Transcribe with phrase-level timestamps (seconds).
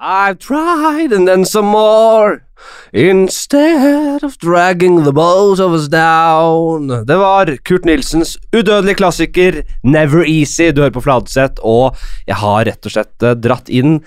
[0.00, 2.44] I've tried and then some more.
[2.92, 7.04] Instead of dragging the boat of us down.
[7.06, 10.70] Det var Kurt Nilsens udødelige klassiker Never Easy.
[10.70, 13.98] Du hører på Fladseth, og jeg har rett og slett eh, dratt inn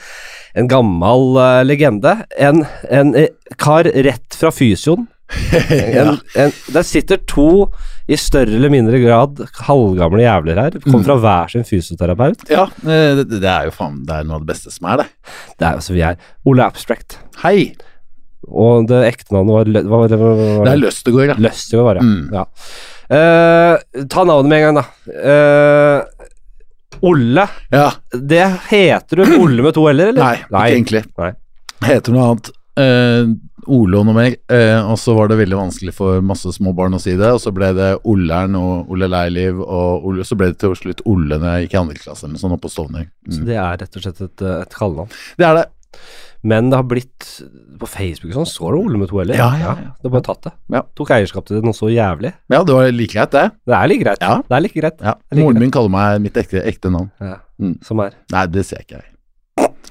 [0.55, 2.21] en gammel uh, legende.
[2.39, 3.27] En, en en,
[3.59, 5.09] kar rett fra fysioen.
[5.71, 7.67] En, en, der sitter to
[8.09, 10.77] i større eller mindre grad halvgamle jævler her.
[10.83, 12.43] Kommer fra hver sin fysioterapeut.
[12.49, 15.03] Ja, eh, det, det er jo faen Det er noe av det beste som er,
[15.03, 15.33] det.
[15.59, 16.17] Det er jo så vi er.
[16.49, 17.19] Ole Abstract.
[17.43, 17.71] Hei!
[18.49, 20.17] Og det ekte navnet var, Lø- var det?
[20.17, 21.35] Hva var Det er Løstegård, ja.
[21.45, 22.07] Løstegård var det.
[22.07, 22.23] Mm.
[22.33, 22.45] Ja.
[23.11, 24.85] Uh, ta navnet med en gang, da.
[25.29, 26.27] Uh,
[27.11, 27.45] Olle.
[27.73, 27.91] ja.
[28.13, 30.21] Det heter du Olle med to l-er, eller?
[30.21, 31.03] Nei, ikke egentlig.
[31.21, 31.31] Nei.
[31.85, 32.51] Heter noe annet.
[32.81, 33.31] Eh,
[33.67, 34.35] Ole og noe mer.
[34.49, 37.29] Eh, og så var det veldig vanskelig for masse små barn å si det.
[37.35, 41.03] Og så ble det Ollern og Ole Leiliv, og Ole, så ble det til slutt
[41.05, 43.07] Olle når jeg gikk i andre klasse eller sånn oppe på Stovner.
[43.29, 43.45] Så Mm.
[43.45, 45.09] det er rett og slett et, eh, et kallenavn.
[45.37, 45.65] Det er det.
[46.43, 47.43] Men det har blitt
[47.77, 49.35] På Facebook sånn står det Ole med to l-er.
[49.37, 49.91] Ja, ja, ja.
[50.01, 50.51] Du har bare tatt det.
[50.73, 50.81] Ja.
[50.95, 52.33] Tok eierskap til det noe så jævlig.
[52.49, 53.51] Ja, det var like greit, det.
[53.65, 54.17] Det er like greit.
[54.21, 54.37] Ja.
[54.41, 54.97] Det er like greit.
[55.01, 55.13] Ja.
[55.29, 57.11] Jeg liker Moren min kaller meg mitt ekte, ekte navn.
[57.19, 57.37] Ja.
[57.59, 57.77] Mm.
[57.83, 59.07] Som er Nei, det ser jeg ikke jeg.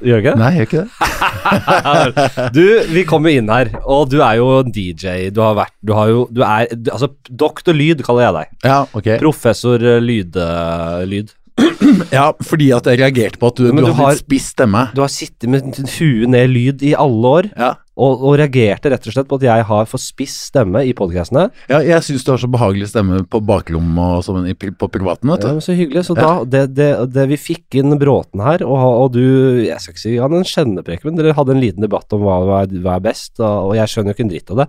[0.00, 0.38] Gjør ikke det?
[0.38, 0.90] Nei, jeg gjør ikke det.
[2.56, 5.28] du, vi kommer inn her, og du er jo DJ.
[5.34, 8.56] Du har vært Du har jo Du er du, Altså, doktor Lyd kaller jeg deg.
[8.70, 9.10] Ja, ok.
[9.22, 11.34] Professor eh, lyd, eh, lyd.
[12.14, 14.86] Ja, fordi at jeg reagerte på at du, du, har- litt spiss stemme.
[14.96, 15.66] Du har sittet med
[15.98, 17.72] huet ned lyd i alle år, Ja.
[18.00, 21.48] Og, og reagerte rett og slett på at jeg har for spiss stemme i podkastene.
[21.70, 25.44] ja jeg syns du har så behagelig stemme på baklomma og sånn på privaten, vet
[25.44, 25.48] du.
[25.50, 26.06] Ja, så hyggelig.
[26.08, 29.20] Så da, det, det, det vi fikk inn Bråten her, og, og du
[29.66, 32.38] Jeg skal ikke si han en skjenneprek, men dere hadde en liten debatt om hva,
[32.46, 34.68] hva, er, hva er best, og, og jeg skjønner jo ikke en dritt av det.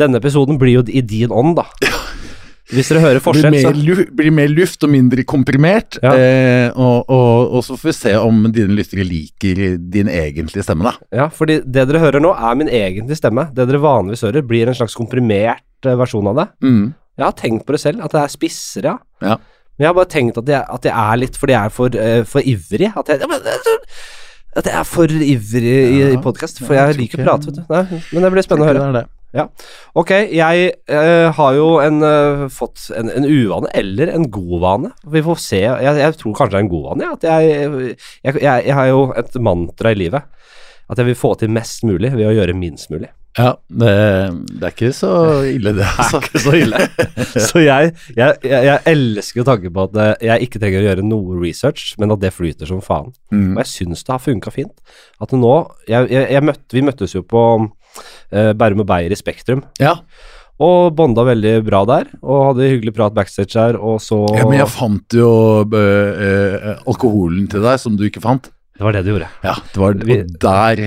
[0.00, 1.68] Denne episoden blir jo i din ånd, da.
[2.72, 5.98] Hvis dere hører Blir forskjell, mer, så blir mer luft og mindre komprimert.
[6.00, 6.14] Ja.
[6.16, 10.86] Eh, og, og, og så får vi se om dine lyttere liker din egentlige stemme,
[10.88, 10.94] da.
[11.12, 13.50] Ja, fordi det dere hører nå, er min egentlige stemme.
[13.52, 16.46] Det dere vanligvis hører, blir en slags komprimert eh, versjon av det.
[16.64, 16.86] Mm.
[17.20, 19.34] Jeg har tenkt på det selv, at det er spissere, ja.
[19.34, 19.36] Ja.
[19.74, 21.96] Men jeg har bare tenkt at jeg, at jeg er litt fordi jeg er for,
[21.98, 22.90] uh, for ivrig.
[22.94, 24.04] At jeg, eh,
[24.60, 26.62] at jeg er for ivrig i, Ja, i podkast.
[26.62, 27.64] For jeg jeg liker å prate, vet du.
[27.74, 28.84] Nei, men det blir spennende å høre.
[28.84, 29.06] Det er det.
[29.98, 34.92] Ok, jeg eh, har jo en, eh, fått en, en uvane, eller en god vane.
[35.10, 35.62] Vi får se.
[35.64, 37.08] Jeg, jeg tror kanskje det er en god vane.
[37.08, 40.30] Ja, at jeg, jeg, jeg, har jo et mantra i livet.
[40.90, 43.10] At jeg vil få til mest mulig ved å gjøre minst mulig.
[43.34, 43.92] Ja, det,
[44.54, 45.10] det er ikke så
[45.50, 46.20] ille, det, altså.
[46.22, 46.82] ikke så ille.
[47.48, 51.96] Så jeg, jeg, elsker tanken på at eh, jeg ikke trenger å gjøre noe research,
[51.98, 53.10] men at det flyter som faen.
[53.34, 53.56] Mm.
[53.56, 54.94] Og jeg syns det har funka fint.
[55.18, 55.54] At nå
[55.90, 57.42] Vi møttes jo på
[58.30, 59.96] Bærum og Beyer i Spektrum, Ja.
[60.62, 62.10] og bonda veldig bra der.
[62.22, 65.30] Og hadde hyggelig prat backstage her, og så ja, men jeg fant jo
[65.66, 68.50] øh, øh, alkoholen til deg som du ikke fant.
[68.74, 69.26] Det var det du gjorde.
[69.46, 70.80] Ja, det var, og der,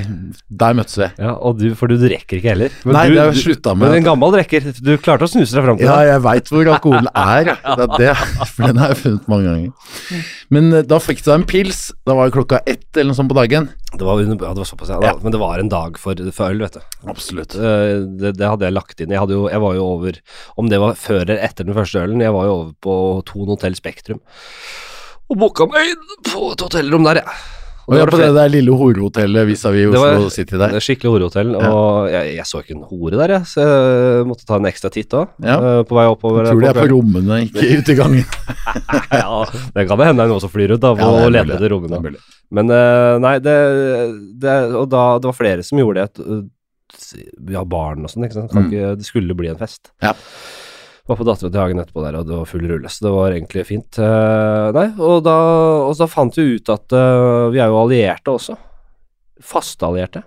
[0.61, 1.05] der møttes vi.
[1.23, 2.73] Ja, og du, For du drikker ikke heller.
[2.83, 3.87] Men Nei, du, det har jeg slutta med.
[3.87, 4.65] Men en gammel drikker.
[4.83, 7.53] Du klarte å snuse deg fram til Ja, jeg veit hvor alkoholen er.
[7.53, 8.09] Det er det,
[8.51, 10.25] for den har jeg funnet mange ganger.
[10.57, 11.79] Men eh, da fikk du deg en pils.
[12.03, 13.69] Da var det klokka ett eller noe sånt på dagen.
[13.95, 14.99] Det var, ja, det var såpass, ja.
[15.07, 15.13] Ja.
[15.23, 16.83] Men det var en dag for, for øl, vet du.
[17.07, 17.55] Absolutt.
[17.55, 19.15] Eh, Det, det hadde jeg lagt inn.
[19.15, 20.19] Jeg, hadde jo, jeg var jo over
[20.59, 22.97] Om det var før eller etter den første ølen, jeg var jo over på
[23.31, 24.19] Thon hotell Spektrum
[25.27, 27.56] og booka meg inn på et hotellrom der, jeg.
[27.87, 30.73] Og ja, var på det der lille horehotellet vis-à-vis Oslo City der.
[30.75, 34.43] Det skikkelig horehotell, og jeg, jeg så ikke en hore der, jeg, så jeg måtte
[34.49, 35.29] ta en ekstra titt òg.
[35.47, 35.55] Ja.
[35.87, 36.43] På vei oppover.
[36.43, 38.25] Jeg tror det er på rommene, ikke ute i gangen.
[39.21, 39.39] ja,
[39.77, 41.61] det kan det hende det er noen som flyr ut da, Ja, leder mulig.
[41.63, 42.13] til rommene.
[42.59, 43.55] Men eh, nei, det,
[44.43, 46.27] det Og da det var flere som gjorde det.
[46.27, 46.45] eh,
[47.47, 48.51] Vi har barn og sånn, ikke sant.
[48.51, 48.71] Kan Mm.
[48.73, 49.91] ikke, det skulle bli en fest.
[50.03, 50.11] Ja.
[51.07, 53.35] Var på Dattera til Hagen etterpå der, og det var full rulle, så det var
[53.35, 54.00] egentlig fint.
[54.00, 55.35] Uh, nei, og da,
[55.88, 58.57] og da fant vi ut at uh, vi er jo allierte også.
[59.40, 60.25] Fasteallierte.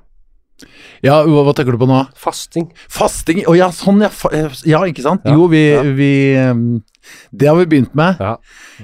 [1.04, 2.03] Ja, hva, hva tenker du på nå?
[2.19, 2.69] Fasting.
[2.93, 4.10] Fasting Å ja, sånn ja.
[4.32, 5.25] Eh, ja, ikke sant?
[5.25, 5.82] Ja, Jo, vi, ja.
[5.97, 6.12] vi
[7.32, 8.21] Det har vi begynt med.
[8.21, 8.34] Ja.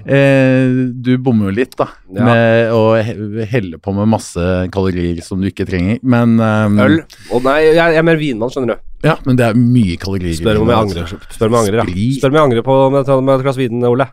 [0.02, 1.90] Eh, du bommer jo litt, da.
[2.16, 6.00] Med å helle på med masse kalorier som du ikke trenger.
[6.02, 6.98] Men um, Øl.
[7.30, 8.84] Oh, nei, jeg, er mer vinmann, skjønner du.
[9.06, 10.34] Ja, men det er mye kalorier.
[10.40, 11.32] Spør om jeg det, angrer.
[11.36, 12.12] Spør om jeg angrer, ja.
[12.18, 14.08] Spør om jeg angrer på med, med et glass vin, Ole.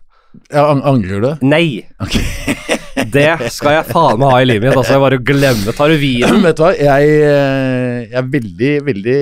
[0.52, 1.30] Ja, angrer du?
[1.46, 1.86] Nei!
[2.04, 2.20] Ok.
[3.14, 4.78] Det skal jeg faen meg ha i livet mitt.
[4.80, 6.42] Altså, jeg bare glemmer Tar du vinen?
[6.48, 9.18] Vet du hva, jeg, eh, jeg er veldig, veldig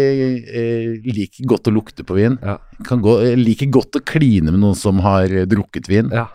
[0.64, 2.40] eh, liker godt å lukte på vin.
[2.46, 2.58] Ja.
[2.88, 6.12] Kan gå, jeg liker godt å kline med noen som har eh, drukket vin.
[6.16, 6.28] Ja.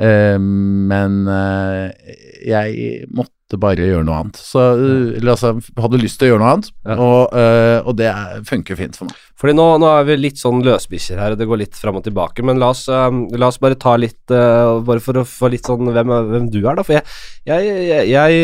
[0.00, 2.14] Eh, men eh,
[2.46, 4.38] jeg måtte bare gjøre noe annet.
[4.40, 6.96] Så, eh, eller altså, hadde lyst til å gjøre noe annet, Ja.
[7.00, 7.34] og,
[7.90, 9.18] og det er, funker fint for meg.
[9.40, 12.04] Fordi nå, nå er vi litt sånn løsbikkjer her, og det går litt fram og
[12.04, 15.48] tilbake, men la oss, um, la oss bare ta litt uh, Bare for å få
[15.52, 16.84] litt sånn hvem, hvem du er, da.
[16.84, 17.06] For jeg,
[17.48, 18.40] jeg, jeg,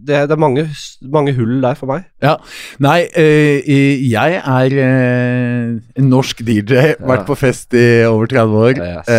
[0.00, 0.64] det, det, er mange,
[1.12, 2.06] mange, hull der for meg.
[2.24, 2.38] Ja.
[2.82, 6.96] Nei, øh, jeg er øh, en norsk DJ, ja.
[7.04, 9.12] vært på fest i over 30 år, yes.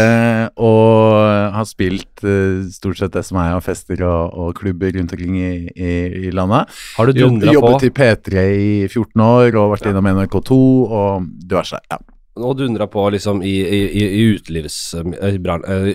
[0.57, 2.25] og har spilt
[2.73, 5.93] stort sett det som er av fester og, og klubber rundt omkring i, i,
[6.29, 6.73] i landet.
[6.97, 7.57] Har du dundra på?
[7.59, 9.93] Jobbet i P3 i 14 år og vært ja.
[9.93, 11.79] innom NRK2 og diverse.
[11.91, 12.01] ja.
[12.35, 15.05] Og dundra på liksom i, i, i utelivs, uh,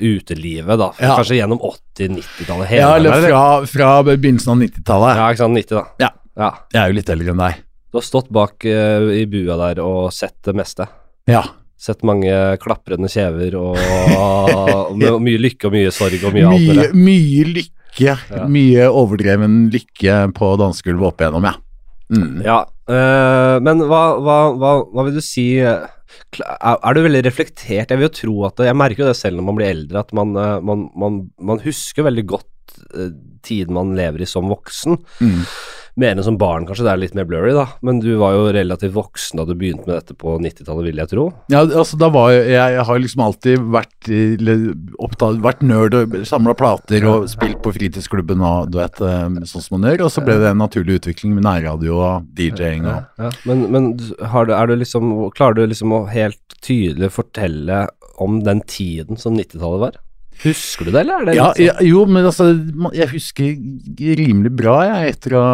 [0.01, 0.87] utelivet, da.
[0.97, 1.19] Ja.
[1.19, 2.71] Kanskje gjennom 80-90-tallet?
[2.79, 5.21] Ja, eller fra, fra begynnelsen av 90-tallet.
[5.21, 5.59] Ja, ikke sant.
[5.59, 5.85] 90, da.
[6.01, 6.11] Ja.
[6.41, 6.51] ja.
[6.73, 7.61] Jeg er jo litt eldre enn deg.
[7.93, 10.89] Du har stått bak uh, i bua der og sett det meste.
[11.29, 11.45] Ja.
[11.81, 16.49] Sett mange klaprende kjever og, og, og, og mye lykke og mye sorg og mye,
[16.49, 17.77] mye alt det Mye lykke.
[18.01, 18.47] Ja.
[18.49, 21.59] Mye overdreven lykke på dansegulvet opp igjennom, ja.
[22.11, 22.41] Mm.
[22.43, 22.61] Ja,
[22.91, 25.85] øh, men hva, hva, hva, hva, vil du si er,
[26.59, 27.93] er, du veldig reflektert?
[27.93, 30.15] Jeg vil jo tro at Jeg merker jo det selv når man blir eldre, at
[30.17, 32.49] man, eh, man, man, man husker veldig godt
[33.47, 34.99] tiden man lever i som voksen.
[35.23, 35.45] Mm
[35.99, 36.87] mer enn som barn, kanskje.
[36.87, 37.67] Det er litt mer blurry, da.
[37.87, 41.13] Men du var jo relativt voksen da du begynte med dette på 90-tallet, vil jeg
[41.13, 41.27] tro.
[41.53, 44.11] Ja, altså da var jeg Jeg har liksom alltid vært
[45.01, 49.65] opptatt, vært nerd og samla plater og spilt på fritidsklubben og du vet, eh, sånn
[49.65, 50.07] som man gjør.
[50.07, 53.33] Og så ble det en naturlig utvikling med nærradio og DJ-ing og ja.
[53.49, 57.87] Men, men du, du liksom, klarer du liksom å helt tydelig fortelle
[58.21, 60.01] om den tiden som 90-tallet var?
[60.45, 61.29] Husker du det, eller?
[61.29, 61.67] Det ja, sånn?
[61.69, 62.51] ja, jo, men altså
[62.97, 63.57] Jeg husker
[64.21, 65.47] rimelig bra, jeg, etter å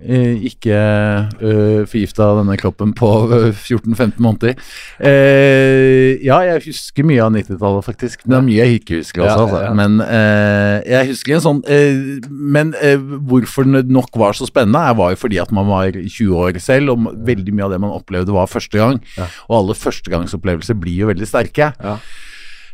[0.00, 3.10] eh, ikke uh, forgifta denne kroppen på
[3.52, 4.56] 14-15 måneder.
[4.96, 8.24] Eh, ja, jeg husker mye av 90-tallet, faktisk.
[8.24, 9.62] Det er mye jeg ikke husker også, altså.
[9.78, 14.80] Men eh, jeg husker en sånn eh, Men eh, hvorfor det nok var så spennende,
[14.80, 17.82] er, var jo fordi at man var 20 år selv, og veldig mye av det
[17.84, 19.02] man opplevde, var første gang.
[19.50, 21.74] Og alle førstegangsopplevelser blir jo veldig sterke.
[21.76, 22.24] Ja eh,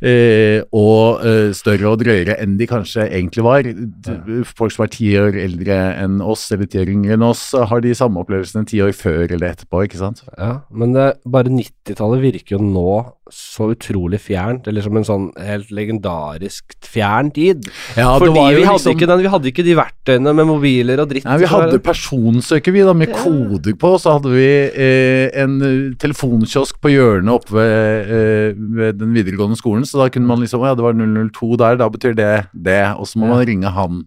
[0.02, 3.68] og eh, større og drøyere enn de kanskje egentlig var.
[4.58, 7.84] Folk som er ti år eldre enn oss, eller ti år yngre enn oss, har
[7.84, 10.24] de samme opplevelsene ti år før eller etterpå, ikke sant?
[10.34, 12.96] Ja, men det, bare 90-tallet virker jo nå
[13.30, 17.68] så utrolig fjernt, eller som en sånn helt legendarisk fjern tid.
[17.94, 21.12] Ja, Fordi vi hadde, liksom, ikke den, vi hadde ikke de verktøyene med mobiler og
[21.12, 21.26] dritt.
[21.28, 23.20] Nei, vi hadde personsøker, vi, da, med ja.
[23.22, 23.92] koder på.
[24.02, 29.60] Så hadde vi eh, en eh, telefonkiosk på hjørnet oppe ved, eh, ved, den videregående
[29.60, 32.82] skolen, så da kunne man liksom Ja, det var 002 der, da betyr det det,
[32.98, 33.36] og så må ja.
[33.36, 34.02] man ringe han.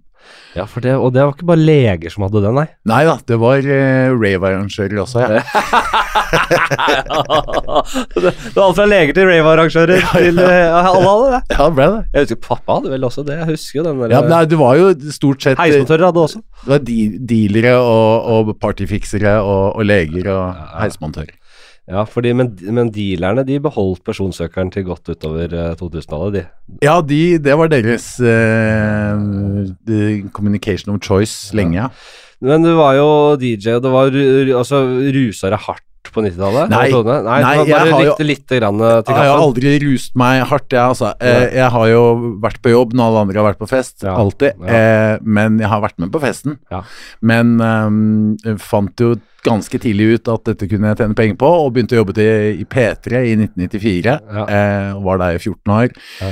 [0.56, 2.66] Ja, for det, Og det var ikke bare leger som hadde det, nei?
[2.88, 5.28] Nei da, det var uh, rave-arrangører også, ja.
[8.16, 11.42] det, var alt fra leger til rave-arrangører ja, til uh, alle hadde det.
[11.52, 12.02] Ja, det ble det.
[12.14, 14.60] Jeg husker Pappa hadde vel også det, jeg husker jo den der Ja, nei, det
[14.62, 16.44] var jo stort sett Heismontører hadde også.
[16.64, 17.00] Det var de,
[17.34, 21.36] dealere og, og partyfiksere og, og leger og ja, heismontører.
[21.86, 26.42] Ja, fordi, men, men, dealerne de beholdt personsøkeren til godt utover uh, eh, 2000-tallet, de.
[26.82, 29.14] Ja, de, det var deres eh,
[30.34, 31.88] communication of choice lenge, ja.
[32.42, 34.18] Men du var jo DJ, og det var
[34.60, 34.82] altså,
[35.14, 36.72] rusa deg hardt på 90-tallet?
[36.72, 40.82] Nei, nei, nei jeg har jo litt eh, Jeg har aldri rust meg hardt, jeg,
[40.82, 41.14] altså.
[41.20, 42.02] Eh, jeg har jo
[42.44, 44.58] vært på jobb når alle andre har vært på fest, ja, alltid.
[44.66, 44.82] Ja.
[44.82, 46.60] Eh, men jeg har vært med på festen.
[46.74, 46.84] Ja.
[47.26, 49.16] Men um, fant jo
[49.46, 52.62] ganske tidlig ut at dette kunne jeg tjene penger på, og begynte å jobbe til,
[52.64, 54.20] i P3 i 1994.
[54.36, 54.46] Ja.
[54.98, 55.92] og var der i 14 år.
[56.24, 56.32] Ja.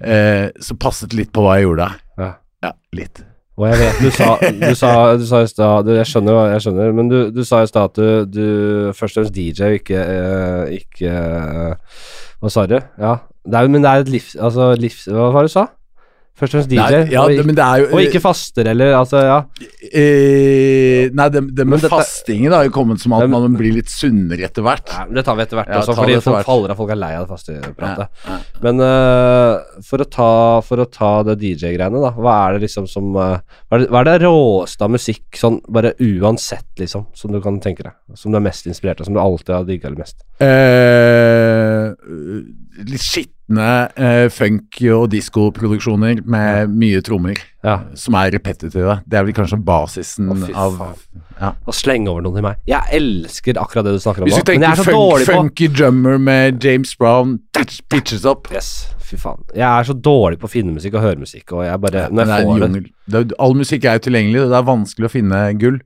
[0.00, 1.92] Eh, så passet litt på hva jeg gjorde.
[2.20, 2.34] Ja,
[2.64, 3.22] ja litt.
[3.54, 6.94] Og jeg vet, du sa, du sa, du sa i stad Jeg skjønner, jeg skjønner,
[6.96, 8.46] men du, du sa i stad at du, du
[8.98, 11.12] først og fremst DJ ikke, eh, ikke
[12.42, 12.80] Hva sa du?
[12.98, 13.20] Ja.
[13.44, 14.34] Det er, men det er et livs...
[14.34, 15.04] Altså livs...
[15.06, 15.68] Hva var det du sa?
[16.34, 19.36] Først og fremst DJ, nei, ja, og, det, jo, og, ikke faster, eller altså, ja.
[19.86, 23.92] Eh, nei, det, det med dette, fastingen har jo kommet som at man blir litt
[23.92, 24.90] sunnere etter hvert.
[24.90, 27.12] Nei, det tar vi etter hvert ja, også, fordi folk faller av, folk er lei
[27.14, 28.24] av det fastepratet.
[28.26, 30.32] Ja, Men uh, for, å ta,
[30.66, 33.88] for, å ta, det DJ-greiene, da, hva er det liksom som uh, hva, er det,
[33.94, 37.94] hva er det råeste av musikk, sånn bare uansett, liksom, som du kan tenke deg?
[38.18, 40.26] Som du er mest inspirert av, som du alltid har digga mest?
[40.42, 41.94] Eh,
[42.90, 47.36] litt skitt skitne eh, funk- og diskoproduksjoner med mye trommer.
[47.62, 47.80] Ja.
[47.94, 49.00] Som er repetitive.
[49.06, 50.96] Det er vel kanskje basisen oh, av
[51.40, 51.54] ja.
[51.66, 52.58] Og slenge over noen til meg.
[52.66, 56.94] Jeg elsker akkurat det du snakker om Hvis du tenker funk, funky drummer med James
[56.96, 57.40] Brown,
[57.90, 58.48] pitches up.
[58.52, 59.42] Yes, fy faen.
[59.54, 62.30] Jeg er så dårlig på å finne musikk og høre musikk, og jeg bare Når
[62.36, 62.84] jeg får det,
[63.16, 65.80] det All musikk er jo tilgjengelig, det er vanskelig å finne gull.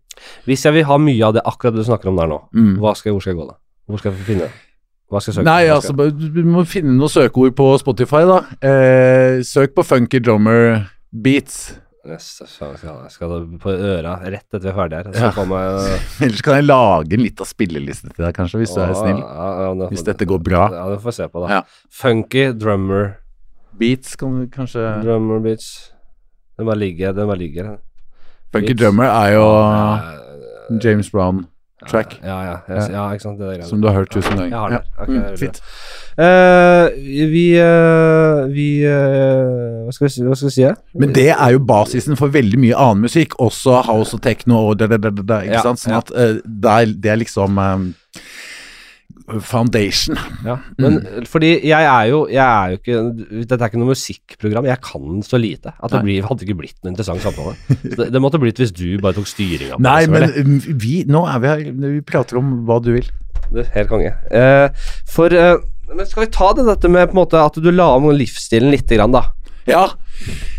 [0.45, 2.75] Hvis jeg vil ha mye av det akkurat det du snakker om der nå, mm.
[2.99, 3.61] skal, hvor skal jeg gå da?
[3.88, 4.68] Hvor skal jeg finne det?
[5.09, 5.45] Hva skal jeg søke?
[5.49, 8.38] Nei, altså, Du må finne noen søkeord på Spotify, da.
[8.61, 11.79] Eh, søk på funky drummer beats.
[12.09, 15.12] Yes, skal, jeg skal på øra rett etter vi er ferdige her.
[15.12, 15.45] Så Ja.
[15.45, 19.19] meg Ellers kan jeg lage en liten spilleliste til deg, kanskje, hvis du er snill.
[19.21, 20.69] Ja, ja, det- Hvis dette går bra.
[20.73, 21.62] Ja, det får vi se på, da.
[21.91, 23.17] Funky drummer.
[23.79, 25.93] Beats kan du kanskje Drummer beats.
[26.59, 27.77] Den bare ligger, den bare ligger.
[28.53, 28.81] Funky Beats.
[28.81, 31.11] Drummer er jo Ja, James
[31.79, 33.39] Brown-track, Ja, ja, ja, ja, ikke sant.
[33.39, 34.49] Det der som du har hørt tusen ganger.
[34.51, 34.81] Jeg har det.
[34.99, 35.03] Ja.
[35.03, 35.61] Ok, Mm, fint.
[36.19, 36.89] Uh,
[37.31, 40.25] vi uh, Vi uh, Hva skal vi?
[40.27, 40.63] Hva skal vi si?
[40.65, 40.73] ja?
[40.99, 44.79] Men det er jo basisen for veldig mye annen musikk, også house og techno og
[44.81, 45.79] da, da, da, da, ikke Ja, sant?
[45.85, 46.03] Sånn ja.
[46.03, 47.87] at eh, det, er, det er liksom eh,
[49.45, 50.17] foundation.
[50.47, 52.99] Ja, men fordi jeg er jo Jeg er jo ikke
[53.49, 54.69] Dette er ikke noe musikkprogram.
[54.71, 57.55] Jeg kan så lite at det blir, hadde ikke blitt noen interessant samtale.
[57.83, 59.79] Det, det måtte blitt hvis du bare tok styringa.
[59.83, 61.65] Nei, det, men eh, vi, nå er vi her,
[61.99, 63.09] vi prater om hva du vil.
[63.53, 64.13] Det er Helt konge.
[64.35, 65.57] Eh, for eh,
[65.89, 68.73] Men skal vi ta det dette med på en måte at du la om livsstilen
[68.75, 69.25] lite grann, da?
[69.69, 69.87] Ja.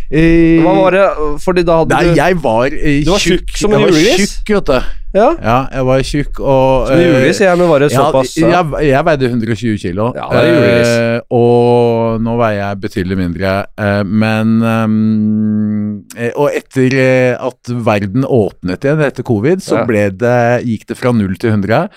[0.10, 1.04] Hva var det
[1.44, 3.92] Fordi da hadde Nei, du jeg var eh, Du var tjukk som en Jeg var
[3.94, 4.34] julegris?
[4.40, 4.90] tjukk, vet du.
[5.16, 8.90] Ja, Ja, jeg var tjukk og som eh, jeg, men var det såpass ja, jeg,
[8.92, 13.54] jeg veide 120 kilo, Ja, det er eh, og nå veier jeg betydelig mindre.
[13.80, 16.96] Eh, men eh, Og etter
[17.40, 20.36] at verden åpnet igjen etter covid, så det,
[20.68, 21.90] gikk det fra null til 100.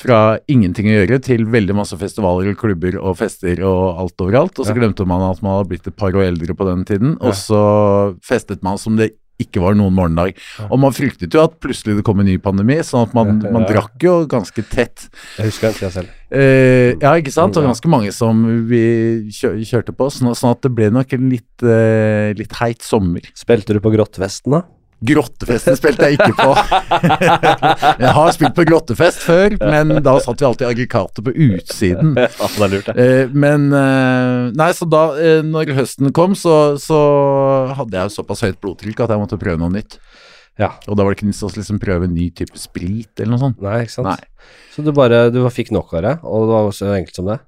[0.00, 4.60] Fra ingenting å gjøre til veldig masse festivaler, og klubber og fester og alt overalt.
[4.60, 7.16] Og så glemte man at man hadde blitt et par år eldre på den tiden,
[7.20, 7.62] og så
[8.24, 10.38] festet man som det ikke var noen morgendag.
[10.68, 13.66] Og man fryktet jo at plutselig det kom en ny pandemi, sånn at man, man
[13.68, 15.08] drakk jo ganske tett.
[15.38, 16.16] Jeg husker den tida selv.
[16.30, 17.56] Eh, ja, ikke sant?
[17.56, 18.82] Og var ganske mange som vi
[19.34, 23.24] kjørte på, sånn, sånn at det ble nok en litt, eh, litt heit sommer.
[23.38, 24.66] Spilte du på Grottvesten, da?
[25.00, 26.50] Grottefesten spilte jeg ikke på.
[28.02, 32.12] jeg har spilt på grottefest før, men da satt vi alltid aggregatet på utsiden.
[32.20, 33.06] Ja, det er lurt, det.
[33.06, 37.00] Eh, men eh, Nei, så da eh, når høsten kom, så, så
[37.78, 39.96] hadde jeg såpass høyt blodtrykk at jeg måtte prøve noe nytt.
[40.60, 40.74] Ja.
[40.86, 43.44] Og da var det ikke nytt å liksom prøve en ny type sprit eller noe
[43.46, 43.62] sånt.
[43.64, 44.12] Nei, ikke sant.
[44.12, 44.50] Nei.
[44.74, 47.40] Så du bare du fikk nok av det, og det var så enkelt som det?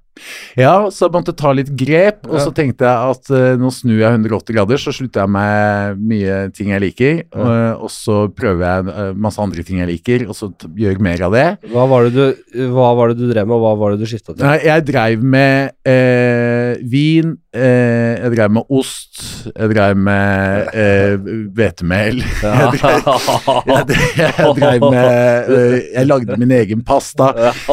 [0.59, 2.45] Ja, så jeg måtte ta litt grep, og Ja.
[2.45, 6.37] så tenkte jeg at uh, nå snur jeg 180 grader, så slutter jeg med mye
[6.52, 7.75] ting jeg liker, ja.
[7.81, 11.33] og så prøver jeg uh, masse andre ting jeg liker, og så gjør mer av
[11.37, 11.47] det.
[11.73, 14.11] Hva var det du, hva var det du drev med, og hva var det du
[14.11, 14.45] skifta til?
[14.45, 21.32] Nei, jeg dreiv med uh, vin, eh, jeg dreiv med ost, jeg dreiv med eh,
[21.56, 22.73] hvetemel, Eh,
[23.68, 27.30] jeg, dreiv, med eh, Jeg lagde min egen pasta.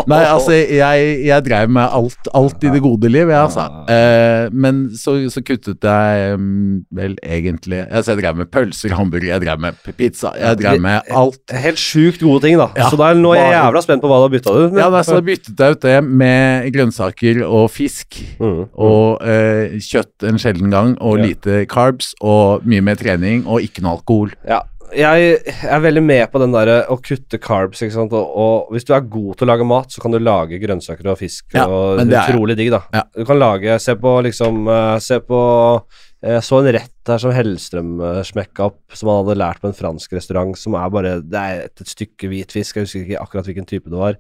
[0.10, 3.66] Nei, altså, jeg, jeg dreiv med alt, alt i det gode liv, jeg, altså.
[3.90, 9.30] Eh, men så, så kuttet jeg mm, vel egentlig Altså, jeg dreiv med pølser, hamburger,
[9.34, 11.42] jeg dreiv med pizza, jeg dreiv med alt.
[11.66, 12.70] Helt sjukt gode ting, da.
[12.78, 12.90] Ja.
[12.92, 14.82] Så da, nå er jeg jævla spent på hva du har bytta ut med.
[14.82, 18.20] Ja, nei, så jeg byttet jeg ut det med grønnsaker og fisk.
[18.40, 18.62] Mm.
[18.80, 21.26] Og eh, kjøtt en sjelden gang, og Ja.
[21.30, 24.32] lite carbs, og mye mer trening, og ikke noe alkohol.
[24.48, 24.62] Ja,
[24.96, 25.38] jeg
[25.70, 28.14] er veldig med på den derre å kutte carbs, ikke sant.
[28.14, 31.12] Og, og hvis du er god til å lage mat, så kan du lage grønnsaker
[31.12, 32.82] og fisk, Ja, og utrolig digg, da.
[32.94, 33.04] Ja.
[33.16, 35.84] Du kan lage Se på liksom eh, Se på
[36.26, 37.92] Jeg så en rett her som Hellstrøm
[38.28, 41.62] smekka opp, som han hadde lært på en fransk restaurant, som er bare Det er
[41.70, 44.18] et, et stykke hvit fisk, jeg husker ikke akkurat hvilken type det var,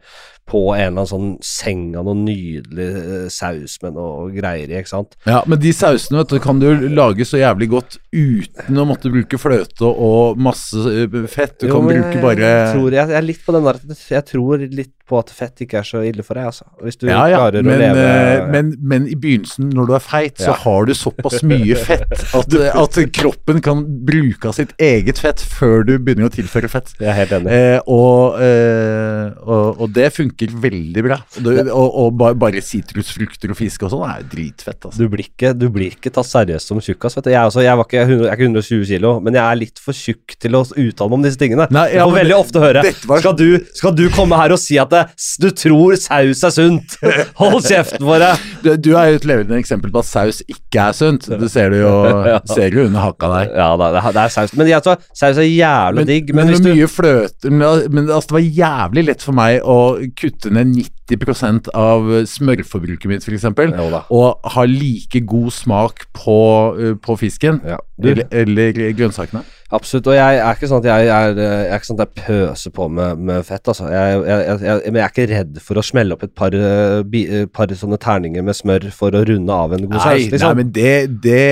[0.49, 4.79] på en eller annen sånn seng av noe nydelig eh, saus med noe greier i,
[4.79, 5.17] ikke sant.
[5.29, 9.11] Ja, men de sausene vet du, kan du lage så jævlig godt uten å måtte
[9.13, 11.59] bruke fløte og masse eh, fett.
[11.61, 13.83] Du Jo, kan bruke bare jeg, tror, jeg, jeg er litt på den der
[14.15, 16.67] Jeg tror litt på at fett ikke er så ille for deg, altså.
[16.85, 19.93] Hvis du ja, ja, klarer men, å leve eh, men, men i begynnelsen, når du
[19.97, 20.57] er feit, så Ja.
[20.65, 25.85] har du såpass mye fett at, at kroppen kan bruke av sitt eget fett før
[25.87, 26.93] du begynner å tilføre fett.
[26.99, 27.53] Jeg er helt enig.
[27.53, 31.19] Eh, og, eh, og, og det funker veldig bra.
[31.41, 34.99] Og, og, og bare sitrusfrukter og fisk og sånn er jo dritfett, altså.
[34.99, 37.17] Du blir, ikke, du blir ikke tatt seriøst som tjukkas.
[37.19, 39.95] Jeg, er jeg, var ikke, jeg er ikke 120 kilo, men jeg er litt for
[39.97, 41.67] tjukk til å uttale meg om disse tingene.
[41.73, 44.61] Nei, ja, jeg får veldig ofte høre var- skal, du, skal du komme her og
[44.61, 45.05] si at det,
[45.41, 46.97] du tror saus er sunt?
[47.41, 48.45] Hold kjeften for deg!
[48.63, 51.27] Du, du er jo et levende eksempel på at saus ikke er sunt.
[51.29, 51.93] Det ser du jo,
[52.59, 53.49] ser du under hakka der.
[53.55, 54.53] Ja, da, det, er- det er saus.
[54.59, 56.33] Men jeg tror saus er jævla Men, digg.
[56.35, 59.77] men, Men, du mye fløte Men, men altså, det var jævlig lett for meg å
[60.19, 60.75] kutte ned
[61.09, 63.47] 90% av smørforbruket mitt, f.eks.
[63.79, 64.01] Jo.
[64.13, 66.37] Og ha like god smak på,
[66.77, 67.61] uh, på fisken.
[67.65, 69.41] Ja, du, Eller, eller grønnsakene.
[69.69, 72.73] Absolutt, og jeg er ikke sånn at jeg er, jeg er sånn at jeg pøser
[72.73, 73.89] på med, med fett, altså.
[73.93, 77.21] Jeg, jeg, men jeg er ikke redd for å smelle opp et par, eh, bi,
[77.27, 80.25] eh, par sånne terninger med smør for å runde av en god saus.
[80.31, 80.47] Liksom.
[80.47, 81.43] nei, men det, det,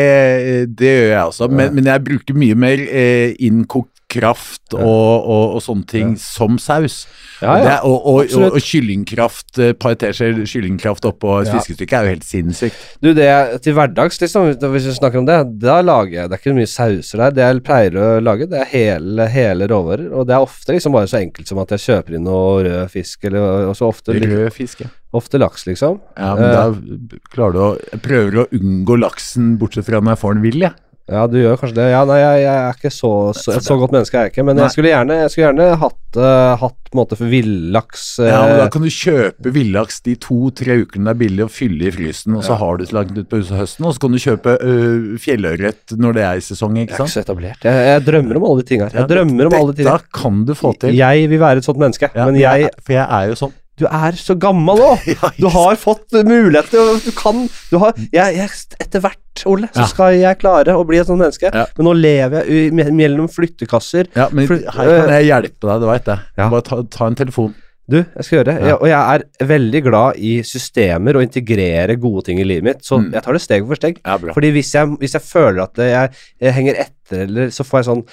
[0.80, 1.52] det gjør jeg også.
[1.54, 4.82] Men, men jeg bruker mye mer eh, innkokt kraft og,
[5.28, 7.02] og, og sånne ting som saus.
[7.42, 7.72] Ja, ja.
[7.76, 11.58] er- og, og, kyllingkraft, eh, par kyllingkraft oppå et Ja.
[11.60, 12.78] fiskestykke er jo helt sinnssykt.
[13.04, 16.38] Du, det er til hverdags, liksom, hvis vi snakker om det, da lager jeg Det
[16.38, 17.32] er ikke mye sauser der.
[17.36, 20.08] Det jeg pleier å lage, det er hele, hele råvarer.
[20.14, 22.90] Og det er ofte liksom bare så enkelt som at jeg kjøper inn noe rød
[22.96, 24.88] fisk, eller og så ofte, Rød fisk, ja.
[25.14, 26.00] ofte laks, liksom.
[26.18, 26.56] Ja, men Eh.
[26.56, 30.60] da klarer du å prøver å unngå laksen, bortsett fra når jeg får den vill,
[30.62, 30.74] jeg.
[31.08, 31.86] Ja, du gjør kanskje det.
[31.94, 34.44] Ja, nei, jeg, jeg er ikke så, så Et så godt menneske er jeg ikke.
[34.50, 38.42] Men jeg skulle gjerne, jeg skulle gjerne hatt, uh, hatt måte for villaks uh, Ja,
[38.44, 41.94] men Da kan du kjøpe villaks de to-tre ukene det er billig, og fylle i
[41.96, 43.88] frysen, og så har du så langt utpå høsten.
[43.88, 47.06] Og så kan du kjøpe uh, fjellørret når det er i sesong, Jeg ikke er
[47.06, 47.70] ikke så etablert.
[47.70, 48.90] Jeg, jeg drømmer om alle de tinga.
[48.92, 50.98] Jeg Ja, drømmer om alle de Dette kan du få til.
[50.98, 53.56] Jeg vil være et sånt menneske, Ja, men jeg For jeg er jo sånn.
[53.78, 54.88] Du er så gammel nå!
[55.42, 58.50] Du har fått mulighet til å Du kan du har, jeg, jeg,
[58.82, 61.52] Etter hvert, Ole, så skal jeg klare å bli et sånt menneske.
[61.54, 61.68] Ja.
[61.78, 64.10] Men nå lever jeg u- mellom flyttekasser.
[64.18, 66.18] Ja, men her kan jeg hjelpe deg, du veit det.
[66.40, 66.50] Ja.
[66.50, 67.54] Bare ta, ta en telefon.
[67.88, 68.56] Du, jeg skal gjøre det.
[68.60, 68.66] Ja.
[68.74, 72.82] Jeg, og jeg er veldig glad i systemer og integrere gode ting i livet mitt,
[72.84, 73.12] så Mm.
[73.14, 74.02] jeg tar det steg for steg.
[74.04, 74.18] Ja.
[74.18, 76.10] Fordi hvis jeg, hvis jeg føler at jeg,
[76.44, 78.04] jeg henger etter, eller så får jeg sånn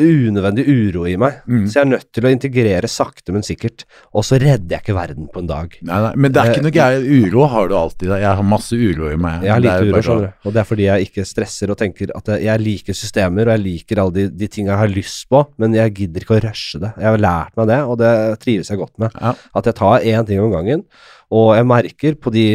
[0.00, 1.66] unødvendig uro i meg, Mm.
[1.68, 3.84] så jeg er nødt til å integrere sakte, men sikkert.
[4.14, 5.76] Og så redder jeg ikke verden på en dag.
[5.82, 7.08] Nei, nei, men det er ikke noe gærent.
[7.32, 8.08] Uro har du alltid.
[8.08, 9.42] Jeg har masse uro i meg.
[9.44, 10.48] Jeg har lite uro, skjønner du.
[10.48, 13.54] Og det er fordi jeg ikke stresser og tenker at jeg, jeg liker systemer, og
[13.58, 16.42] jeg liker alle de, de tinga jeg har lyst på, men jeg gidder ikke å
[16.48, 16.92] rushe det.
[16.98, 19.10] Jeg har lært meg det, og det trives jeg godt med.
[19.20, 19.34] Ja.
[19.54, 20.84] At jeg tar én ting om gangen,
[21.30, 22.46] og jeg merker på de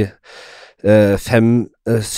[0.84, 2.14] eh, fem, eh,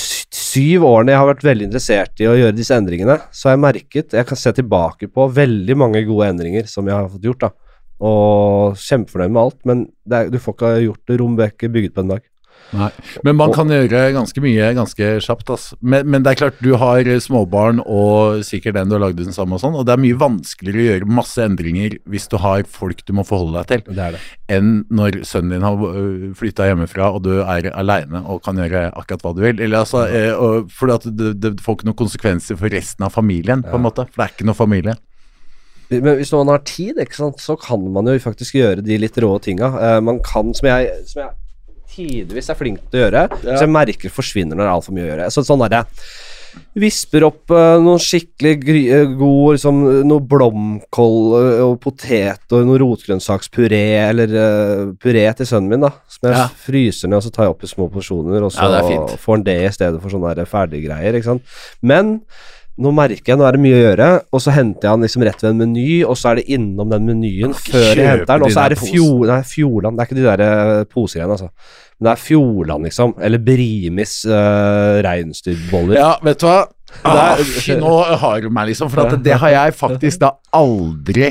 [0.81, 4.13] årene jeg har vært veldig interessert i å gjøre disse endringene, så har jeg merket
[4.17, 7.51] Jeg kan se tilbake på veldig mange gode endringer som jeg har fått gjort, da.
[8.01, 12.05] Og kjempefornøyd med alt, men er, du får ikke gjort det rom ikke bygget på
[12.05, 12.30] en dag.
[12.71, 12.89] Nei.
[13.27, 15.49] Men man kan gjøre ganske mye ganske kjapt.
[15.51, 15.77] Altså.
[15.81, 19.35] Men, men det er klart, du har småbarn og sikkert den du har lagd den
[19.35, 22.63] samme og sånn, og det er mye vanskeligere å gjøre masse endringer hvis du har
[22.71, 24.23] folk du må forholde deg til, Det er det.
[24.55, 25.77] enn når sønnen din har
[26.39, 29.59] flytta hjemmefra og du er aleine og kan gjøre akkurat hva du vil.
[29.59, 30.33] Eller altså, eh,
[30.71, 34.07] for det, det får ikke noen konsekvenser for resten av familien, på en måte.
[34.11, 34.95] For det er ikke noe familie.
[35.91, 39.17] Men hvis noen har tid, ikke sant, så kan man jo faktisk gjøre de litt
[39.19, 39.73] rå tinga.
[39.75, 41.33] Eh, man kan, som jeg, som jeg
[41.95, 45.07] tidvis er flink til å gjøre, så jeg merker forsvinner når det er altfor mye
[45.07, 45.31] å gjøre.
[45.33, 45.81] Så, sånn er det.
[46.75, 52.67] Visper opp uh, noen skikkelig gry, eh, god liksom, Noe blomkål uh, og potet og
[52.67, 54.35] noe rotgrønnsakspuré, eller
[54.99, 55.93] puré til sønnen min, da.
[56.11, 56.47] Som jeg Ja.
[56.65, 58.81] fryser ned, og så tar jeg opp i små porsjoner, og så Ja,
[59.15, 61.55] får han det i stedet for sånne ferdiggreier, ikke sant.
[61.81, 62.19] Men
[62.81, 65.23] nå merker jeg, nå er det mye å gjøre, og så henter jeg den liksom
[65.27, 68.47] rett ved en meny, og så er det innom den menyen før jeg henter den,
[68.47, 71.51] og så er det Fjord, Fjordland, det er ikke de der posegreiene, altså.
[72.01, 75.99] Men det er Fjordland, liksom, eller Brimis uh, reinsdyrboller.
[75.99, 76.63] Ja, vet du hva?
[77.05, 78.89] Ah, er- fy, nå har du meg, liksom.
[78.89, 81.29] For det har jeg faktisk da aldri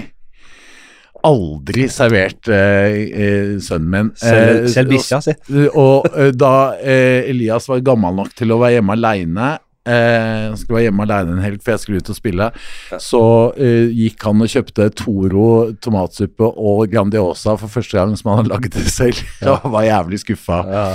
[1.27, 4.07] Aldri servert eh, eh, sønnen min.
[4.25, 5.35] Eh, selv bikkja, si.
[5.77, 9.51] Og eh, da eh, Elias var gammel nok til å være hjemme aleine
[9.89, 12.51] eh, skulle være hjemme alene en helg, for jeg skulle ut og spille.
[13.03, 13.23] Så
[13.57, 15.49] eh, gikk han og kjøpte Toro
[15.83, 19.25] tomatsuppe og Grandiosa for første gang som han hadde laget det selv.
[19.51, 20.63] Og var jævlig skuffa.
[20.71, 20.87] Ja.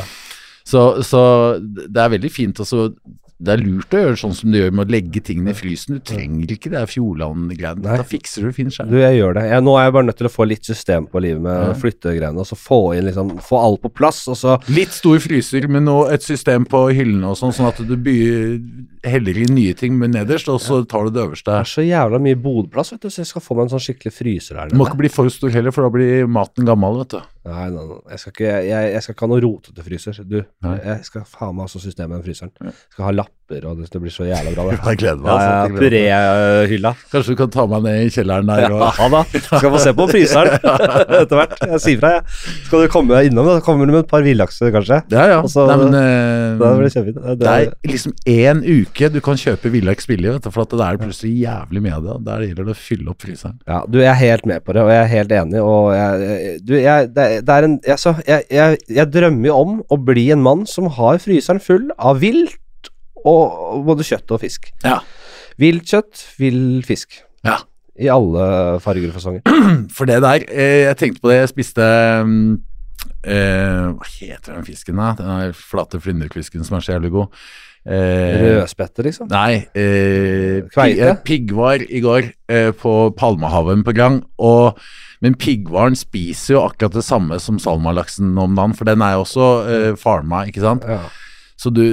[0.66, 1.22] Så, så
[1.62, 2.90] det er veldig fint også
[3.36, 5.98] Det er lurt å gjøre sånn som du gjør med å legge tingene i frysen.
[5.98, 7.84] Du trenger ikke det Fjordland-greiene.
[7.84, 9.44] Da fikser du fin fint Du, jeg gjør det.
[9.52, 11.74] Jeg, nå er jeg bare nødt til å få litt system på livet med Ja.
[11.82, 15.68] flyttegreiene, og så få inn liksom Få alt på plass, og så Litt stor fryser
[15.68, 18.56] med noe, et system på hyllene og sånn, sånn at du byr
[19.04, 21.52] heller inn nye ting med nederst, og så tar du det øverste.
[21.52, 23.84] Det er så jævla mye bodplass, vet du, så jeg skal få meg en sånn
[23.84, 27.04] skikkelig fryser her Du må ikke bli for stor heller, for da blir maten gammel,
[27.04, 27.35] vet du.
[27.46, 27.98] Nei, nei, nei.
[28.10, 30.20] Jeg skal ikke, jeg, jeg skal ikke ha noe rotete fryser.
[30.26, 30.76] Du, Nei.
[30.82, 32.52] jeg skal ha med også systemet i den fryseren.
[32.66, 34.64] Jeg skal ha lapper, og det, det blir så jævla bra.
[34.72, 34.80] Det.
[34.90, 35.28] Jeg gleder meg.
[35.30, 35.76] Ja, altså, ja, til.
[35.84, 36.92] Puréhylla.
[37.12, 39.22] Kanskje du kan ta meg ned i kjelleren der og Ja da.
[39.46, 40.56] Skal få se på fryseren
[41.22, 41.54] etter hvert.
[41.76, 42.40] Jeg sier fra, jeg.
[42.66, 43.52] Skal du komme innom?
[43.52, 43.60] da?
[43.68, 45.00] Kommer du med et par villakser, kanskje?
[45.14, 45.38] Ja, ja.
[45.52, 47.22] Så- Nei, men, uh, Da blir det kjempefint.
[47.22, 50.74] Det, det er liksom én uke du kan kjøpe villaks billig, vet du, for at
[50.74, 52.18] det er plutselig jævlig med det.
[52.26, 53.62] Der gjelder det å fylle opp fryseren.
[53.70, 56.60] Ja, du, jeg er helt med på det, og jeg er helt enig, og jeg-
[56.66, 59.78] du, jeg, det, er- det er en jeg, så, jeg, jeg, jeg drømmer jo om
[59.92, 62.92] å bli en mann som har fryseren full av vilt,
[63.26, 64.70] og, både kjøtt og fisk.
[64.86, 65.00] Ja.
[65.62, 67.22] Vilt kjøtt, vill fisk.
[67.48, 67.60] Ja.
[67.96, 68.46] I alle
[68.84, 69.44] farger og fasonger.
[69.96, 71.86] For det der, eh, jeg tenkte på det, jeg spiste
[72.28, 72.50] mm,
[73.24, 75.14] eh, Hva heter den fisken, da?
[75.20, 77.40] Den flate flyndrefisken som er så jævlig god.
[77.86, 79.30] Eh, Rødspette, liksom.
[79.30, 81.10] Nei, eh, Kveite?
[81.12, 84.24] eh, piggvar i går eh, på Palmehaven på Grang.
[84.42, 84.80] Og,
[85.26, 89.24] men piggvaren spiser jo akkurat det samme som salmalaksen om dagen, for den er jo
[89.26, 90.86] også uh, farma, ikke sant.
[90.86, 91.02] Ja.
[91.58, 91.86] Så du,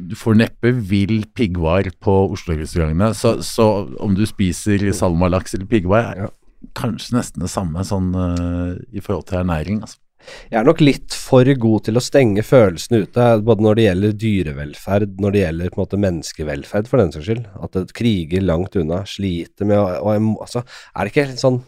[0.00, 3.12] du får neppe vill piggvar på Oslo-restaurantene.
[3.14, 3.66] Så, så
[4.00, 6.30] om du spiser salmalaks eller piggvar, er Ja.
[6.72, 9.82] kanskje nesten det samme sånn uh, i forhold til ernæring.
[9.84, 10.00] Altså.
[10.48, 14.16] Jeg er nok litt for god til å stenge følelsene ute, både når det gjelder
[14.22, 17.44] dyrevelferd, når det gjelder på en måte menneskevelferd, for den saks skyld.
[17.60, 21.60] At det kriger langt unna, sliter med å altså, Er det ikke helt sånn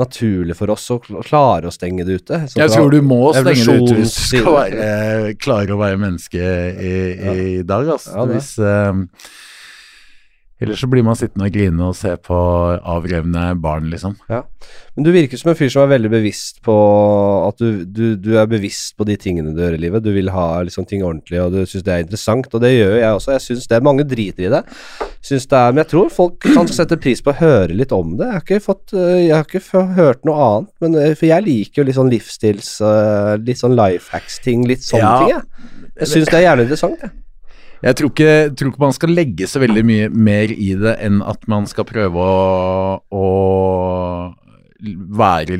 [0.00, 2.42] naturlig for oss å klare å stenge det ute?
[2.50, 6.00] Så Jeg tror du må stenge det ute hvis du skal være, klare å være
[6.02, 6.94] menneske i,
[7.34, 7.88] i dag.
[7.96, 8.14] Altså.
[8.16, 8.92] Ja, hvis, eh,
[10.64, 12.36] ellers så blir man sittende og grine og se på
[12.80, 14.16] avrevne barn, liksom.
[14.94, 16.74] Men du virker som en fyr som er veldig bevisst på
[17.48, 20.04] at du, du, du er bevisst på de tingene du gjør i livet.
[20.06, 22.96] Du vil ha liksom ting ordentlig, og du syns det er interessant, og det gjør
[23.00, 23.34] jeg også.
[23.36, 24.62] Jeg syns det er mange driter i det.
[25.24, 28.10] Synes det er, men jeg tror folk kan sette pris på å høre litt om
[28.18, 28.26] det.
[28.28, 31.46] Jeg har ikke, fått, øh, jeg har ikke hørt noe annet, men, øh, for jeg
[31.46, 35.18] liker jo litt sånn livsstils, øh, litt sånn life hacks-ting, litt sånne Ja.
[35.22, 35.70] ting, jeg.
[36.02, 37.10] Jeg syns det er jævlig interessant, jeg.
[37.84, 41.20] Jeg tror ikke, tror ikke man skal legge så veldig mye mer i det enn
[41.24, 44.34] at man skal prøve å, å
[44.84, 45.58] være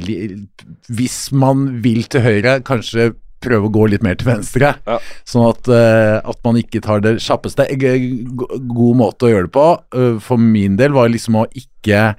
[0.88, 3.14] Hvis man vil til høyre, kanskje
[3.44, 4.74] prøve å gå litt mer til venstre.
[4.88, 4.98] Ja.
[5.28, 7.68] Sånn at, eh, at man ikke tar det kjappeste.
[7.76, 12.14] God måte å gjøre det på, eh, for min del, var liksom å ikke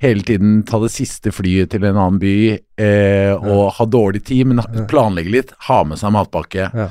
[0.00, 2.36] hele tiden ta det siste flyet til en annen by
[2.80, 6.70] eh, og ha dårlig tid, men planlegge litt, ha med seg matpakke.
[6.72, 6.88] Ja.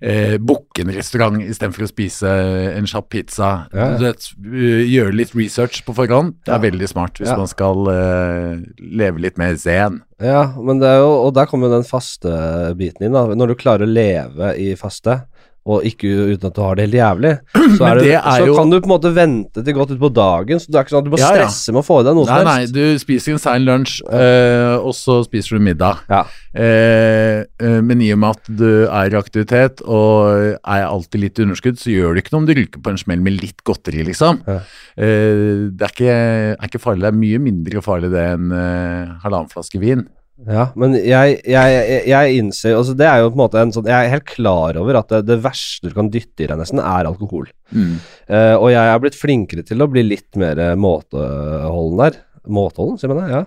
[0.00, 2.30] Eh, Booke en restaurant istedenfor å spise
[2.72, 3.50] en kjapp pizza.
[3.76, 3.90] Ja.
[4.00, 6.38] Vet, eh, gjøre litt research på forhånd.
[6.48, 10.00] Det er veldig smart hvis man skal eh, leve litt mer zen.
[10.20, 12.32] Ja, men det er jo, og der kommer den faste
[12.80, 13.26] biten inn, da.
[13.36, 15.22] Når du klarer å leve i faste,
[15.68, 17.32] og ikke uten at du har det helt jævlig,
[17.76, 19.90] så, er det, det er så jo- kan du på en måte vente til godt
[19.92, 21.48] utpå dagen, så det er ikke sånn at du må Ja, ja.
[21.50, 22.74] med å få i deg noe Nei, som nei, helst.
[22.74, 26.00] du spiser en sein lunsj, øh, og så spiser du middag.
[26.08, 26.22] Ja.
[26.56, 31.38] Eh, eh, men i og med at du er i aktivitet og er alltid litt
[31.38, 33.60] i underskudd, så gjør det ikke noe om du ryker på en smell med litt
[33.68, 34.40] godteri, liksom.
[34.48, 36.16] Eh, det er ikke,
[36.56, 37.04] er ikke farlig.
[37.04, 40.06] Det er mye mindre farlig det enn eh, halvannen flaske vin.
[40.48, 43.88] Ja, men jeg, jeg, jeg, innser altså Det er jo på en måte en sånn
[43.90, 46.80] Jeg er helt klar over at det, det verste du kan dytte i deg, nesten,
[46.80, 47.50] er alkohol.
[47.76, 47.98] Mm.
[48.24, 52.18] Uh, og jeg er blitt flinkere til å bli litt mer måteholden der.
[52.50, 53.34] Måteholden, sier man det?
[53.34, 53.42] Ja.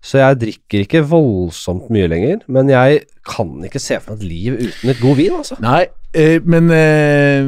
[0.00, 4.28] Så jeg drikker ikke voldsomt mye lenger, men jeg kan ikke se for meg et
[4.28, 5.56] liv uten litt god vin, altså.
[5.60, 7.42] Nei, eh, men eh,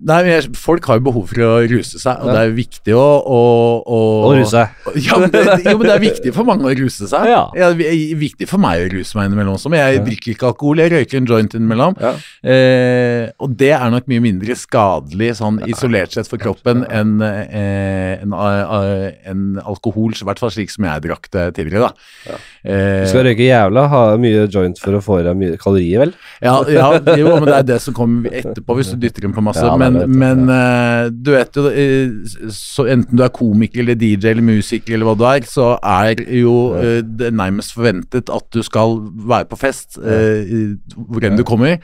[0.00, 2.32] Nei, men folk har jo behov for å ruse seg, og Ja.
[2.32, 3.40] det er viktig å, å,
[3.84, 4.62] å å ruse.
[5.06, 7.26] Ja, men det, jo, men det er viktig for mange å ruse seg.
[7.28, 7.42] Ja.
[7.52, 10.04] det er viktig for meg å ruse meg innimellom også, men jeg Ja.
[10.08, 10.80] drikker ikke alkohol.
[10.82, 11.96] Jeg røyker en joint innimellom.
[12.00, 12.14] Ja.
[12.42, 18.24] Eh, og det er nok mye mindre skadelig sånn isolert sett for kroppen enn eh,
[18.24, 21.90] en, eh, en alkohol, i hvert fall slik som jeg drakk det tidligere.
[21.92, 22.32] da.
[22.32, 22.40] Ja.
[22.64, 26.02] Eh, Du skal røyke jævla, ha mye joint for å få i deg mye kalorier,
[26.04, 26.14] vel?
[26.42, 26.88] ja, ja,
[27.20, 29.64] jo, men det er det som kommer etterpå hvis du dytter inn på masse.
[29.64, 33.98] Ja, men vet men eh, du vet jo eh, så Enten du er komiker eller
[33.98, 38.46] DJ eller musiker eller hva du er, så er jo eh, det nærmest forventet at
[38.54, 38.98] du skal
[39.30, 41.78] være på fest hvor enn du kommer.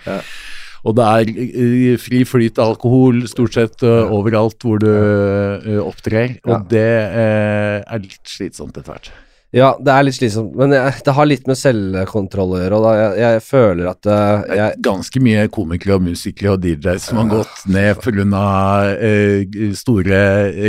[0.87, 6.37] Og det er fri flyt av alkohol stort sett uh, overalt hvor du uh, opptrer.
[6.39, 6.47] Ja.
[6.47, 9.11] Og det uh, er litt slitsomt etter hvert.
[9.57, 12.85] Ja, det er litt slitsomt, men jeg, det har litt med selvkontroll å gjøre, og
[12.85, 16.67] da jeg, jeg føler at eh, Det er jeg, ganske mye komikere og musikere og
[16.67, 18.45] DJs som har gått ned pga.
[19.01, 20.21] Uh, store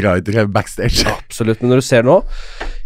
[0.05, 1.03] ridere backstage.
[1.11, 2.21] Absolutt, men når du ser nå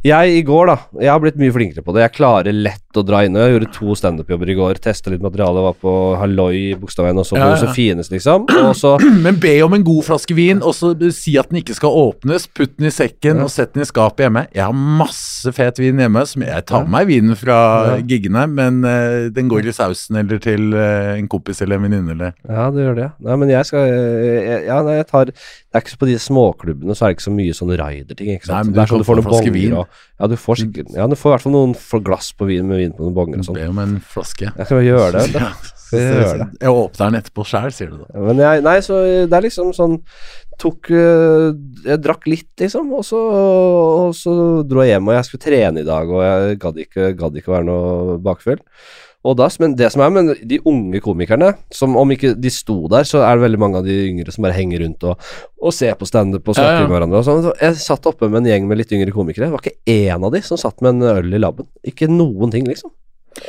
[0.02, 2.02] Jeg i går, da, jeg har blitt mye flinkere på det.
[2.08, 3.36] Jeg klarer lett å dra inn.
[3.38, 4.80] Jeg gjorde to standup-jobber i går.
[4.82, 7.60] Testa litt materiale, var på Halloi i Bogstadveien og så på Ja, ja.
[7.60, 8.48] Josefines, liksom.
[8.50, 11.76] Og så Men be om en god flaske vin, og så si at den ikke
[11.78, 12.48] skal åpnes.
[12.50, 13.46] Putt den i sekken Ja.
[13.46, 14.48] og sett den i skapet hjemme.
[14.58, 16.26] Jeg har masse fet vin hjemme.
[16.32, 17.60] Som jeg tar med meg vinen fra
[18.02, 22.18] giggene, men uh, den går i sausen eller til uh, en kompis eller en venninne
[22.18, 23.10] eller Ja, det gjør det.
[23.30, 26.18] Nei, men jeg skal jeg, Ja, nei, jeg tar Det er ikke så på de
[26.26, 28.58] småklubbene så er det ikke så mye sånn rider-ting, ikke sant.
[28.58, 29.78] Nei, men du sånn kan få en flaske vin.
[29.78, 31.76] Og, ja, du får sikkert Ja, du får i hvert fall noen
[32.06, 33.60] glass på vin med vin på noen bonger og sånn.
[33.60, 34.50] Be om en flaske.
[34.50, 35.26] Jeg skal bare gjøre det.
[35.36, 35.52] Ja,
[35.92, 36.50] jeg gjør det?
[36.62, 38.26] Jeg åpner den etterpå sjæl, sier du da.
[38.30, 40.00] Men jeg, nei, så det er liksom sånn
[40.62, 41.48] Tok øh,
[41.88, 44.34] Jeg drakk litt, liksom, og så, og så
[44.68, 47.56] dro jeg hjem, og jeg skulle trene i dag, og jeg gadd ikke, gadd ikke
[47.56, 48.62] være noe bakfull.
[49.22, 52.88] Og da, men det som er med de unge komikerne, som om ikke de sto
[52.90, 55.28] der, så er det veldig mange av de yngre som bare henger rundt og,
[55.62, 56.88] og ser på standup og snakker Ja, ja.
[56.88, 57.44] med hverandre og sånn.
[57.46, 59.52] Så Jeg satt oppe med en gjeng med litt yngre komikere.
[59.52, 61.70] Det var ikke én av de som satt med en øl i labben.
[61.86, 62.90] Ikke noen ting, liksom.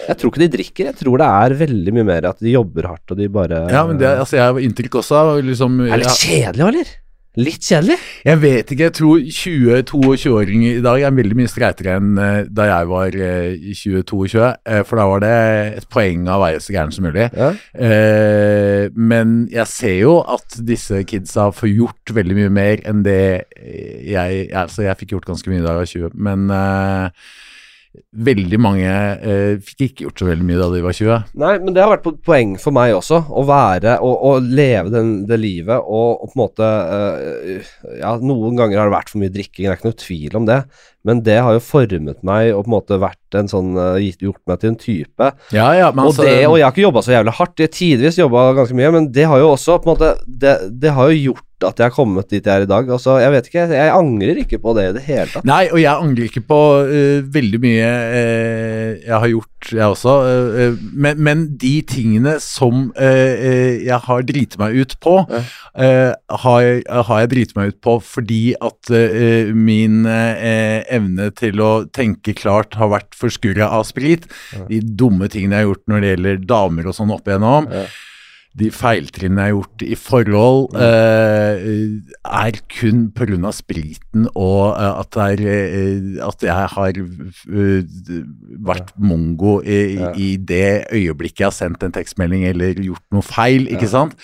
[0.06, 2.86] Jeg tror ikke de drikker, jeg tror det er veldig mye mer at de jobber
[2.86, 5.88] hardt og de bare Ja, men det, altså, jeg har inntrykk også av liksom Det
[5.88, 6.92] er litt ja, kjedelig, eller?
[7.40, 7.94] Litt kjedelig?
[8.28, 12.66] Jeg vet ikke, jeg tror 20-22-åringer i dag er veldig mye streitere enn eh, da
[12.68, 15.30] jeg var eh, i 20-22, eh, for da var det
[15.78, 17.30] et poeng av å være så gæren som mulig.
[17.32, 17.48] Ja.
[17.72, 23.22] Eh, men jeg ser jo at disse kidsa får gjort veldig mye mer enn det
[23.62, 27.24] jeg Altså, jeg fikk gjort ganske mye da jeg var 20, men eh,
[28.12, 31.32] veldig mange eh, fikk ikke gjort så veldig mye da de var 20.
[31.42, 34.92] Nei, men det har vært et poeng for meg også, å være og, og leve
[34.92, 39.12] den, det livet og, og på en måte eh, Ja, noen ganger har det vært
[39.12, 40.58] for mye drikking, det er ikke noe tvil om det,
[41.08, 44.42] men det har jo formet meg og på en måte vært en sånn øh, gjort
[44.48, 45.30] meg til en type.
[45.52, 47.68] Ja, ja, men og, altså det, og jeg har ikke jobba så jævlig hardt, jeg
[47.68, 50.92] har tidvis jobba ganske mye, men det har jo også på en måte Det, det
[50.96, 52.88] har jo gjort at jeg har kommet dit jeg er i dag.
[52.90, 55.44] Altså, jeg vet ikke, jeg angrer ikke på det i det hele tatt.
[55.48, 60.14] Nei, og jeg angrer ikke på uh, veldig mye uh, jeg har gjort, jeg også.
[60.26, 67.20] Uh, men, men de tingene som jeg har driti meg ut på, har, jeg- har
[67.22, 68.90] jeg driti meg ut på fordi at
[69.56, 74.26] min evne til å tenke klart har vært forskurra av sprit.
[74.68, 77.68] De dumme tingene jeg har gjort når det gjelder damer og sånn opp igjennom.
[78.58, 81.62] De feiltrinnene jeg har gjort i forhold, eh,
[82.42, 83.52] er kun pga.
[83.52, 87.84] spriten og eh, at, det er, eh, at jeg har eh,
[88.60, 93.70] vært mongo i, i det øyeblikket jeg har sendt en tekstmelding eller gjort noe feil,
[93.72, 94.18] ikke sant?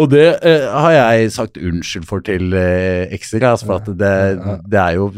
[0.00, 4.12] Og det eh, har jeg sagt unnskyld for til eh, ekstra, altså for at det,
[4.72, 5.10] det er jo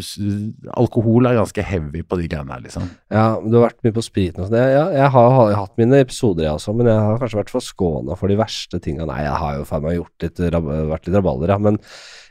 [0.80, 2.88] Alkohol er ganske heavy på de greiene her, liksom.
[3.12, 4.58] Ja, du har vært mye på spriten og sånn.
[4.58, 7.54] Jeg, jeg, jeg har, har hatt mine episoder, jeg også, men jeg har kanskje vært
[7.54, 9.06] forskåna for de verste tinga.
[9.10, 10.44] Nei, jeg har jo faen meg gjort litt,
[10.90, 11.80] vært litt rabalder, ja, men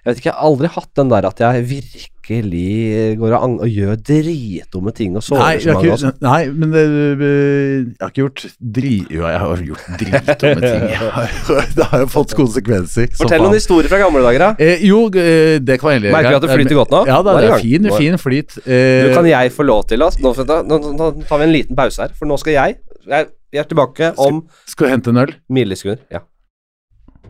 [0.04, 3.70] jeg vet ikke, jeg har aldri hatt den der at jeg virkelig går og, og
[3.72, 5.94] gjør dritdumme ting og Nei, så mange.
[5.96, 8.44] ikke, nei, men det, jeg har ikke gjort
[8.80, 8.92] dri...
[9.12, 10.84] Jo, jeg har gjort dritdumme ting.
[11.16, 11.38] Har,
[11.78, 13.08] det har jo fått konsekvenser.
[13.16, 14.50] Fortell noen historier fra gamle dager, da.
[14.60, 17.02] Eh, jo, eh, det kan være Merker du at det flyter godt nå?
[17.08, 18.58] Ja, det det er fin, fin flyt.
[18.60, 21.54] Du, Eh, kan jeg få lov til å nå, nå, nå, nå tar vi en
[21.56, 25.12] liten pause her, for nå skal jeg Jeg, jeg er tilbake om skal du hente
[25.16, 25.34] en øl?
[25.52, 26.04] millisekunder.
[26.12, 26.22] Ja.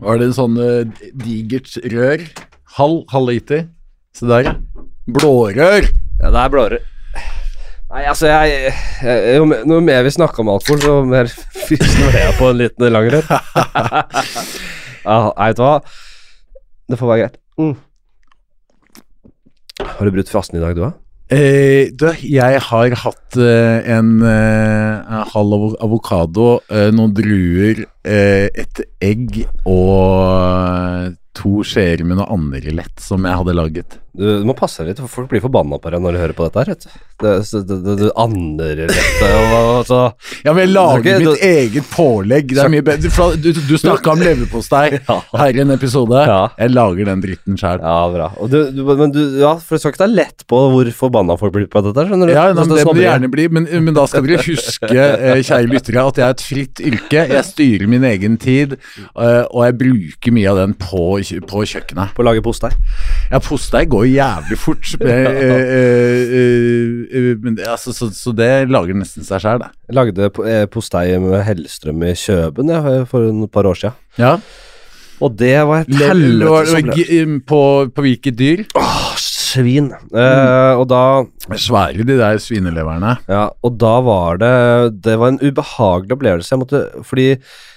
[0.02, 2.22] Var det en sånn eh, digert rør?
[2.78, 3.66] Halv, halv liter?
[4.16, 4.54] Se der, ja.
[5.14, 5.86] Blårør!
[6.22, 6.82] Ja, det er blårør.
[7.94, 8.72] Nei, altså, jeg,
[9.04, 11.28] jeg jo, mer- Noe mer vi snakker om alkohol, så mer
[11.68, 13.28] fysner jeg på en liten langrør.
[15.04, 15.76] ja, nei, vet du hva?
[16.90, 17.38] Det får være greit.
[17.60, 17.74] Mm.
[19.84, 20.92] Har du brutt fasten i dag, du, da?
[21.34, 28.48] Eh, du, jeg har hatt eh, en, eh, halv avo- avokado, eh, noen druer, eh,
[28.64, 33.98] et egg og to skjeer med noe annerledes som jeg hadde laget.
[34.14, 36.36] Du, du må passe deg litt, for folk blir forbanna på deg når de hører
[36.38, 36.92] på dette her, vet du.
[37.24, 37.32] Det,
[38.84, 40.00] og så
[40.44, 42.48] Ja, men jeg lager mitt du- eget pålegg.
[42.54, 43.10] Det er mye bedre.
[43.36, 45.16] Du, Du, du snakka om leverpostei Ja.
[45.38, 46.14] her i en episode.
[46.26, 46.48] Ja.
[46.58, 47.80] Jeg lager den dritten sjøl.
[47.82, 48.28] Ja, bra.
[48.50, 51.54] Du, du, men du, ja, for du skal ikke ta lett på hvor forbanna folk
[51.56, 52.34] blir på dette, skjønner du?
[52.36, 55.70] Ja, men, det må det gjerne bli, men, men da skal dere huske, eh, kjære
[55.70, 57.26] lyttere, at jeg er et fritt yrke.
[57.34, 61.04] Jeg styrer min egen tid, eh, og jeg bruker mye av den på,
[61.48, 62.14] på kjøkkenet.
[62.16, 62.70] På å lage postei.
[63.30, 66.36] Ja, postei går jævlig fort, men, eh, eh,
[67.08, 69.72] eh, men det, altså, så, så det lager nesten seg sjøl, det.
[69.88, 70.30] Jeg lagde
[70.72, 73.98] postei med Hellstrøm i Kjøben ja, for et par år siden.
[74.20, 74.38] Ja.
[75.22, 77.60] Og det var et helvete som på,
[77.94, 78.64] på hvilket dyr?
[78.76, 79.14] Åh,
[79.54, 79.92] svin.
[79.92, 81.02] Eh, og da
[81.60, 83.18] Svære, de der svineleverne.
[83.28, 84.54] Ja, og da var det
[85.04, 86.52] Det var en ubehagelig opplevelse.
[86.54, 87.28] Jeg måtte Fordi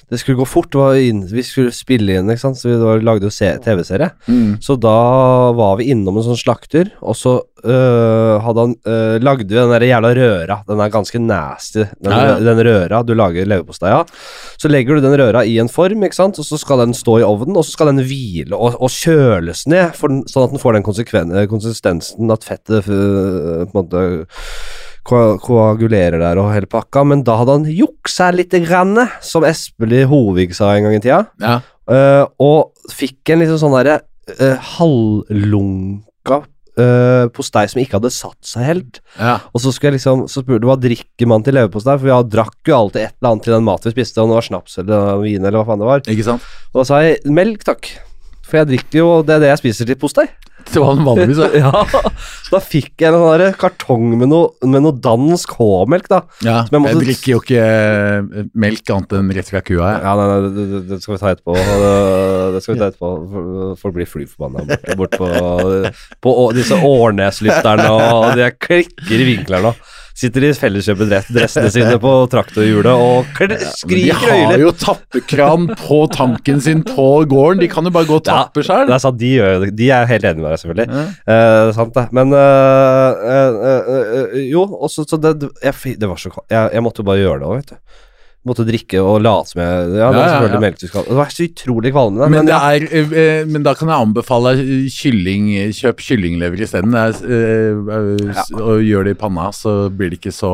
[0.10, 0.72] det skulle gå fort.
[1.02, 3.32] Inn, vi skulle spille inn, så vi var, lagde jo
[3.65, 4.12] TV-serie.
[4.28, 4.58] Mm.
[4.63, 4.93] Så da
[5.58, 7.34] var vi innom en sånn slakter, og så
[7.67, 10.58] øh, han øh, lagde vi den der jævla røra.
[10.67, 12.39] Den er ganske nasty, den, Ja, ja.
[12.39, 14.08] den røra du lager leverpostei av.
[14.58, 17.20] Så legger du den røra i en form, ikke sant, og så skal den stå
[17.20, 20.63] i ovnen, og så skal den hvile og, og kjøles ned, den- sånn at den
[20.63, 20.88] får den
[21.52, 24.06] konsistensen at fettet øh, på en måte
[25.08, 30.56] koagulerer der og hele pakka, men da hadde han juksa litt, grann, som Espelid Hovig
[30.58, 31.24] sa en gang i tida.
[31.43, 31.60] Ja.
[31.91, 34.00] uh, og fikk en liksom sånn derre
[34.36, 36.41] uh, halvlunka
[36.78, 39.00] uh, postei som ikke hadde satt seg helt.
[39.20, 39.38] ja.
[39.54, 42.15] Og så skulle jeg liksom Så spurte du hva drikker man til leverpostei, for vi
[42.15, 44.50] hadde, drakk jo alltid et eller annet til den maten vi spiste, om det var
[44.50, 46.04] snaps eller vin eller hva faen det var.
[46.74, 47.93] Og da sa jeg melk, takk.
[48.48, 50.28] For jeg drikker jo Det er det jeg spiser til postei.
[50.73, 51.56] Det den vanligvis er.
[51.63, 51.71] ja.
[52.47, 56.21] Så da fikk jeg en sånn der kartong med noe, med noe dansk H-melk, da.
[56.45, 59.91] Ja, Som jeg jeg, drikker jo ikke eh, melk annet enn rett fra kua.
[59.93, 60.03] jeg.
[60.06, 61.58] Ja, nei, nei, det, det- det skal vi ta etterpå.
[61.58, 61.91] Det,
[62.56, 63.12] det skal vi ta etterpå.
[63.82, 65.30] Folk blir fly forbanna bort, bort på,
[66.27, 69.73] på disse Årnes-lytterne, og de klikker i vinkler nå.
[70.17, 73.27] Sitter i felleskjøpedressene sine på traktorhjulet og
[73.77, 77.62] skriker De og har jo tappekran på tanken sin på gården.
[77.62, 78.88] De kan jo bare gå og tappe sjøl.
[78.89, 80.88] Det er sant, de, gjør, de er helt enige med deg, selvfølgelig.
[80.89, 81.06] Ja.
[81.36, 82.08] Eh, sant det.
[82.17, 86.49] Men eh, eh, eh, eh, Jo, også, så det, jeg, det var så kaldt.
[86.53, 88.03] Jeg, jeg måtte jo bare gjøre det òg, vet du.
[88.48, 92.30] Måtte drikke og late som jeg Ja, det var selvfølgelig Det var så utrolig kvalmende.
[92.32, 96.96] Men, Men, det er, eh, men da kan jeg anbefale eh, kylling, kjøp kyllinglever isteden.
[96.96, 97.22] Eh,
[97.98, 100.54] eh, Og gjør det i panna, så blir det ikke så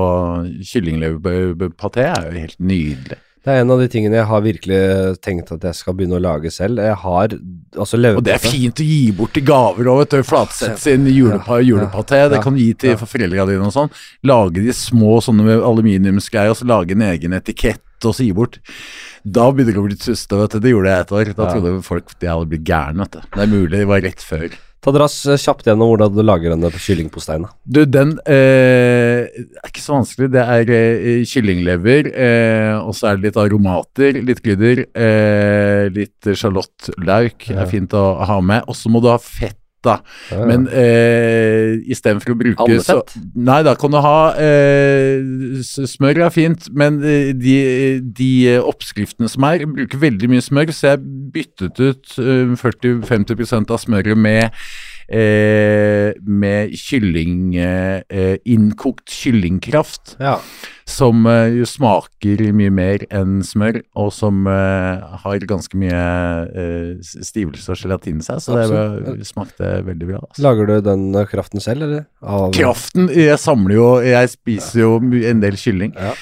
[0.64, 3.20] Kyllingleverpaté er jo helt nydelig.
[3.44, 4.82] Det er en av de tingene jeg har virkelig
[5.24, 6.80] tenkt at jeg skal begynne å lage selv.
[6.80, 10.14] Jeg har altså levd Og det er fint å gi bort til gaver òg, vet
[10.16, 10.28] du.
[10.30, 12.22] Flatsett sin julepa, Ja, ja, julepaté.
[12.32, 13.00] Det kan du gi til ja.
[13.04, 13.92] foreldra dine og sånn.
[14.32, 18.32] Lage de små sånne med aluminiumsgreier, og så lage en egen etikett og så gi
[18.36, 18.62] bort.
[19.24, 20.64] Da begynner det å bli tuste, vet du.
[20.64, 21.34] Det gjorde jeg et år.
[21.36, 23.28] Da trodde folk de hadde blitt gærne, vet du.
[23.36, 24.56] Det er mulig, det var rett før.
[24.84, 27.46] Ta dere oss eh, kjapt gjennom hvordan du lager denne kyllingposteien.
[27.64, 30.28] Du, den eh, er ikke så vanskelig.
[30.34, 36.28] Det er eh, kyllinglever, eh, og så er det litt aromater, litt krydder, eh, litt
[36.36, 37.62] sjalottløk Ja.
[37.64, 38.68] er fint å ha med.
[38.68, 39.98] Og så må du ha fett, da.
[40.32, 40.46] Ja.
[40.50, 43.00] Men eh, istedenfor å bruke så
[43.36, 47.58] Nei, da kan du ha eh, Smør er fint, men eh, de,
[48.16, 53.82] de oppskriftene som er, bruker veldig mye smør, så jeg byttet ut eh, 40-50% av
[53.82, 54.50] smøret med
[55.14, 60.36] eh, med kylling eh, eh, Innkokt kyllingkraft, ja.
[60.90, 66.04] som eh, jo smaker mye mer enn smør, og som har ganske mye
[67.04, 69.20] stivelse og gelatin i seg, så det Absolutt.
[69.22, 70.22] det smakte veldig bra.
[70.26, 70.44] Altså.
[70.46, 72.06] Lager du den kraften selv, eller?
[72.24, 74.96] Av- Kraften Jeg samler jo Jeg spiser jo
[75.30, 75.94] en del kylling.
[75.98, 76.14] Ja.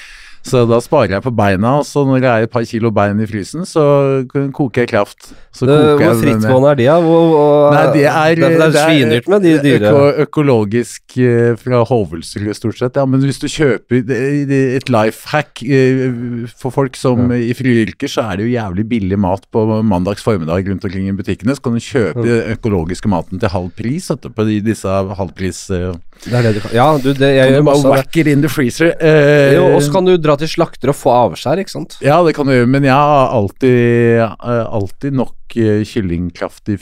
[0.42, 3.20] Så da sparer jeg på beina, og så når det er et par kilo bein
[3.22, 3.82] i frysen, så
[4.26, 5.28] koker jeg kraft.
[5.54, 6.96] Så Det, koker hvor frittgående er de, da?
[7.04, 11.52] Hvor, hvor, Nei, det er det, det er svindyrt med de dyre øko, økologisk eh,
[11.60, 12.98] fra Hovelsrud, stort sett.
[12.98, 14.18] Ja, men hvis du kjøper det,
[14.50, 17.38] det, et life hack eh, for folk som Ja.
[17.38, 21.06] i frie yrker, så er det jo jævlig billig mat på mandags formiddag rundt omkring
[21.06, 21.54] i butikkene.
[21.54, 25.68] Så kan du kjøpe den økologiske maten til halv pris etterpå i disse halvpris...
[25.70, 26.70] Eh, Det er det du kan.
[26.76, 27.98] Ja, du, det, jeg gjør masse av det.
[27.98, 28.92] whack it in the freezer.
[29.02, 31.96] Eh, Jo, kan du dra til slakter og få avskjær, ikke sant?
[32.04, 36.76] Ja, det kan du gjøre, men jeg har alltid, eh, alltid nok eh, kyllingkraft i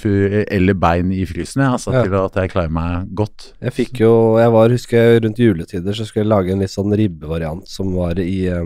[0.50, 2.02] eller bein i frysen, jeg, altså, Ja.
[2.04, 3.52] til at jeg klarer meg godt.
[3.60, 6.70] Jeg fikk jo Jeg var, husker jeg, rundt juletider så skulle jeg lage en litt
[6.70, 8.64] sånn ribbevariant som var i eh,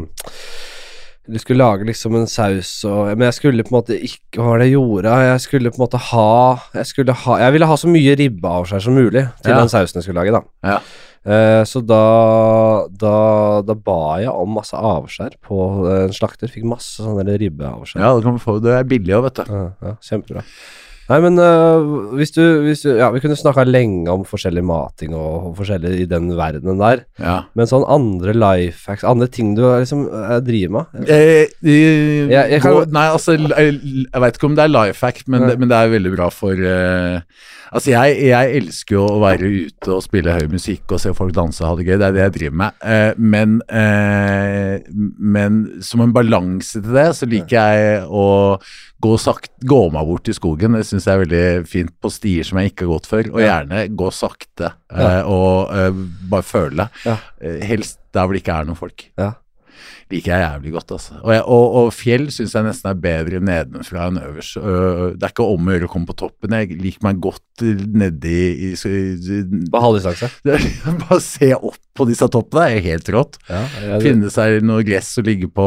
[1.27, 4.51] Du skulle lage liksom en saus og Men jeg skulle på en måte ikke Hva
[4.51, 5.15] var det jeg gjorde?
[5.25, 8.95] Jeg skulle på en måte ha Jeg ha Jeg ville ha så mye ribbeavskjær som
[8.95, 9.59] mulig til Ja.
[9.61, 10.43] den sausen jeg skulle lage, da.
[10.63, 10.79] Ja.
[11.25, 13.13] Eh, så da, da
[13.65, 15.59] Da ba jeg om masse avskjær på
[15.89, 16.53] eh, en slakter.
[16.53, 18.03] Fikk masse sånne ribbeavskjær.
[18.03, 19.55] Ja, det, kan få, det er billig òg, vet du.
[19.55, 20.45] Ja, ja, kjempebra.
[21.11, 25.13] Nei, men uh, hvis, du, hvis du Ja, vi kunne snakka lenge om forskjellig mating
[25.13, 27.37] og, og forskjellig i den verdenen der, Ja.
[27.55, 31.09] men sånn andre life hacks, andre ting du liksom øh, driver med?
[31.09, 35.05] Eh, eh, Jeg- jeg kan- nei, altså, jeg, jeg veit ikke om det er life
[35.05, 37.21] hack, men, det, men det er veldig bra for uh,
[37.75, 41.33] Altså, jeg, jeg elsker jo å være ute og spille høy musikk og se folk
[41.35, 42.77] danse og ha det gøy, det er det jeg driver med.
[42.87, 44.79] Eh, men, eh,
[45.19, 48.61] men som en balanse til det, så liker jeg å
[49.05, 50.79] gå, sakt, gå meg bort i skogen.
[50.79, 53.45] Det syns jeg er veldig fint på stier som jeg ikke har gått før, og
[53.45, 55.23] gjerne gå sakte eh, Ja.
[55.29, 56.89] og uh, bare føle.
[57.05, 57.19] Ja.
[57.41, 59.33] Eh, helst der hvor det ikke er noen folk Ja.
[60.13, 60.93] liker jeg jævlig godt.
[60.95, 61.17] Altså.
[61.23, 64.59] Og, jeg, og, og fjell syns jeg nesten er bedre nedenfra enn øverst.
[64.61, 66.55] Det er ikke om å gjøre å komme på toppen.
[66.61, 67.65] Jeg liker meg godt
[67.99, 68.37] nedi
[68.69, 69.41] i, i,
[69.73, 70.31] På halvdistanse.
[71.07, 73.41] Bare se opp på disse toppene, det er helt rått.
[73.51, 75.67] Ja, det Finne seg noe gress å ligge på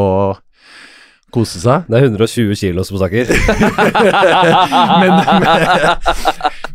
[1.33, 1.83] kose seg.
[1.91, 3.27] det er 120 kilo som snakker.
[5.01, 5.13] men,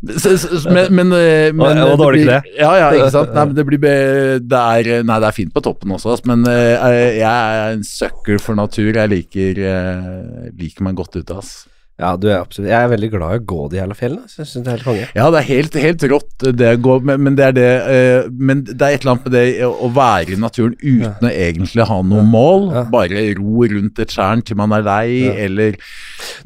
[0.03, 0.29] men,
[0.75, 2.39] men, men, øh, men Og- og dårlig kle.
[2.59, 3.33] Ja, ja, ikke sant.
[3.37, 7.19] Nei, men det blir det er, nei, det er fint på toppen også, men øh,
[7.19, 8.93] jeg er en sucker for natur.
[8.93, 11.53] Jeg liker, øh, liker meg godt ute, ass.
[12.01, 14.25] Ja, du er absolutt Jeg er veldig glad i å gå de jævla fjellene.
[14.27, 15.09] Så Jeg synes det er helt konge.
[15.15, 18.31] Ja, det er helt, helt rått det å gå, men, men det er det eh,
[18.33, 21.87] Men det er et eller annet med det å være i naturen uten å egentlig
[21.93, 22.65] ha noe mål.
[22.75, 22.83] Ja.
[22.91, 25.35] Bare ro rundt et tjern til man er lei, Ja.
[25.45, 25.77] eller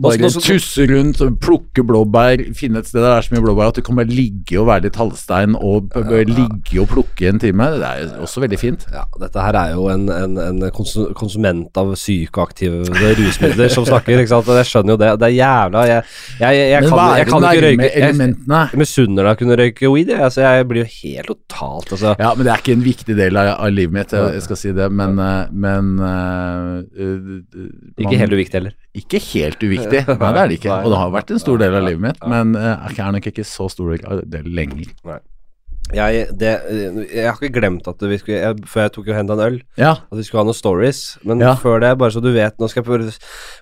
[0.03, 3.45] bare også, også, tusse rundt, plukke blåbær, finne et sted der det er så mye
[3.47, 5.95] blåbær at du kan bare ligge og være litt halvstein og
[6.27, 7.71] ligge og plukke en time.
[7.81, 8.85] Det er også veldig fint.
[8.93, 12.85] Ja, dette her er jo en, en, en konsu- konsument av psykoaktive
[13.17, 14.53] rusmidler som snakker, ikke sant.
[14.61, 15.13] Jeg skjønner jo det.
[15.23, 16.07] Det er jævla Jeg,
[16.41, 19.91] jeg, jeg, jeg kan, jeg kan ikke røyke elementene jeg misunner deg å kunne røyke
[19.93, 20.11] weed.
[20.17, 22.15] Altså, jeg blir jo helt totalt altså.
[22.21, 24.75] Ja, men det er ikke en viktig del av, av livet mitt, jeg, skal si
[24.77, 28.77] det, men, eh, men uh, man, Ikke helt uviktig heller.
[28.97, 30.81] Ikke helt uviktig, nei det er det ikke.
[30.83, 33.47] Og det har vært en stor del av livet mitt, men uh, er nok ikke
[33.47, 34.93] så stor del lenger.
[35.95, 36.53] Jeg, det,
[37.15, 39.59] jeg har ikke glemt at vi skulle jeg, Før jeg tok jo henda en øl,
[39.79, 39.93] Ja.
[40.11, 41.03] at vi skulle ha noen stories.
[41.23, 41.55] Men Ja.
[41.55, 43.13] før det, bare så du vet Nå skal jeg prøve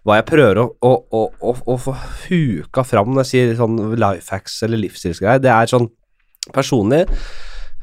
[0.06, 1.92] hva jeg prøver å, å, å, å, få
[2.28, 5.42] huka fram når jeg sier sånn life hacks eller livsstilsgreier.
[5.44, 5.90] Det er sånn
[6.52, 7.06] Personlig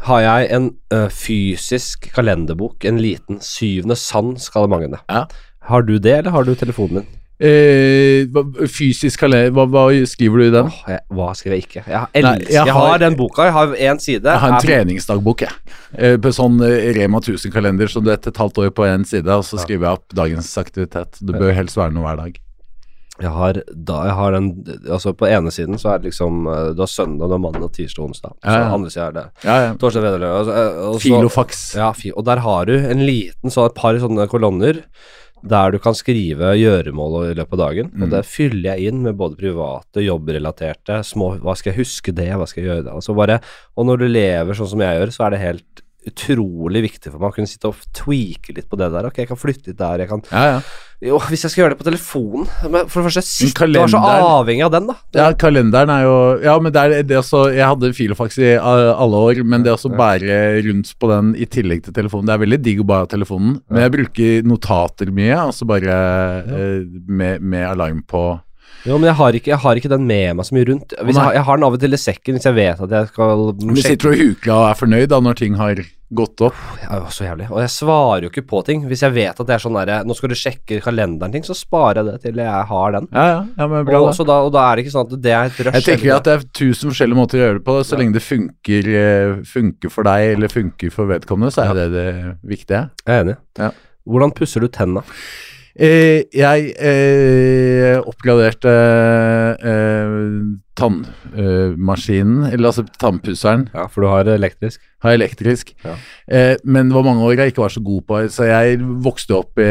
[0.05, 4.99] har jeg en ø, fysisk kalenderbok, en liten syvende sans, kaller mange det.
[5.09, 5.23] Ja.
[5.69, 7.20] Har du det, eller har du telefonen din?
[7.41, 8.27] Eh,
[8.69, 10.67] fysisk kalender hva, hva skriver du i den?
[10.69, 11.81] Oh, jeg, hva skriver jeg ikke?
[11.87, 14.21] Jeg, Nei, elsker, jeg jeg, har, har- den boka, jeg har én side.
[14.29, 15.73] Jeg har en treningsdagbok, jeg.
[15.97, 19.25] Eh, På sånn eh, Rema 1000-kalender som du etter et halvt år på én side,
[19.33, 21.17] og så skriver jeg opp dagens aktivitet.
[21.21, 22.37] Det bør helst være noe hver dag.
[23.21, 24.45] Jeg har, da, jeg har den
[24.89, 27.67] Altså, på ene siden så er det liksom eh, Du har søndag, du har mandag,
[27.75, 28.31] tirsdag, onsdag.
[28.41, 28.69] Så Ja, ja.
[28.73, 29.73] andre siden er det Ja, ja.
[29.77, 30.61] torsdag, fredag, lørdag.
[30.61, 31.59] eh, Filofax.
[31.77, 34.79] Ja, og der har du en liten, så et par sånne kolonner
[35.41, 37.91] der du kan skrive gjøremål i løpet av dagen.
[37.93, 38.05] Mm.
[38.05, 42.29] Og det fyller jeg inn med både private, jobbrelaterte, små Hva skal jeg huske det,
[42.37, 42.97] hva skal jeg gjøre da?
[42.99, 43.39] Altså bare,
[43.75, 47.19] og når du lever sånn som jeg gjør, så er det helt utrolig viktig for
[47.21, 49.05] meg å kunne sitte og tweake litt på det der.
[49.09, 50.61] Ok, jeg kan flytte litt der, jeg kan Ja, ja.
[51.01, 54.05] Jo, hvis jeg skal gjøre det på telefonen Men for det første, sitte kalender- og
[54.05, 54.95] er så avhengig av den, da.
[55.17, 59.23] Ja, kalenderen er jo Ja, men det er det også Jeg hadde filofax i alle
[59.29, 60.37] år, men det å bære
[60.67, 63.57] rundt på den i tillegg til telefonen Det er veldig digg å bare ha telefonen,
[63.69, 65.97] men jeg bruker notater mye, altså bare
[66.45, 68.23] eh, med, med alarm på
[68.85, 70.93] Jo, men jeg har, ikke, jeg har ikke den med meg så mye rundt.
[70.97, 72.89] Hvis jeg, har- jeg har den av og til i sekken hvis jeg vet at
[72.97, 76.55] jeg skal Du sitter og hukler og er fornøyd da når ting har gått opp.
[76.81, 77.45] Ja, det var så jævlig.
[77.53, 78.81] Og jeg svarer jo ikke på ting.
[78.89, 81.55] Hvis jeg vet at det er sånn derre Nå skal du sjekke kalenderen ting, så
[81.55, 83.07] sparer jeg det til jeg har den.
[83.13, 84.15] Ja, ja, ja men bra Og, da.
[84.17, 85.77] så da, og da er det ikke sånn at det er et rush.
[85.77, 88.25] Jeg tenker at det er tusen forskjellige måter å gjøre det på, så lenge det
[88.25, 92.09] funker, eh, funker for deg eller funker for vedkommende, så er det det
[92.57, 92.83] viktige.
[93.05, 93.37] Jeg er enig.
[93.61, 93.71] Ja.
[94.09, 95.05] Hvordan pusser du tenna?
[95.79, 98.71] Eh, jeg eh, oppgraderte
[99.63, 100.11] eh,
[100.77, 104.79] tannmaskinen, eller altså tannpusseren, Ja, for du har elektrisk.
[105.01, 105.73] har elektrisk.
[105.83, 105.95] Ja.
[106.29, 109.33] Eh, men det var mange år jeg ikke var så god på, så jeg vokste
[109.35, 109.65] opp i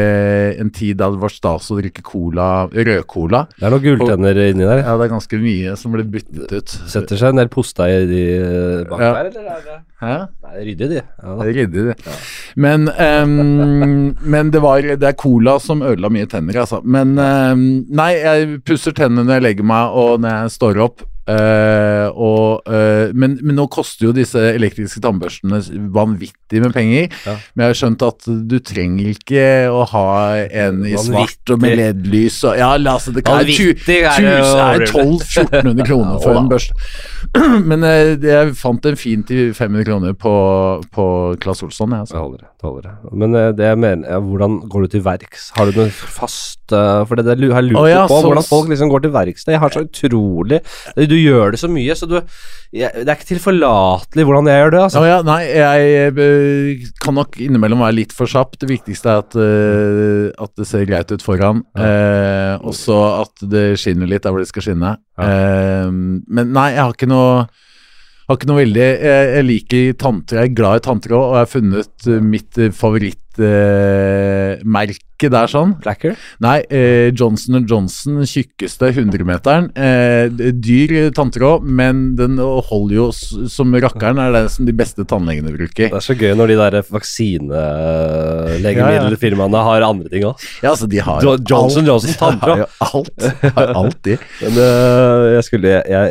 [0.59, 3.45] en tid da det var stas å drikke cola, rødcola.
[3.57, 4.83] Det er noen gulltenner inni der.
[4.83, 6.67] Ja, det er ganske mye som ble byttet ut.
[6.91, 9.13] Setter seg en del posta i de eh, bak Ja.
[9.13, 10.13] der, eller er det Hæ?
[10.41, 10.95] Nei, ryddig, de.
[10.97, 11.43] Ja, da.
[11.45, 11.95] Er ryddig.
[12.57, 16.81] Men, um, men det var Det er cola som ødela mye tenner, altså.
[16.83, 21.00] Men um, nei, jeg pusser tennene når jeg legger meg og når jeg står opp.
[21.29, 25.59] Eh, og, uh, men, men nå koster jo disse elektriske tannbørstene
[25.93, 27.09] vanvittig med penger.
[27.27, 27.35] Ja.
[27.53, 30.07] Men jeg har skjønt at du trenger ikke å ha
[30.47, 34.87] en i svart og med LED-lys og Ja, la oss det kan det overdrive.
[34.91, 36.75] 1200-1400 kroner for en børste.
[37.69, 40.33] Men uh, jeg fant en fin til 500 kroner på,
[40.93, 41.05] på
[41.43, 41.91] Claes Olsson.
[41.95, 42.23] Jeg, Det altså.
[42.25, 42.49] holder, det.
[42.61, 42.89] det holder.
[42.89, 43.13] det.
[43.21, 45.49] Men eh, det jeg mener, ja, hvordan går du til verks?
[45.55, 48.45] Har du noe fast For det det har jeg lurt oh, ja, på, så- hvordan
[48.47, 49.45] folk liksom går til verks.
[49.47, 50.61] Jeg har så utrolig
[51.11, 52.19] Du gjør det så mye, så du
[52.71, 54.99] jeg, Det er ikke tilforlatelig hvordan jeg gjør det, altså.
[55.03, 58.51] Ja, ja, nei, jeg eh, kan nok innimellom være litt for kjapp.
[58.61, 61.59] Det viktigste er at, uh, at det ser greit ut foran.
[61.75, 64.91] Eh, og så at det skinner litt der hvor det skal skinne.
[65.19, 67.31] Uh, men nei, jeg har ikke noe
[68.31, 71.33] har ikke noe veldig Jeg, jeg liker tanter, jeg er glad i tanter òg, og
[71.35, 75.75] jeg har funnet eh, mitt favorittmerke der sånn.
[75.83, 76.15] Blacker?
[76.41, 79.69] Nei, eh, Johnson Johnson, tjukkeste 100-meteren.
[79.77, 84.17] Eh, dyr tanntråd, men den holder jo som rakkeren.
[84.19, 85.89] Er det som de beste tannlegene bruker.
[85.91, 90.35] Det er så gøy når de der vaksinelegemiddelfirmaene har andre ting òg.
[90.63, 91.87] Ja, altså, de har Jo- Johnson alt.
[91.87, 92.39] Johnson tanntråd.
[92.51, 93.09] Har jo alt.
[93.55, 94.17] Har alt de.
[94.41, 96.07] Men øh, jeg skulle jeg, jeg,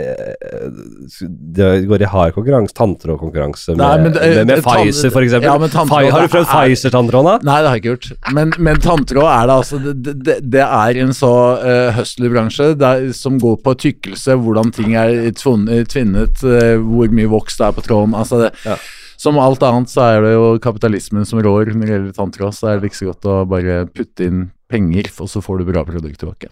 [1.56, 5.48] Det går i hard konkurranse, tanntrådkonkurranse med, Nei, men det- med, med det- Pfizer, eksempel.
[5.48, 7.34] Ja, har du prøvd er- Pfizer-tanntråden, da?
[7.50, 8.06] Nei, det har jeg ikke gjort.
[8.34, 11.32] Men, men tanntråd er det altså Det, det, det er en så
[11.62, 17.30] uh, hustler-bransje der- som går på tykkelse, hvordan ting er tvunnet, tvinnet, uh, hvor mye
[17.30, 18.14] voks det er på tråden.
[18.14, 18.76] Altså det, Ja.
[19.20, 22.54] Som alt annet så er det jo kapitalismen som rår når det gjelder tanntråd.
[22.56, 25.64] Så er det ikke så godt å bare putte inn penger, og så får du
[25.72, 26.48] bra produkt tilbake.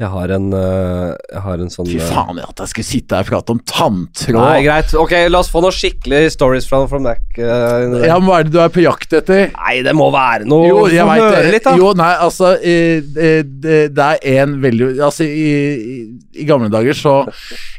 [0.00, 3.18] Jeg har en, øh, jeg har en sånn Fy faen, jeg at jeg skulle sitte
[3.18, 4.38] her og prate om tanntråd!
[4.40, 4.94] Nei, greit.
[4.96, 7.20] Ok, la oss få noen skikkelige stories fra from Mac.
[7.38, 9.50] øh, Ja, men Hva er det du er på jakt etter?
[9.54, 11.52] Nei, det må være noe Jo, jeg vet høre det.
[11.58, 11.76] litt, da.
[11.76, 16.00] Jo, nei, altså eh, eh, det, det er en veldig Altså, i, i,
[16.40, 17.14] i gamle dager så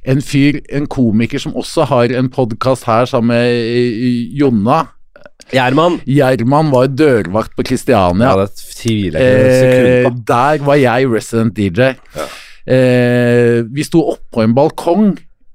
[0.05, 4.83] En fyr, en komiker som også har en podkast her sammen med eh, Jonna
[5.51, 5.99] Gjerman.
[6.07, 8.31] Gjerman var dørvakt på Kristiania.
[8.31, 11.91] Ja, det tviler jeg ikke Eh, der var jeg resident DJ.
[12.15, 12.29] Ja.
[12.71, 15.11] Eh, vi sto oppå en balkong,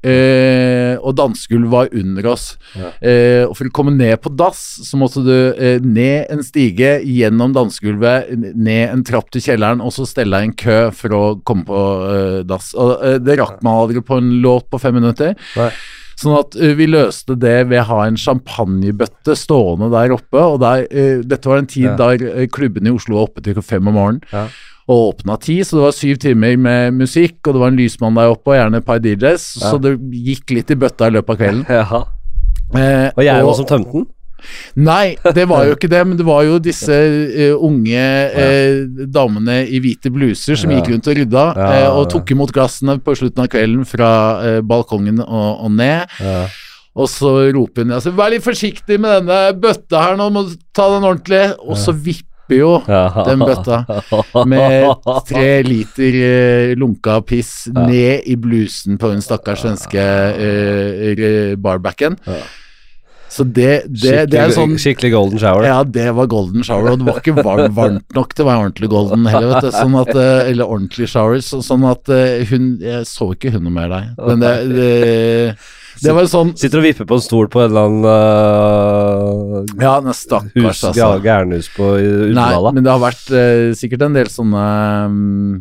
[0.07, 2.47] eh, og dansegulvet var under oss.
[2.77, 2.93] Ja.
[3.01, 6.99] Eh, og for å komme ned på dass, så måtte du eh, ned en stige,
[7.07, 11.25] gjennom dansegulvet, ned en trapp til kjelleren, og så stelle deg en kø for å
[11.47, 12.75] komme på eh, dass.
[12.75, 15.37] Og eh, det rakk man aldri på en låt på fem minutter.
[15.57, 15.71] Nei.
[16.17, 20.39] Sånn at eh, vi løste det ved å ha en champagnebøtte stående der oppe.
[20.41, 21.97] og der, eh, Dette var en tid Ja.
[21.97, 24.23] der eh, klubbene i Oslo var oppe til fem om morgenen.
[24.33, 24.47] Ja.
[24.89, 28.15] Og åpna ti, så det var syv timer med musikk, og det var en lysmann
[28.15, 29.47] der oppe, og gjerne et par DJs.
[29.61, 29.71] Ja.
[29.73, 32.07] Så det gikk litt i bøtta i løpet av kvelden.
[32.75, 34.07] Eh, Og jeg var som tømte den?
[34.77, 38.05] Nei, det var jo ikke det, men det var jo disse uh, unge
[38.37, 42.99] uh, damene i hvite bluser som gikk rundt og rydda, eh, og tok imot glassene
[43.03, 44.11] på slutten av kvelden fra
[44.67, 46.17] balkongen og, og ned.
[46.23, 46.47] Ja.
[46.97, 50.57] Og så roper hun altså, 'vær litt forsiktig med denne bøtta her nå, må du
[50.75, 53.83] ta den ordentlig', og så vipper jo den bøtta
[54.49, 60.07] med tre liter uh, lunka piss ned i blusen på hun stakkars svenske
[60.41, 62.17] uh, barbacken.
[63.37, 65.67] Så det, det, det er sånn skikkelig golden shower.
[65.69, 68.63] ja, det var golden shower, og det var ikke varmt, varmt nok til å være
[68.65, 69.73] ordentlig golden heller, vet du.
[69.77, 73.67] Sånn at, eh, eller ordentlig shower, så, sånn at eh, hun Jeg så ikke hun
[73.67, 74.07] noe mer der.
[74.17, 74.89] Men det, det,
[76.01, 78.09] det var sånn Sitter og vipper på en stol på en eller annen
[79.69, 80.95] uh, Ja, stakkars, altså.
[80.97, 81.93] ja, gærnhus på
[82.37, 84.65] Nei, men det har vært uh, sikkert en del sånne
[85.11, 85.61] um,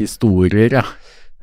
[0.00, 0.84] historier, ja.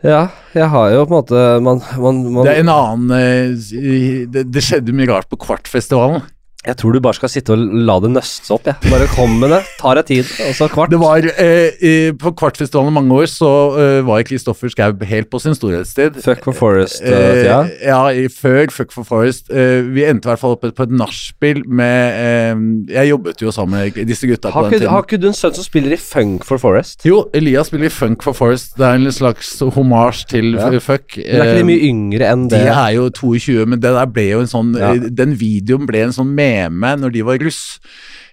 [0.06, 4.28] Ja, jeg har jo på en måte Man, man, man Det er en annen eh,
[4.30, 6.22] det, det skjedde mye rart på Kvartfestivalen.
[6.68, 8.74] Jeg tror du bare skal sitte og la det nøste opp, Ja.
[8.92, 9.62] Bare kom med det.
[9.80, 10.92] Tar deg tid, og så kvart.
[10.92, 15.56] Det var eh, På Kvartfestivalen mange år så eh, var Kristoffer Schou helt på sin
[15.56, 16.20] storhetstid.
[16.24, 17.60] Fuck for Forest-tida.
[17.64, 19.50] Eh, ja, i, før Fuck for Forest.
[19.52, 23.52] Eh, vi endte i hvert fall opp på et nachspiel med eh, Jeg jobbet jo
[23.56, 26.00] sammen med disse gutta på har, ikke, har ikke du en sønn som spiller i
[26.02, 27.06] Funk for Forest?
[27.08, 28.76] Jo, Elias spiller i Funk for Forest.
[28.80, 30.70] Det er en slags homasj til Ja.
[30.84, 31.18] Fuck.
[31.18, 32.60] Men er ikke de mye yngre enn det?
[32.66, 34.92] De er jo 22, men det der ble jo en sånn Ja.
[34.94, 37.78] eh, Den videoen ble en sånn meme når de var russ.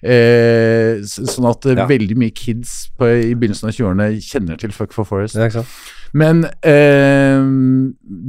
[0.05, 1.87] Eh, sånn at eh, Ja.
[1.89, 5.37] veldig mye kids på, i begynnelsen av 20-årene kjenner til Fuck for Forest.
[6.15, 7.41] Men eh,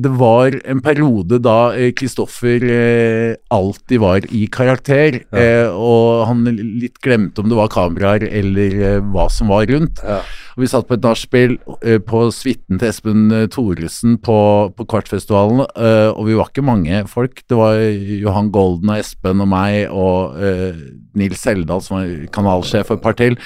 [0.01, 5.38] det var en periode da eh, Kristoffer eh, alltid var i karakter, Ja.
[5.38, 6.45] eh, og han
[6.82, 10.01] litt glemte om det var kameraer eller eh, hva som var rundt.
[10.01, 10.21] Ja.
[10.55, 14.38] Og vi satt på et nachspiel eh, på suiten til Espen eh, Thoresen på,
[14.73, 17.43] på Kvartfestivalen, eh, og vi var ikke mange folk.
[17.45, 20.80] Det var Johan Golden og Espen og meg og eh,
[21.19, 23.38] Nils Seldal, som var kanalsjef og et par til.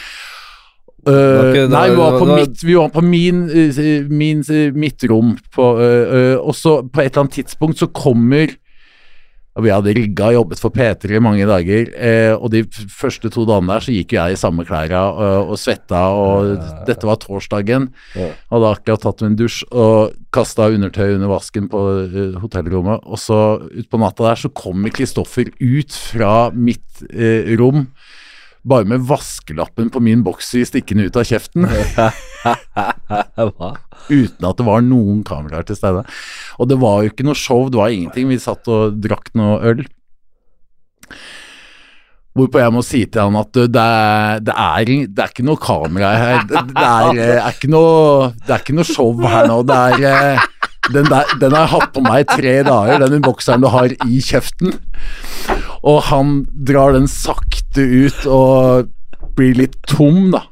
[1.08, 5.04] Uh, ikke- nei, vi var- på, mitt, vi var på min, eh, min, eh, mitt
[5.10, 5.38] rom.
[5.52, 8.50] På, uh, uh, og så på et eller annet tidspunkt så kommer
[9.60, 12.64] og Vi hadde rigga og jobbet for P3 i mange dager, eh, og de
[12.96, 16.86] første to dagene der så gikk jo jeg i samme klærne og, og svetta, og
[16.88, 17.90] dette var torsdagen.
[18.16, 18.32] Ja.
[18.54, 23.04] Hadde akkurat tatt en dusj og kasta undertøy under vasken på eh, hotellrommet.
[23.04, 27.90] Og så utpå natta der så kommer Kristoffer ut fra mitt eh, rom
[28.68, 31.68] bare med vaskelappen på min bokser stikkende ut av kjeften.
[34.10, 36.04] Uten at det var noen kameraer til stede.
[36.60, 38.30] Og det var jo ikke noe show, det var ingenting.
[38.32, 39.86] Vi satt og drakk noe øl.
[42.38, 45.60] Hvorpå jeg må si til han at det, er, det, er, det er ikke noe
[45.60, 46.44] kamera her.
[46.48, 49.64] Det, det, er, eh, er ikke noe, det er ikke noe show her nå.
[49.68, 50.46] Det er eh,
[50.94, 53.92] den, der, den har jeg hatt på meg i tre dager, den bokseren du har
[54.06, 54.78] i kjeften.
[55.90, 57.49] Og han drar den sakte
[57.84, 58.90] ut og
[59.40, 60.46] blir litt tom, da.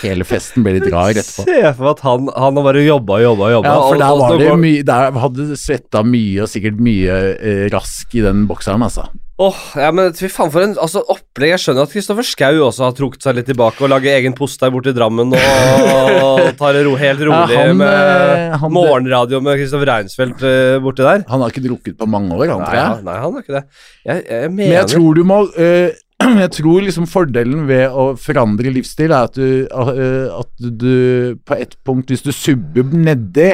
[0.00, 1.44] Hele festen ble litt rar etterpå.
[1.44, 3.68] Se for meg at han, han har bare jobba jobba jobba.
[3.68, 7.66] Ja, for der var det mye Der hadde det svetta mye, og sikkert mye eh,
[7.72, 9.04] rask i den bokseren, altså.
[9.44, 11.50] Åh, ja, men fy faen for en altså, opplegg.
[11.56, 14.62] Jeg skjønner at Kristoffer Schou også har trukket seg litt tilbake og lager egen post
[14.62, 18.54] der borte i Drammen og, og tar det ro, helt rolig Ja, han, med eh,
[18.62, 21.26] han- morgenradio med Kristoffer Reinsfeldt uh, borti der.
[21.32, 22.86] Han har ikke drukket på mange år, han, Nei, tror jeg.
[22.94, 23.64] han- nei, han har ikke det.
[24.06, 26.00] Jeg, jeg mener Men jeg tror du må eh,
[26.44, 31.58] Jeg tror liksom fordelen ved å forandre livsstil er at du, eh, at du på
[31.58, 33.52] et punkt, hvis du subber nedi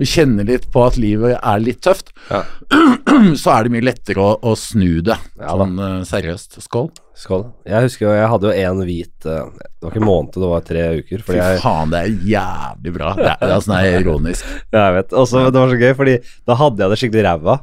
[0.00, 2.42] og kjenner litt på at livet er litt tøft, Ja.
[3.42, 5.16] så er det mye lettere å, å snu det.
[5.40, 6.60] Ja sånn eh, seriøst.
[6.64, 6.90] Skål.
[7.20, 7.44] Skål.
[7.68, 10.50] Jeg husker jo, jeg hadde jo én hvit eh, Det var ikke en måned, det
[10.54, 11.24] var tre uker.
[11.26, 13.12] Fy faen, det er jævlig bra.
[13.18, 14.52] Det er, det er ironisk.
[14.74, 15.16] Ja, jeg vet.
[15.20, 16.16] Også, det var så gøy, fordi
[16.48, 17.58] da hadde jeg det skikkelig ræva.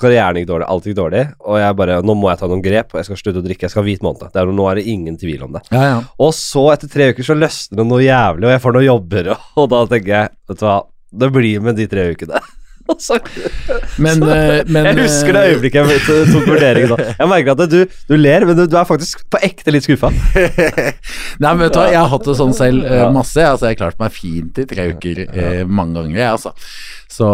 [0.00, 1.24] Karrieren gikk dårlig, alt gikk dårlig.
[1.44, 3.66] Og jeg bare Nå må jeg ta noen grep, og jeg skal slutte å drikke.
[3.66, 4.36] Jeg skal ha hvit måned.
[4.36, 5.64] Er, nå er det ingen tvil om det.
[5.72, 5.98] Ja, ja.
[6.22, 9.32] Og så, etter tre uker, så løsner det noe jævlig, og jeg får noen jobber,
[9.60, 10.78] og da tenker jeg Vet du hva,
[11.10, 12.40] det blir med de tre ukene.
[12.98, 13.20] Så,
[14.02, 14.36] Men, så,
[14.66, 16.96] men jeg husker det eh, øyeblikket jeg tok vurderingen da.
[17.20, 17.76] Jeg merker at du,
[18.08, 20.10] du ler, men du, du er faktisk på ekte litt skuffa.
[21.42, 23.44] Nei, men vet du hva, jeg har hatt det sånn selv eh, masse.
[23.46, 26.54] Altså, jeg har klart meg fint i tre uker eh, mange ganger, jeg, altså.
[27.10, 27.26] Så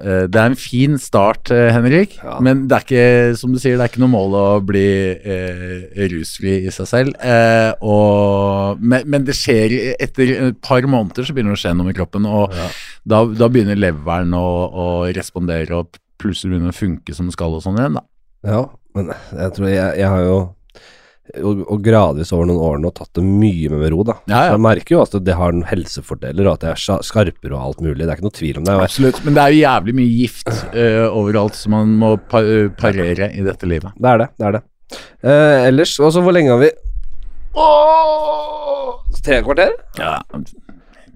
[0.00, 2.14] eh, det er en fin start, eh, Henrik.
[2.24, 2.38] Ja.
[2.40, 6.06] Men det er ikke, som du sier, det er ikke noe mål å bli eh,
[6.08, 7.18] rusfri i seg selv.
[7.20, 11.74] Eh, og, men, men det skjer etter et par måneder så begynner det å skje
[11.76, 12.70] noe med kroppen, og Ja.
[13.12, 17.54] da, da begynner leveren å, å respondere og plutselig begynner å funke som det skal
[17.56, 18.06] og sånn igjen, da.
[18.48, 18.62] Ja,
[18.96, 20.38] men jeg tror jeg, jeg har jo
[21.38, 24.16] og, og gradvis over noen år nå tatt det mye med ro, da.
[24.30, 24.54] Ja, ja.
[24.54, 27.84] jeg merker jo at det har noen helsefordeler, og at jeg er skarpere og alt
[27.84, 28.02] mulig.
[28.02, 28.76] Det er ikke noe tvil om det.
[28.86, 29.22] Absolutt.
[29.26, 33.30] Men det er jo jævlig mye gift uh, overalt som man må pa eh, parere
[33.36, 33.96] i dette livet.
[33.96, 34.30] Det er det.
[34.40, 34.64] det er det.
[35.22, 36.72] Uh, ellers, altså hvor lenge har vi
[37.60, 38.96] Ååå!
[39.20, 39.72] Tre kvarter?
[39.98, 40.20] Ja,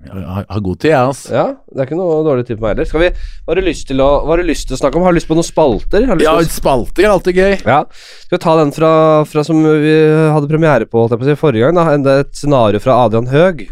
[0.05, 1.33] jeg har, god tid, jeg, altså.
[1.35, 2.89] Ja, det er ikke noe dårlig tid på meg heller.
[2.91, 4.11] Skal vi, hva har du lyst til å,
[4.45, 5.07] lyst til å snakke om?
[5.07, 6.07] Har du lyst på noen spalter?
[6.23, 7.53] Ja, å- spalter er alltid gøy.
[7.65, 7.81] Ja,
[8.25, 8.93] Skal vi ta den fra,
[9.25, 9.97] fra som vi
[10.35, 12.03] hadde premiere på holdt jeg på å si, forrige gang?
[12.05, 13.69] da Et scenario fra Adrian Høeg.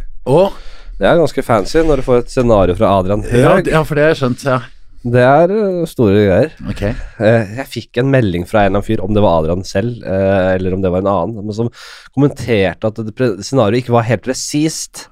[0.98, 3.66] Det er ganske fancy når du får et scenario fra Adrian Høeg.
[3.66, 4.60] Ja, ja, for det har jeg skjønt, ja.
[5.02, 6.52] Det er eh, store greier.
[6.70, 6.82] Ok.
[6.86, 9.98] Eh, jeg fikk en melding fra en eller annen fyr, om det var Adrian selv,
[10.06, 11.72] eh, eller om det var en annen, som
[12.14, 13.00] kommenterte at
[13.42, 15.08] scenarioet ikke var helt presist.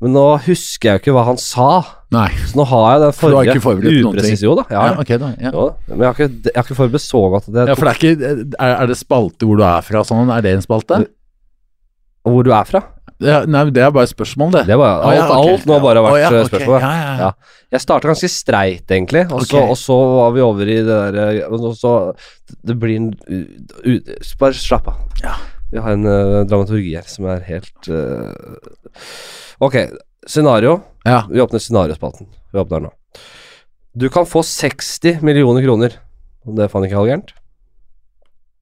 [0.00, 1.68] Men nå husker jeg jo ikke hva han sa,
[2.14, 2.28] Nei.
[2.48, 4.46] så nå har jeg den forrige upresise.
[4.46, 4.84] Jo da, ja.
[4.88, 5.32] Ja, ok, da.
[5.36, 5.50] Ja.
[5.52, 7.92] Jo, men jeg har ikke, jeg har ikke forberedt så godt det ja, for det
[7.92, 10.32] er ikke Er, er det spalte hvor du er fra sånn?
[10.32, 11.02] Er det en spalte?
[12.24, 12.82] Hvor du er fra?
[13.20, 14.62] Ja, nei, det er bare et spørsmål, det.
[14.70, 15.52] Det bare, alt, Å, ja, okay.
[15.52, 16.48] alt nå har bare vært oh, ja, okay.
[16.48, 16.76] spørsmål.
[16.80, 17.28] Ja, ja, ja.
[17.28, 17.56] Ja.
[17.76, 19.72] Jeg starta ganske streit, egentlig, og så, Ok.
[19.74, 21.94] og så var vi over i det der eh, og så,
[22.48, 23.10] Det blir en
[24.40, 25.02] Bare slapp av.
[25.70, 28.30] Vi har en uh, dramaturgi her som er helt uh,
[29.62, 29.76] Ok,
[30.26, 30.80] scenario.
[31.04, 31.24] Ja.
[31.30, 32.30] Vi åpner scenariospalten.
[32.52, 32.94] Vi åpner nå.
[33.92, 35.96] Du kan få 60 millioner kroner,
[36.46, 37.34] om det er faen ikke halvgærent.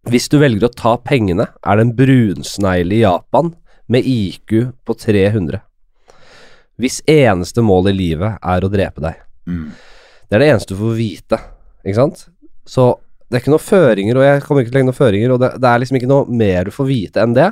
[0.08, 3.52] Hvis du velger å ta pengene, er det en brunsnegle i Japan
[3.92, 4.54] med IQ
[4.88, 5.60] på 300.
[6.78, 9.20] Hvis eneste mål i livet er å drepe deg.
[9.48, 9.68] Mm.
[10.28, 11.40] Det er det eneste du får vite,
[11.82, 12.24] ikke sant?
[12.68, 12.90] Så
[13.28, 15.40] det er ikke noen føringer, og jeg kommer ikke til å legge noen føringer, og
[15.42, 17.48] det, det er liksom ikke noe mer du får vite enn det.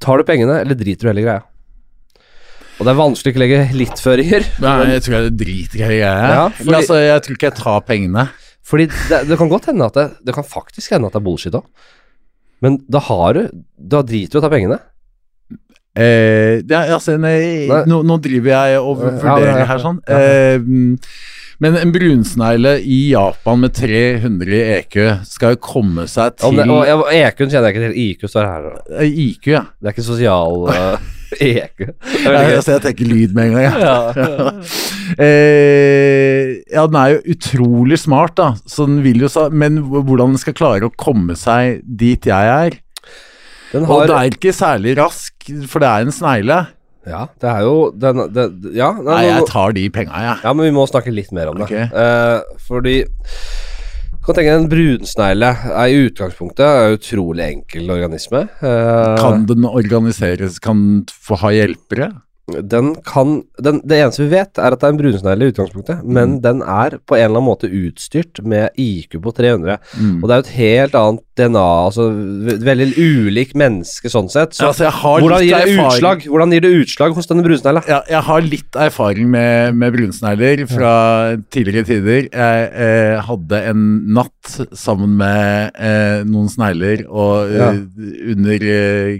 [0.00, 1.40] Tar du pengene, eller driter du heller greia?
[2.80, 5.82] Og det er vanskelig å ikke legge litt føringer, Nei, jeg tror jeg driter i
[5.82, 6.30] greia, jeg.
[6.36, 8.28] Ja, fordi- altså, jeg tror ikke jeg tar pengene.
[8.70, 11.26] fordi det, det kan godt hende at det, det kan faktisk hende at det er
[11.26, 11.66] bullshit òg.
[12.62, 13.42] Men da har du
[13.76, 14.78] Da driter du i å ta pengene.
[15.96, 17.80] Eh, er, altså, nei, Nei.
[17.90, 19.64] Nå, nå driver jeg og Ja, vurderer ja, ja.
[19.72, 19.98] her sånn.
[20.06, 20.18] Ja.
[20.20, 20.58] Eh,
[21.60, 24.96] men en brunsnegle i Japan med 300 i EQ
[25.28, 27.96] skal jo komme seg til til det, og jeg, EQ-en kjenner jeg ikke til.
[28.04, 28.66] IQ står her.
[28.66, 29.00] da.
[29.00, 29.62] Eh, IQ, ja.
[29.76, 31.84] Det er ikke sosial uh, EQ.
[32.24, 33.84] Ja, altså, jeg tenker lyd med en gang, jeg.
[33.84, 34.52] Ja.
[35.20, 38.52] Eh, ja, den er jo utrolig smart, da.
[38.70, 42.52] Så den vil jo så, Men hvordan den skal klare å komme seg dit jeg
[42.54, 42.76] er
[43.72, 45.34] Den Og det er ikke særlig rask,
[45.66, 46.60] for det er en snegle.
[47.06, 48.44] Ja, det er jo den, det,
[48.76, 50.38] Ja, nei, Nei, nå- jeg tar de penga, jeg.
[50.44, 51.68] ja, men vi må snakke litt mer om det.
[51.70, 51.72] Ok.
[51.72, 53.04] Eh, fordi
[54.24, 58.42] kan tenke En brunsnegle er i utgangspunktet en utrolig enkel organisme.
[58.60, 62.10] Eh, Kan den organiseres, kan den få ha hjelpere?
[62.62, 66.04] Den kan den, Det eneste vi vet, er at det er en brunsnegle i utgangspunktet,
[66.04, 66.40] men Mm.
[66.42, 69.78] den er på en eller annen måte utstyrt med IQ på 300.
[69.98, 70.22] Mm.
[70.22, 72.04] Og det er jo et helt annet DNA, altså
[72.46, 74.52] ve- veldig ulik menneske sånn sett.
[74.52, 77.82] Så Altså, hvordan, gir det utslag, hvordan gir det utslag hos denne brunsnegla?
[77.88, 82.28] Ja, jeg har litt erfaring med, med brunsnegler fra tidligere tider.
[82.28, 87.70] Jeg eh, hadde en natt sammen med eh, noen snegler og Ja.
[87.72, 89.18] eh, under eh,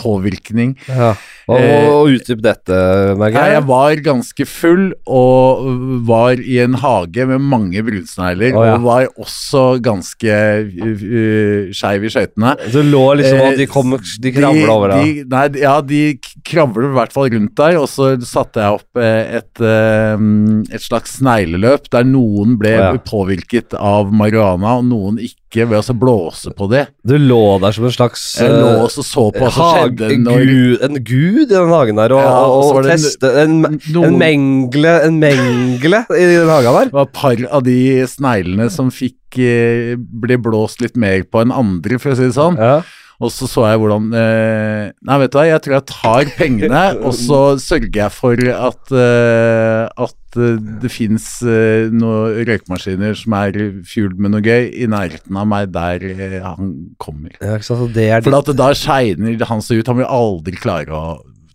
[0.00, 0.76] påvirkning.
[0.88, 1.14] Ja.
[1.48, 3.54] Og, og, og utdyp dette, merker Jeg, jeg.
[3.58, 5.66] jeg var ganske full og
[6.08, 8.74] var i en hage med mange brunsnegler Oh, ja.
[8.76, 12.54] og var også ganske uh, skeiv i skøytene.
[12.72, 15.04] Du lå liksom og Eh, de, kom, de kravla over deg.
[15.04, 16.02] De, nei, ja, de
[16.46, 21.88] kravler i hvert fall rundt deg, og så satte jeg opp et, et slags snegleløp
[21.92, 23.02] der noen ble oh, ja.
[23.06, 26.88] påvirket av marihuana, og noen ikke, ved å så blåse på det.
[27.06, 30.42] Du lå der som en slags Jeg lå og så på hva som skjedde når
[30.50, 32.96] gud, En gud i den hagen der, og, Ja, og og, det
[33.44, 33.78] en- noen...
[33.94, 36.90] en, en mengle En mengle i den hagen der.
[36.90, 37.78] Det var et par av de
[38.10, 42.34] sneglene som fikk eh, ble blåst litt mer på enn andre, for å si det
[42.36, 42.58] sånn.
[42.58, 42.80] Ja.
[43.22, 46.82] Og så så jeg hvordan eh, Nei, vet du hva, jeg tror jeg tar pengene,
[47.06, 53.36] og så sørger jeg for at eh, At eh, det fins eh, noen røykmaskiner som
[53.38, 57.36] er fueled med noe gøy, i nærheten av meg der eh, han kommer.
[57.38, 59.92] Ja, sant, det For at da shiner han seg ut.
[59.92, 61.04] Han vil aldri klare å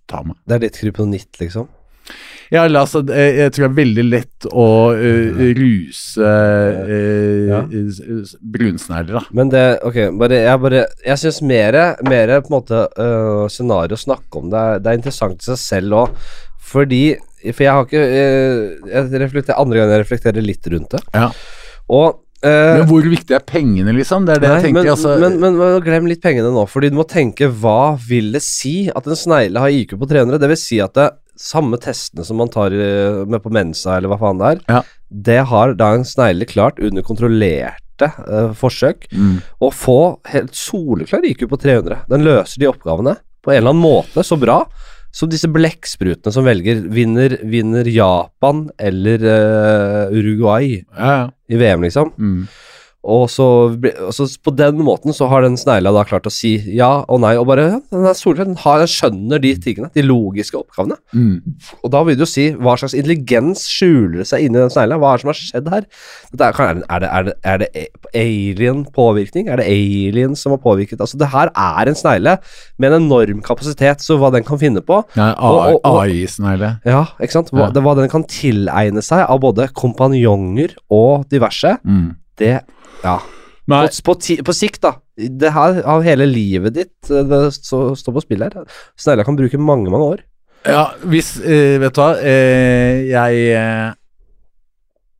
[0.09, 0.39] ta meg.
[0.47, 1.67] det er ditt kryptonitt, liksom.
[2.49, 7.59] Ja, eller altså, jeg, jeg tror det er veldig lett å uh, ruse uh, Ja.
[8.41, 9.23] brunsnegler, da.
[9.37, 11.77] Men det Ok, bare Jeg bare Jeg syns mer
[12.09, 15.49] mer på en måte uh, scenario å snakke om det er, det er interessant i
[15.51, 16.15] seg selv òg,
[16.71, 17.03] fordi
[17.43, 21.03] For jeg har ikke øh, Jeg reflekterer Andre gang jeg reflekterer litt rundt det.
[21.15, 21.29] Ja.
[21.89, 24.25] Og øh, Men hvor viktig er pengene, liksom?
[24.27, 24.81] Det er det Nei, jeg tenker.
[24.81, 28.33] men, altså, men, men, men glem litt pengene nå, fordi du må tenke hva vil
[28.35, 30.41] det si at en snegle har IQ på 300?
[30.41, 31.07] Det vil si at det,
[31.39, 32.73] samme testene som man tar
[33.31, 34.81] med på Mensa, eller hva faen det er, Ja.
[35.09, 39.39] det har da en snegle klart under kontrollerte uh, forsøk Mm.
[39.61, 42.01] å få helt soleklar IQ på 300.
[42.11, 44.61] Den løser de oppgavene på en eller annen måte så bra
[45.11, 51.29] som disse blekksprutene som velger vinner, vinner Japan eller uh, Uruguay Ja, ja.
[51.49, 52.11] i VM, liksom.
[52.19, 52.43] Mm.
[52.99, 53.45] Og så,
[53.79, 57.21] og så på den måten så har den snegla da klart å si ja og
[57.23, 60.97] nei, og bare ja, den er skjønner de tingene, de logiske oppgavene.
[61.15, 61.55] Mm.
[61.79, 65.13] Og da vil du jo si hva slags intelligens skjuler seg inni den snegla, hva
[65.13, 65.87] er det som har skjedd her?
[66.35, 67.71] Er, er, det, er, det, er det
[68.19, 69.47] alien-påvirkning?
[69.47, 70.99] Er det alien som har påvirket?
[70.99, 72.35] Altså, det her er en snegle
[72.77, 76.75] med en enorm kapasitet, så hva den kan finne på Ja, AI-snegle.
[76.87, 77.53] Ja, ikke sant?
[77.55, 77.73] Hva, Ja.
[77.75, 82.15] det, hva den kan tilegne seg av både kompanjonger og diverse, Mm.
[82.41, 82.55] Det
[83.03, 83.19] Ja.
[83.69, 84.95] Nei, På, på, på sikt, da.
[85.13, 88.55] Det her av hele livet ditt eh, det står står på spill her.
[88.97, 90.23] Snegla kan bruke mange, mange år.
[90.65, 93.93] ja, hvis eh, Vet du hva, eh, jeg eh,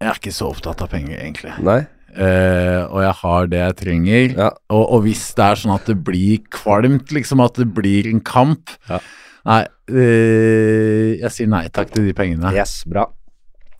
[0.01, 1.53] Jeg er ikke så opptatt av penger, egentlig.
[1.61, 1.83] Nei.
[2.09, 4.31] Uh, og jeg har det jeg trenger.
[4.33, 4.49] Ja.
[4.73, 8.23] Og, og hvis det er sånn at det blir kvalmt, liksom, at det blir en
[8.25, 8.97] kamp Ja.
[9.45, 9.61] Nei,
[9.93, 12.49] uh, jeg sier nei takk til de pengene.
[12.55, 13.05] Yes, bra.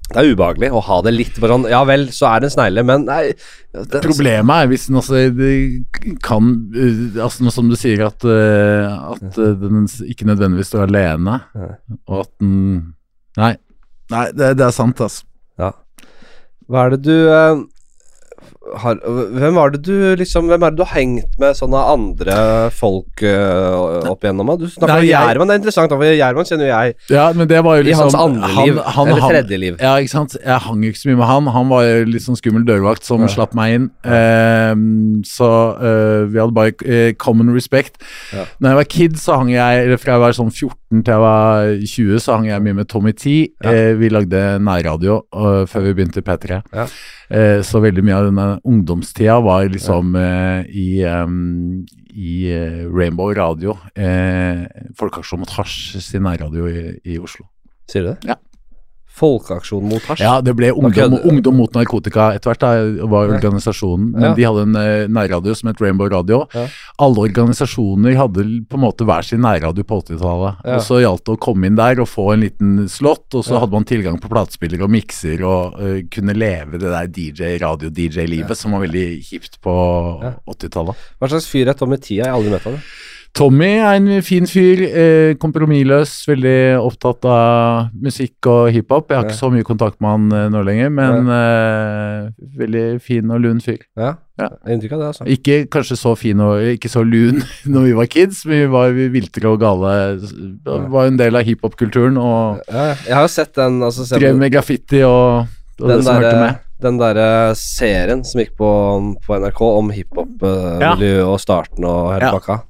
[0.10, 2.84] Det er ubehagelig å ha det litt sånn Ja vel, så er det en snegle,
[2.88, 5.22] men nei det, Problemet er hvis den altså
[6.26, 11.42] kan eh, Altså som du sier at, eh, at eh, den ikke nødvendigvis står alene,
[12.10, 12.56] og at den
[13.40, 13.54] Nei,
[14.12, 15.24] nei det, det er sant, altså.
[15.62, 15.70] Ja.
[16.68, 17.62] Hva er det du eh,
[18.78, 22.36] har Hvem var det du liksom Hvem er det du har hengt med sånne andre
[22.76, 24.52] folk uh, opp igjennom?
[24.60, 27.50] Du snakker Nei, om Gjerman, det er interessant, for Gjerman kjenner jo jeg Ja, men
[27.50, 29.78] det var jo i liksom hans andre han- liv, han- eller tredje liv.
[29.82, 30.36] Ja, ikke sant.
[30.40, 31.48] Jeg hang jo ikke så mye med han.
[31.56, 33.28] Han var jo litt sånn skummel dørvakt som Ja.
[33.28, 33.90] slapp meg inn.
[34.06, 35.50] Uh, så
[35.80, 38.02] uh, vi hadde bare uh, common respect.
[38.34, 38.46] Ja.
[38.60, 41.22] Når jeg var kid, så hang jeg eller Fra jeg var sånn 14 til jeg
[41.22, 43.50] var 20, så hang jeg mye med Tommy T.
[43.64, 43.94] Ja.
[44.00, 45.24] Vi lagde nærradio
[45.70, 46.62] før vi begynte i P3.
[46.74, 46.86] Ja.
[47.30, 53.78] Eh, så veldig mye av denne ungdomstida var liksom eh, i, i eh, Rainbow Radio.
[53.94, 54.66] Eh,
[54.98, 57.46] Folkeaksjon mot hasj sin nærradio i, i Oslo.
[57.90, 58.34] Sier du det?
[58.34, 58.40] Ja.
[59.20, 60.22] Folkeaksjon mot hasj?
[60.24, 64.12] Ja, det ble ungdom, ungdom mot narkotika etter hvert, da, var organisasjonen.
[64.16, 64.34] Men Ja.
[64.38, 66.46] de hadde en uh, nærradio som het Rainbow Radio.
[66.56, 66.68] Ja.
[67.04, 70.64] Alle organisasjoner hadde på en måte hver sin nærradio på 80-tallet.
[70.66, 70.78] Ja.
[70.80, 73.60] Og så gjaldt det å komme inn der og få en liten slott, og så
[73.60, 78.56] hadde man tilgang på platespiller og mikser og uh, kunne leve det der DJ, radio-DJ-livet
[78.58, 79.76] som var veldig kjipt på
[80.24, 80.34] Ja.
[80.48, 80.96] 80-tallet.
[81.20, 82.24] Hva slags fyr er Tommy Tia?
[82.24, 82.80] Jeg har aldri møtt han.
[83.38, 89.08] Tommy er en fin fyr, eh, kompromissløs, veldig opptatt av musikk og hiphop.
[89.14, 89.30] Jeg har Ja.
[89.30, 93.60] ikke så mye kontakt med han eh, nå lenger, men eh, veldig fin og lun
[93.62, 93.78] fyr.
[93.96, 94.50] Ja, Ja.
[94.68, 95.26] inntrykk av det, altså.
[95.28, 98.92] Ikke kanskje så fin og ikke så lun når vi var kids, men vi var
[98.92, 99.94] viltre og gale.
[100.20, 102.96] Det var en del av hiphop-kulturen og Ja, ja.
[103.06, 105.46] jeg har jo sett den altså, se drev med graffiti og,
[105.80, 106.60] og det som hørte med.
[106.82, 108.70] den derre serien som gikk på,
[109.26, 112.32] på NRK om hiphop-miljø og starten og hele Ja.
[112.36, 112.64] pakka.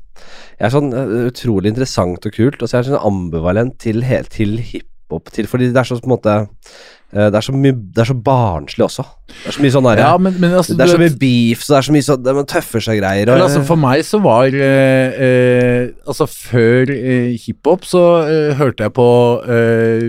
[0.60, 4.04] Jeg er sånn eh, utrolig interessant og kult, og så er jeg sånn ambivalent til,
[4.34, 6.40] til hiphop, fordi det er sånn på en måte
[7.12, 9.04] Det er så mye Det er så barnslig også.
[9.30, 11.74] Det er så mye sånn Ja, men, men altså, Det er så mye beef, så
[11.74, 13.30] det er så mye sånn Det tøffer seg greier.
[13.34, 18.86] Og, altså For meg så var eh, eh, Altså Før eh, hiphop så eh, hørte
[18.88, 19.08] jeg på
[19.50, 20.06] eh,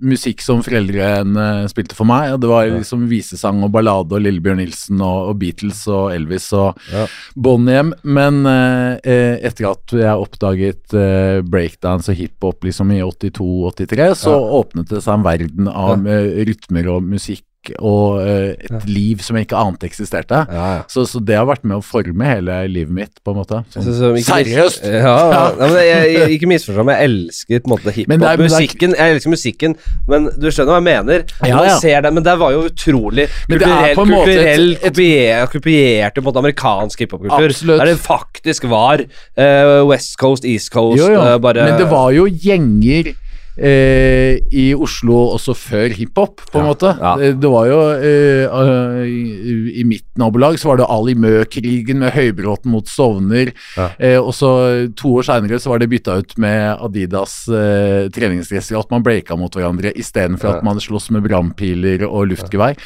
[0.00, 2.34] musikk som foreldrene spilte for meg.
[2.34, 2.76] Og det var Ja.
[2.78, 7.06] liksom visesang og ballade og Lillebjørn Nilsen og, og Beatles og Elvis og Ja.
[7.36, 7.92] Bonhjem.
[8.04, 14.34] Men eh, eh, etter at jeg oppdaget eh, breakdance og hiphop liksom i 82-83, så
[14.36, 14.40] Ja.
[14.60, 17.46] åpnet det seg en verden av eh, rytmer og musikk
[17.76, 18.78] og eh, et Ja.
[18.88, 20.38] liv som jeg ikke ante eksisterte.
[20.48, 20.84] ja, ja.
[20.88, 23.58] Så, så det har vært med å forme hele livet mitt, på en måte.
[23.76, 24.86] Jeg Sånn, um, ikke seriøst!
[24.88, 28.96] Jeg, jeg, ikke misforstå meg, jeg elsker på en måte hiphop-musikken.
[28.96, 29.76] Jeg elsker musikken,
[30.08, 31.26] men du skjønner hva jeg mener?
[31.46, 31.76] Ja.
[31.84, 35.46] ser det, men det var jo utrolig kulturell, på en måte et- kulturell et- kopier,
[35.52, 37.76] kopierte på en måte amerikansk hiphop-kultur.
[37.76, 41.20] Der det faktisk var uh, West Coast, East Coast, jo, jo.
[41.20, 43.12] Uh, bare Men det var jo gjenger
[43.58, 46.92] eh, i Oslo også før hiphop, på en Ja, måte.
[47.00, 47.14] ja.
[47.20, 51.98] Det, det var jo eh, eh, i, I mitt nabolag så var det Ali Mø-krigen
[52.02, 53.52] med Høybråten mot Stovner.
[53.76, 53.88] Ja.
[53.98, 54.50] Eh, og så
[54.98, 59.36] to år seinere så var det bytta ut med Adidas eh, treningsdresser, at man breaka
[59.36, 60.56] mot hverandre istedenfor Ja.
[60.58, 62.78] at man sloss med brannpiler og luftgevær.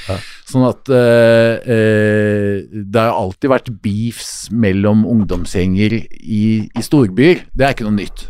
[0.49, 7.45] Sånn at eh, eh, det har alltid vært beefs mellom ungdomsgjenger i, i storbyer.
[7.55, 8.27] Det er ikke noe nytt.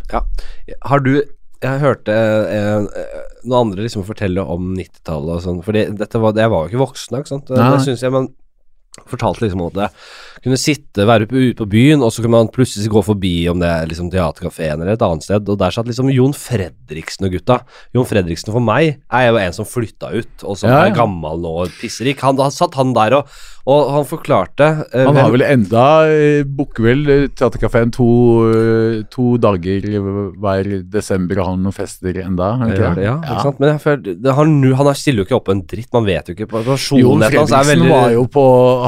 [0.85, 1.16] Har du
[1.64, 6.36] Jeg hørte eh, eh, noen andre liksom fortelle om 90-tallet og sånn, fordi dette var
[6.36, 7.52] Jeg var jo ikke voksen da, ikke sant?
[7.56, 7.68] Nei.
[7.76, 8.30] Det synes jeg man
[9.10, 9.86] fortalte liksom om at det
[10.44, 13.66] kunne sitte, være ute på byen, og så kunne man plutselig gå forbi om det
[13.66, 17.56] er liksom teaterkafeen eller et annet sted, og der satt liksom Jon Fredriksen og gutta.
[17.96, 20.92] Jon Fredriksen for meg er jo en som flytta ut, og som Ja, ja.
[20.92, 22.22] er gammel nå og pisserik.
[22.22, 23.34] Han, da satt han der og,
[23.64, 28.06] og han forklarte eh, Han har vel enda eh, Booker vel eh, Theatercaféen to,
[28.52, 29.86] eh, to dager
[30.36, 32.50] hver desember og har noen fester enda?
[32.66, 32.82] Ikke?
[32.82, 33.04] Ja, det?
[33.06, 33.62] ja, ikke sant?
[33.62, 36.48] Men føler, det, han, han stiller jo ikke opp en dritt, man vet jo ikke.
[36.50, 38.44] Jon Personligheten hans er Fredriksen veldig var jo på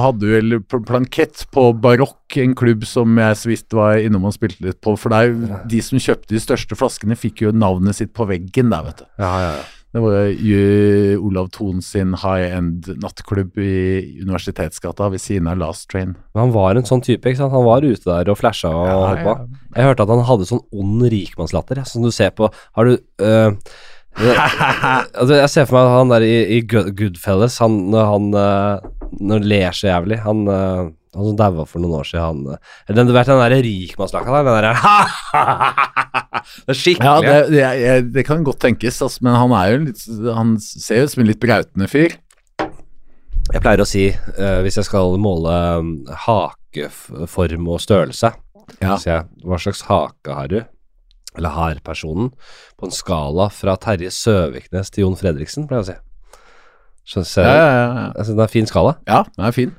[0.06, 4.34] Hadde vel pl- plankett på Barokk, en klubb som jeg så vidt var innom og
[4.36, 4.92] spilte litt på.
[5.00, 8.28] For det er jo de som kjøpte de største flaskene, fikk jo navnet sitt på
[8.28, 9.08] veggen der, vet du.
[9.24, 9.64] ja, ja, ja.
[9.96, 15.86] Det var jo Olav Thon sin high end nattklubb i Universitetsgata ved siden av Last
[15.88, 16.10] Train.
[16.34, 17.54] Men han var en sånn type, ikke sant?
[17.54, 19.32] Han var ute der og flasha og Ja, holdt på.
[19.38, 19.62] ja.
[19.78, 23.56] Jeg hørte at han hadde sånn ond rikmannslatter, som du ser på Har du øh,
[24.20, 29.44] altså, Jeg ser for meg han der i, i Goodfellas, han når han øh, når
[29.48, 33.06] ler så jævlig Han, øh, han som daua for noen år siden, han eller, den,
[33.06, 34.44] Du vet den derre rikmannslakka der?
[34.44, 34.74] Den derre
[36.66, 39.70] Det er skikkelig Ja, det, det, jeg- det kan godt tenkes, altså, men han er
[39.72, 40.02] jo litt
[40.36, 42.16] Han ser jo ut som en litt brautende fyr.
[43.52, 45.90] Jeg pleier å si, uh, hvis jeg skal måle um,
[46.26, 48.32] hakeform og størrelse
[48.82, 48.96] Ja.
[48.98, 50.58] Så jeg, hva slags hake har du?
[51.36, 52.32] Eller har personen?
[52.80, 57.40] På en skala fra Terje Søviknes til Jon Fredriksen, pleier jeg å si.
[57.44, 58.06] Ja, ja, ja, ja.
[58.16, 58.96] Jeg synes det er en fin skala.
[59.06, 59.74] ja, den er fin.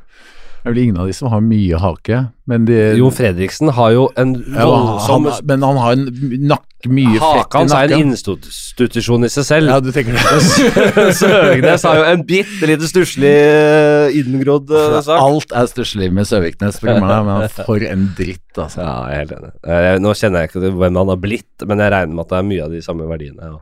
[0.68, 2.18] Det er vel ingen av de som har mye hake,
[2.52, 4.66] men de Jo Fredriksen har jo en ja,
[5.06, 6.04] han, Men han har en
[6.52, 8.12] nakke, mye fett Haka i hans er en nakken.
[8.12, 9.72] institusjon i seg selv.
[9.72, 10.20] Ja, du tenker.
[11.22, 15.16] Søviknes har jo en bitte lite stusslig eh, inngrodd eh, sak.
[15.24, 18.84] Alt er stusslig med Søviknes, men for en dritt, altså.
[18.84, 19.54] Ja, jeg er helt enig.
[19.64, 22.42] Eh, Nå kjenner jeg ikke hvem han har blitt, men jeg regner med at det
[22.44, 23.54] er mye av de samme verdiene.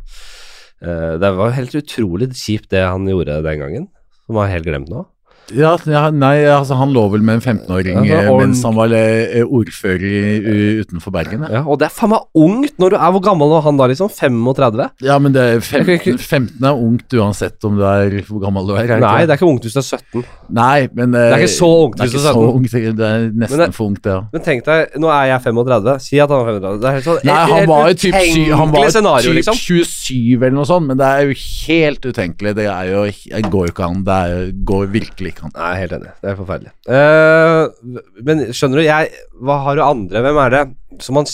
[0.81, 3.91] Eh, det var helt utrolig kjipt det han gjorde den gangen,
[4.25, 5.05] som var helt glemt nå.
[5.53, 8.89] Ja, ja, nei, altså han lå vel med en 15-åring Ja, eh, mens han var
[8.97, 11.43] eh, ordfører utenfor Bergen.
[11.45, 11.59] Ja.
[11.59, 13.85] Ja, og det er faen meg ungt når du er Hvor gammel var han da,
[13.91, 14.09] liksom?
[14.09, 14.87] 35?
[15.05, 18.73] ja, men det er 15, 15 er ungt uansett om du er hvor gammel du
[18.75, 18.89] er.
[18.95, 20.25] er Nei, det er ikke ungt hvis du er 17.
[20.57, 22.55] Nei, men eh, Det er ikke så ungt er hvis du er så 17.
[22.55, 24.23] ungt, det er nesten det- for ungt, det, ja.
[24.33, 25.95] Men tenk deg, nå er jeg 35.
[26.05, 26.81] Si at han er 35.
[26.81, 28.19] Det er helt sånn Nei, han var jo typ,
[28.63, 29.61] han var scenario, typ liksom.
[29.61, 31.37] 27 eller noe sånt, men det er jo
[31.67, 32.55] helt utenkelig.
[32.55, 34.03] Det er jo Det går jo ikke an.
[34.05, 35.53] Det er, går virkelig ikke han.
[35.57, 36.13] Nei, helt enig.
[36.23, 36.73] Det er forferdelig.
[36.89, 39.11] Uh, men skjønner du, jeg
[39.45, 40.23] Hva har du andre?
[40.25, 40.63] Hvem er det
[41.03, 41.29] som man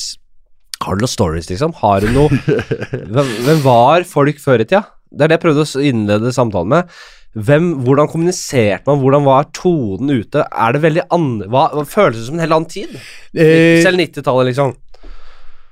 [0.82, 1.78] Har du noen stories, liksom?
[1.80, 2.42] Har du noe
[3.14, 4.84] hvem, hvem var folk før i tida?
[5.12, 6.94] Det er det jeg prøvde å innlede samtalen med.
[7.32, 9.00] Hvem, hvordan kommuniserte man?
[9.00, 10.44] Hvordan var tonen ute?
[10.44, 11.06] Er det veldig
[11.48, 12.96] hva, hva Føles det som en helt annen tid?
[13.32, 14.74] Eh, Selv 90-tallet, liksom.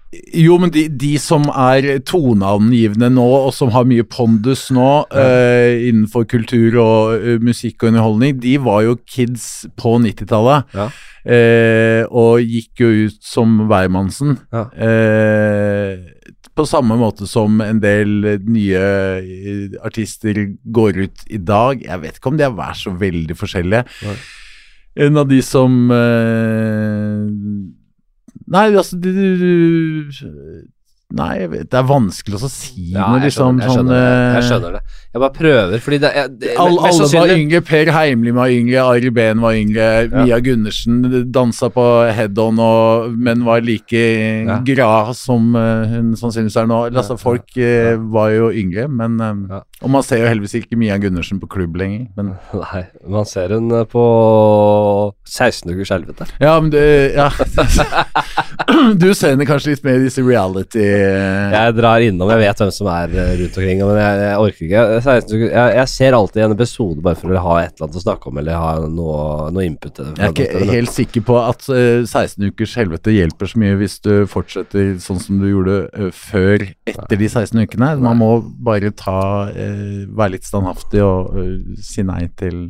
[0.09, 5.85] Jo, men de, de som er toneangivende nå, og som har mye pondus nå eh,
[5.85, 10.73] innenfor kultur og uh, musikk og underholdning, de var jo kids på 90-tallet.
[10.73, 10.89] Ja.
[11.29, 14.39] Uh, og gikk jo ut som hvermannsen.
[14.49, 14.65] Ja.
[16.57, 18.81] På samme måte som en del nye
[19.85, 21.85] artister går ut i dag.
[21.85, 23.85] Jeg vet ikke om de er så veldig forskjellige.
[24.99, 25.77] En av de som
[28.49, 30.67] Nei, altså de, de,
[31.09, 33.57] Nei, det er vanskelig å si Ja, noe, jeg liksom.
[33.57, 34.09] skjønner, jeg, sånn, skjønner det.
[34.13, 34.81] jeg eh, skjønner det.
[35.09, 37.61] Jeg bare prøver, fordi det, jeg, det Alle, alle var yngre.
[37.65, 40.99] Per Heimli var yngre, Ari Behn var yngre, Mia Gundersen
[41.33, 42.61] dansa på head-on
[43.17, 44.03] men var like
[44.45, 44.59] Ja.
[44.67, 46.77] glad som eh, hun sannsynligvis er nå.
[46.93, 49.17] Altså, folk eh, var jo yngre, men
[49.81, 52.05] Og man ser jo heldigvis ikke Mia Gundersen på klubb lenger.
[52.19, 54.05] Men, Nei, man ser eh, på
[55.25, 56.29] 16 ukers helvete.
[56.37, 56.77] ja, men du
[57.17, 57.31] Ja.
[58.99, 62.71] du ser henne kanskje litt mer i disse reality Jeg drar innom, jeg vet hvem
[62.73, 64.83] som er eh, rundt omkring, men jeg, jeg orker ikke.
[64.99, 68.03] 16 jeg, jeg ser alltid en episode bare for å ha et eller annet å
[68.05, 69.23] snakke om, eller ha noe,
[69.55, 70.01] noe input.
[70.03, 73.99] Jeg er ikke helt sikker på at uh, 16 ukers helvete hjelper så mye hvis
[74.05, 77.93] du fortsetter sånn som du gjorde uh, før etter de 16 ukene.
[78.03, 78.31] Man må
[78.65, 82.69] bare ta uh, være litt standhaftig og eh, si nei til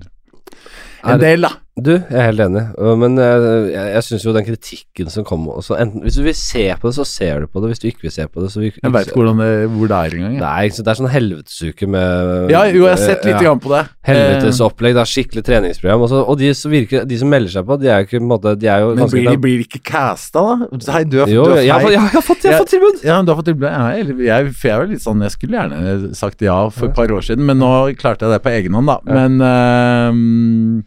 [1.08, 1.54] en del, da.
[1.86, 5.26] Du, jeg er helt enig, øh, men øh, jeg, jeg syns jo den kritikken som
[5.28, 7.72] kom også, enten, Hvis du vil se på det, så ser du på det.
[7.72, 10.18] Hvis du ikke vil se på det, så vil Jeg veit ikke hvor det er
[10.20, 10.38] engang.
[10.44, 13.44] Nei, det er sånn helvetesuke med Ja, jo, jeg har sett litt ja.
[13.48, 13.86] grann på det.
[14.10, 16.06] Helvetesopplegg, det er skikkelig treningsprogram.
[16.10, 18.56] Også, og de som virker De som melder seg på, de er jo ikke måte
[18.60, 20.68] De er jo Eh, men blir de blir ikke casta, da?
[20.94, 21.94] Hei, du har, Jo, du har jeg, feil.
[21.94, 23.02] jeg, har fått, jeg har fått tilbud!
[23.06, 23.68] Ja, du har fått tilbud.
[23.70, 26.98] Ja, eller jeg, er jeg var litt sånn Jeg skulle gjerne sagt ja for et
[26.98, 29.00] par år siden, men nå klarte jeg det på egen hånd, da.
[29.08, 30.86] Men ehm,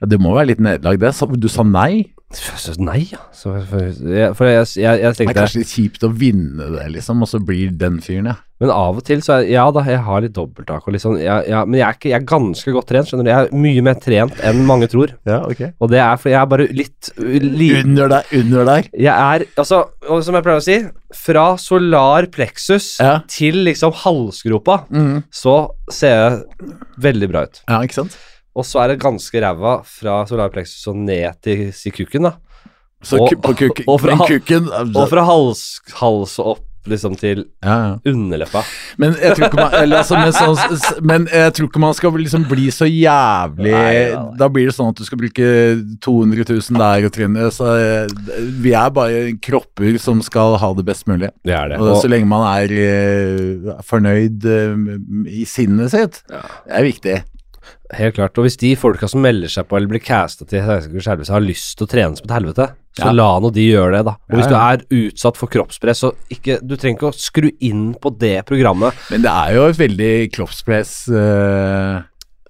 [0.00, 1.14] ja, det må være litt nederlag, det.
[1.40, 2.10] Du sa nei?
[2.82, 3.20] Nei, ja.
[3.34, 3.92] Så, for
[4.34, 7.40] for jeg, jeg, jeg Det er kanskje litt kjipt å vinne det, liksom, og så
[7.42, 8.40] blir den fyren, ja.
[8.62, 11.16] Men av og til så er Ja da, jeg har litt dobbelttak og litt sånn
[11.18, 13.30] ja, ja, Men jeg er, ikke, jeg er ganske godt trent, skjønner du.
[13.32, 15.14] Jeg er mye mer trent enn mange tror.
[15.28, 15.64] Ja, ok.
[15.82, 18.90] Og det er fordi jeg er bare litt li, Under deg, under deg.
[18.94, 20.78] Jeg er Altså, og som jeg pleier å si,
[21.24, 23.18] fra solar plexus Ja.
[23.30, 25.26] til liksom halsgropa, mm.
[25.34, 25.58] så
[25.92, 26.70] ser jeg
[27.04, 27.60] veldig bra ut.
[27.68, 28.16] Ja, ikke sant?
[28.54, 32.36] Og så er det ganske ræva fra solar plexus og ned til si kukken, da.
[33.04, 37.46] Så Og- på kukken, og fra- kukken Og fra hals, hals og opp liksom til
[37.64, 37.74] ja,
[38.04, 38.12] ja.
[38.12, 38.60] underleppa.
[39.00, 42.12] Men jeg tror ikke man eller, altså, men, så, men jeg tror ikke man skal
[42.20, 44.36] liksom bli så jævlig Nei, nei, nei.
[44.36, 45.46] Da blir det sånn at du skal bruke
[46.04, 47.56] 200 000 der og trynet.
[47.56, 51.30] Så eh, vi er bare kropper som skal ha det best mulig.
[51.44, 51.80] Det er det.
[51.80, 56.42] Og Og, så lenge man er uh, fornøyd uh, i sinnet sitt, Ja.
[56.68, 57.16] det er viktig.
[57.98, 58.38] Helt klart.
[58.38, 61.34] Og hvis de folka som melder seg på eller blir casta til 16 ukers helvete,
[61.34, 63.12] har lyst til å trene som et helvete, så Ja.
[63.12, 64.14] la nå de gjøre det, da.
[64.30, 67.94] Og hvis du er utsatt for kroppspress, så ikke Du trenger ikke å skru inn
[67.94, 68.94] på det programmet.
[69.10, 72.02] Men det er jo et veldig kroppspress uh...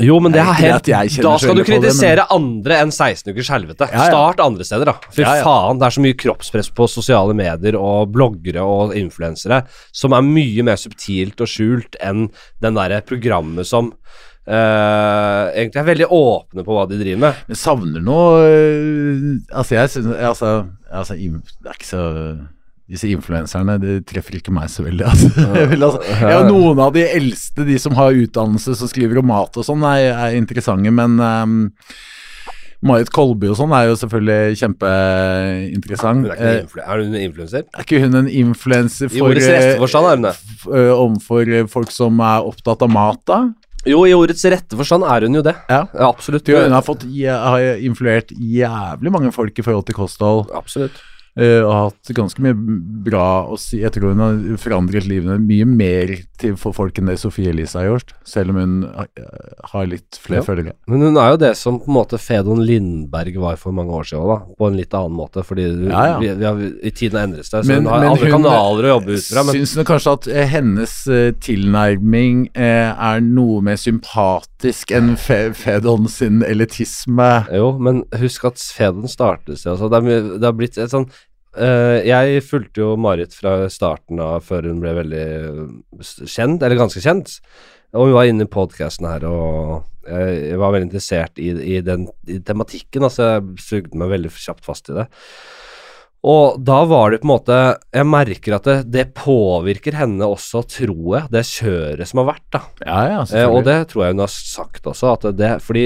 [0.03, 3.51] Jo, men det er helt Da skal du kritisere det, kritisere andre enn 16 ukers
[3.55, 3.87] helvete.
[3.93, 4.07] Ja, ja.
[4.11, 5.13] Start andre steder, da.
[5.15, 5.37] Fy ja.
[5.47, 9.63] faen, det er så mye kroppspress på sosiale medier og bloggere og influensere
[9.95, 12.27] som er mye mer subtilt og skjult enn
[12.65, 13.93] den derre programmet som
[14.47, 17.45] eh, egentlig er veldig åpne på hva de driver med.
[17.49, 20.51] Men savner noe uh, Altså, jeg synes altså,
[20.93, 22.05] altså, Det er ikke så
[22.85, 25.07] Disse influenserne, det treffer ikke meg så veldig.
[25.09, 25.31] Altså.
[25.73, 29.65] Altså, ja, noen av de eldste, de som har utdannelse, som skriver om mat og
[29.65, 31.55] sånn, er, er interessante, men um,
[32.85, 36.27] Marit Kolby og sånn er jo selvfølgelig kjempeinteressant.
[36.29, 37.65] Hun er, Eh, er hun en influenser?
[37.73, 40.35] er ikke hun en influenser I for ordets rette forstand er hun det.
[40.69, 43.39] øh, Overfor folk som er opptatt av mat, da?
[43.85, 45.55] Jo, i ordets rette forstand er hun jo det.
[45.69, 45.83] Ja.
[45.93, 46.49] Ja, absolutt.
[46.49, 50.47] Hun har, fått, har influert jævlig mange folk i forhold til kosthold.
[50.57, 51.03] Absolutt.
[51.39, 52.55] Eh, og har hatt ganske mye
[53.05, 53.81] bra å si.
[53.83, 57.79] Jeg tror hun har forandret livene mye mer til for folk enn det Sofie Elise
[57.79, 60.47] har gjort, selv om hun eh, har litt flere Ja.
[60.47, 60.73] følgere.
[60.91, 64.05] Men hun er jo det som på en måte Fedon Lindberg var for mange år
[64.09, 66.19] siden, da, på en litt annen måte, fordi Ja, ja.
[66.21, 68.85] Vi, vi har, i tiden har endret seg, så Men- hun har andre hun- kanaler
[68.89, 69.45] å jobbe ut fra.
[69.45, 75.15] Men Syns hun kanskje at eh, hennes eh, tilnærming eh, er noe mer sympatisk enn
[75.21, 77.47] Fe Fedon sin elitisme?
[77.53, 79.91] jo, men husk at Fedon startet seg, altså.
[79.91, 81.09] Det, er det har blitt et sånn
[81.61, 86.81] eh, jeg fulgte jo Marit fra starten av, før hun ble veldig eh, kjent, eller
[86.81, 87.39] ganske kjent.
[87.95, 92.09] Og hun var inne i podkasten her, og jeg var veldig interessert i, i den
[92.29, 93.07] i tematikken.
[93.07, 95.07] Altså, jeg sugde meg veldig kjapt fast i det.
[96.25, 97.57] Og da var det på en måte
[97.93, 102.47] Jeg merker at det, det påvirker henne også, tror jeg, det kjøret som har vært,
[102.55, 102.63] da.
[102.87, 105.85] Ja, ja, Eh, og det tror jeg hun har sagt også, at det, fordi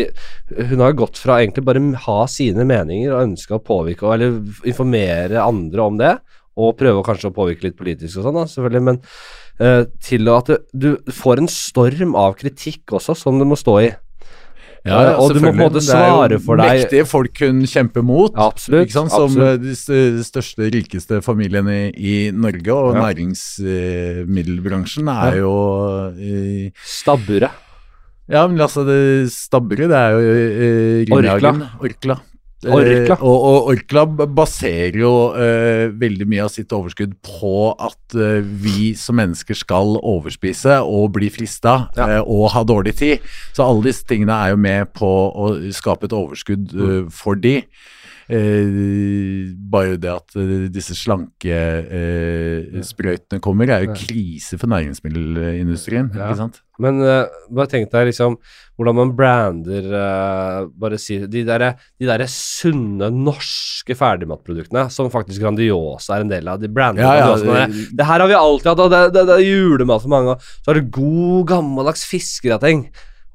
[0.71, 5.43] hun har gått fra egentlig bare ha sine meninger og ønske å påvirke, eller informere
[5.43, 6.15] andre om det,
[6.59, 9.01] og prøve kanskje å påvirke litt politisk og sånn, da, selvfølgelig, men
[9.63, 13.79] eh, til at du, du får en storm av kritikk også, som du må stå
[13.87, 13.91] i.
[14.89, 18.03] Ja, ja, og du må på en måte svare for deg- Mektige folk hun kjemper
[18.09, 18.33] mot.
[18.35, 18.91] Ja, absolutt?
[18.95, 19.61] Som absolutt.
[19.93, 22.95] eh, de største, rikeste familiene i, Norge, og
[23.89, 25.53] næringsmiddelbransjen er jo
[26.19, 27.51] eh, Stabburet.
[28.29, 31.53] Ja, men altså, det Stabburet, det er jo eh, Orkla.
[31.81, 32.19] Orkla.
[32.67, 33.17] Eh, Orkla.
[33.23, 34.03] og, og Orkla
[34.35, 39.95] baserer jo eh, veldig mye av sitt overskudd på at eh, vi som mennesker skal
[40.01, 42.09] overspise og bli frista Ja.
[42.17, 43.23] eh, og ha dårlig tid.
[43.55, 47.61] Så alle disse tingene er jo med på å skape et overskudd eh, for de.
[48.29, 56.11] Eh, bare det at eh, disse slankesprøytene kommer, er jo krise for næringsmiddelindustrien.
[56.13, 56.27] Ja.
[56.29, 56.57] ikke sant?
[56.79, 58.37] Men eh, bare tenk deg liksom
[58.79, 61.65] hvordan man brander eh, Bare si De der,
[61.99, 66.61] de der sunne norske ferdigmatproduktene, som faktisk Grandiosa er en del av.
[66.63, 67.43] De brander Ja, ja, det.
[67.73, 70.29] det- Det her har vi alltid hatt, og det, det, det er julemat for mange.
[70.37, 72.87] og Så er det god, gammeldags fiskegrateng.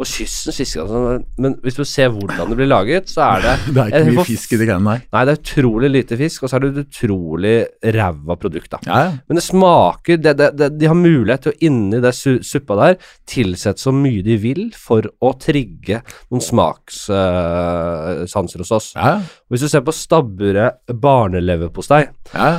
[0.04, 1.22] Og kystens fiskegrateng.
[1.40, 4.26] Men hvis du ser hvordan det blir laget, så er det Det er ikke mye
[4.28, 5.00] fisk i de greiene der.
[5.16, 7.58] Nei, det er utrolig lite fisk, og så er det et utrolig
[7.96, 8.78] ræva produkt, da.
[8.88, 9.12] Ja, ja.
[9.30, 12.74] Men det smaker det, det, det, De har mulighet til å inni det su suppa
[12.82, 12.94] der
[13.30, 15.98] tilsette så mye de vil for å trigge
[16.28, 18.88] noen smakssanser hos oss.
[18.98, 19.14] ja,
[19.50, 20.72] Hvis du ser på stabburet
[21.04, 22.50] barneleverpostei, ja.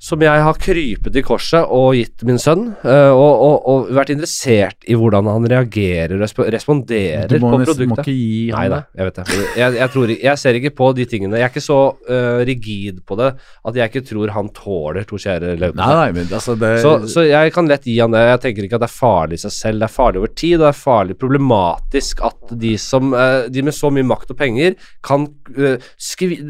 [0.00, 4.14] Som jeg har krypet i korset og gitt min sønn, eh, og, og, og vært
[4.14, 7.82] interessert i hvordan han reagerer og responderer på produktet.
[7.82, 9.26] Du må ikke gi Nei da, jeg vet det.
[9.60, 11.36] Jeg, jeg, tror, jeg ser ikke på de tingene.
[11.36, 15.20] Jeg er ikke så uh, rigid på det at jeg ikke tror han tåler to
[15.20, 16.26] skjære leverpostei.
[16.40, 18.24] Altså det Så, så jeg kan lett gi han det.
[18.32, 20.56] Jeg tenker ikke at det er farlig i seg selv, det er farlig over tid,
[20.56, 24.40] og det er farlig problematisk at de som uh, De med så mye makt og
[24.40, 25.28] penger kan
[25.60, 26.40] uh, skvi,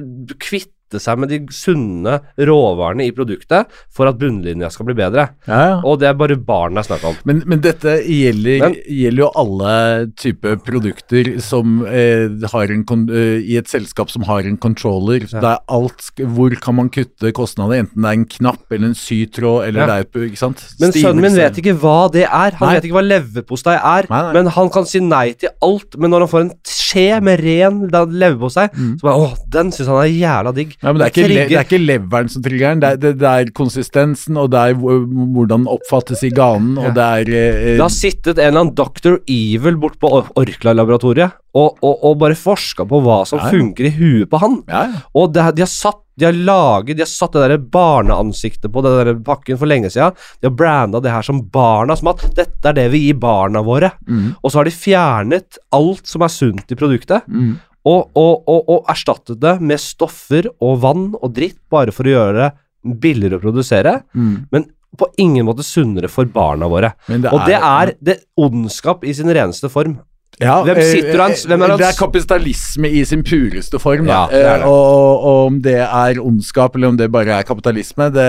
[0.91, 5.29] kvitte seg med de sunne råvarene i produktet for at bunnlinja skal bli bedre.
[5.47, 5.77] Ja, ja.
[5.87, 7.17] Og det er bare barn det er snakk om.
[7.29, 9.75] Men, men dette gjelder, Men- gjelder jo alle
[10.19, 15.27] typer produkter som eh, har en eh, I et selskap som har en controller.
[15.31, 15.41] Ja.
[15.41, 17.81] Det er alt Hvor kan man kutte kostnader?
[17.85, 19.87] Enten det er en knapp eller en sytråd eller Ja.
[20.03, 20.65] det er Ikke sant?
[20.81, 22.57] Men sønnen min vet ikke hva det er.
[22.59, 22.75] Han Nei.
[22.77, 24.07] vet ikke hva leverpostei er.
[24.11, 24.33] Nei, nei.
[24.35, 25.97] Men han kan si nei til alt.
[26.01, 28.97] Men når han får en skje med ren leverpostei, Mm.
[29.01, 30.77] så bare åh, den syns han er jævla digg.
[30.83, 33.11] Ja, men det er, ikke, le, det er ikke leveren som trigger den, det det,
[33.21, 37.59] det er konsistensen, og det er hvordan den oppfattes i ganen, og det er eh,
[37.75, 39.19] Det har sittet en eller annen Dr.
[39.29, 40.09] Evil bort på
[40.41, 44.61] Orkla-laboratoriet og, og, og bare forska på hva som Ja, funker i huet på han.
[44.71, 44.85] ja.
[45.19, 48.83] Og det, de har satt De har laget De har satt det der barneansiktet på
[48.85, 50.15] den der pakken for lenge siden.
[50.41, 52.23] De har branda det her som barnas mat.
[52.37, 53.91] Dette er det vi gir barna våre.
[54.07, 54.35] Mm.
[54.43, 57.59] Og så har de fjernet alt som er sunt i produktet, Mm.
[57.87, 62.13] Og, og, og, og erstattet det med stoffer og vann og dritt, bare for å
[62.17, 64.47] gjøre det billigere å produsere, Mm.
[64.53, 64.67] men
[64.99, 66.93] på ingen måte sunnere for barna våre.
[67.07, 70.01] Det og det er det ondskap i sin reneste form.
[70.41, 71.81] Ja, Hvem sitter eh, hans- hvem er hans?
[71.83, 74.07] Det er kapitalisme i sin pureste form.
[74.09, 74.65] Ja, det er det.
[74.65, 78.29] Eh, Og, og om det er ondskap, eller om det bare er kapitalisme, det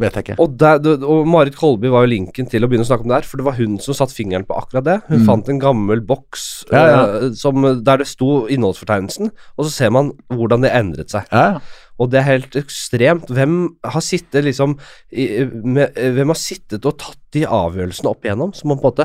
[0.00, 0.36] vet jeg ikke.
[0.40, 3.18] Og, der, og Marit Kolby var jo linken til å begynne å snakke om det
[3.20, 4.98] her, for det var hun som satte fingeren på akkurat det.
[5.10, 5.26] Hun Mm.
[5.26, 7.02] fant en gammel boks Ja, ja.
[7.26, 11.24] eh, som, der det sto innholdsfortegnelsen, og så ser man hvordan det endret seg.
[11.32, 11.58] Ja, ja.
[12.00, 13.28] Og det er helt ekstremt.
[13.36, 13.56] Hvem
[13.92, 14.78] har sittet liksom
[15.12, 18.90] i, med, Hvem har sittet og tatt de avgjørelsene opp igjennom, som har på en
[18.90, 19.04] måte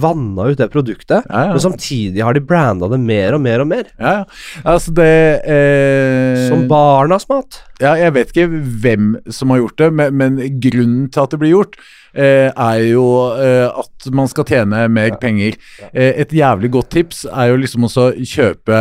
[0.00, 1.50] vanna ut det produktet, Ja, ja.
[1.52, 3.90] men samtidig har de branda det mer og mer og mer.
[3.98, 4.62] ja, ja.
[4.64, 5.10] Altså, det
[5.44, 7.60] eh, Som barnas mat.
[7.82, 8.48] Ja, jeg vet ikke
[8.84, 11.76] hvem som har gjort det, men, men grunnen til at det blir gjort,
[12.14, 13.04] eh, er jo
[13.40, 15.56] eh, at man skal tjene mer penger.
[15.90, 18.76] Eh, et jævlig godt tips er jo liksom også kjøpe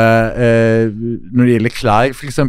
[0.46, 0.92] eh,
[1.32, 2.40] Når det gjelder klær, f.eks.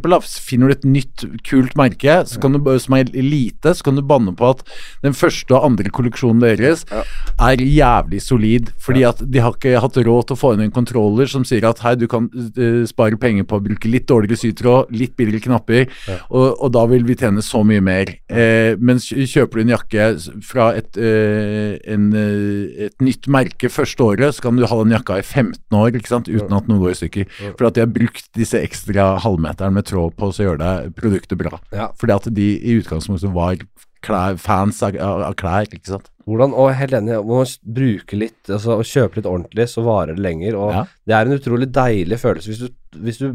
[0.43, 4.03] Finner du et nytt, kult merke så kan du, som er lite, så kan du
[4.05, 4.63] banne på at
[5.05, 7.03] den første og andre kolleksjonen deres Ja.
[7.49, 8.73] er jævlig solid.
[8.83, 11.65] Fordi at de har ikke hatt råd til å få inn en controller som sier
[11.69, 15.47] at hei, du kan uh, spare penger på å bruke litt dårligere sytråd, litt billigere
[15.47, 15.87] knapper,
[16.29, 18.11] og, og da vil vi tjene så mye mer.
[18.33, 20.07] Eh, mens kjøper du en jakke
[20.47, 24.95] fra et, eh, en, eh, et nytt merke første året, så kan du ha den
[24.95, 26.29] jakka i 15 år ikke sant?
[26.29, 27.31] uten at noe går i stykker.
[27.59, 31.39] For at de har brukt disse ekstra halvmeterne med tråd på så gjør det produktet
[31.39, 31.59] bra.
[31.73, 31.91] Ja.
[31.99, 33.57] Fordi at de i utgangspunktet var
[34.03, 36.09] klær, fans av, av, klær, ikke sant.
[36.27, 37.47] Hvordan, og helt enig, om man
[37.79, 40.59] bruker litt, altså og kjøper litt ordentlig, så varer det lenger.
[40.59, 40.85] Og Ja.
[41.07, 42.69] det er en utrolig deilig følelse hvis du,
[42.99, 43.27] hvis du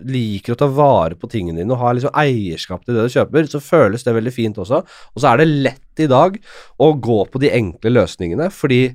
[0.00, 3.50] liker å ta vare på tingene dine og har liksom eierskap til det du kjøper,
[3.50, 4.80] så føles det veldig fint også.
[5.12, 6.38] Og så er det lett i dag
[6.80, 8.86] å gå på de enkle løsningene, fordi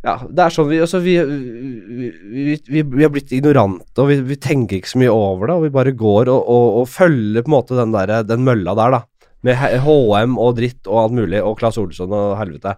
[0.00, 4.16] ja, det er sånn vi, altså vi, vi, vi, vi, har blitt ignorante, og vi,
[4.30, 7.44] vi tenker ikke så mye over det, og vi bare går og, og, og følger
[7.44, 9.04] på en måte den, der, den mølla der, da.
[9.44, 12.74] Med HM og dritt og alt mulig, og Claes Olsson og helvete.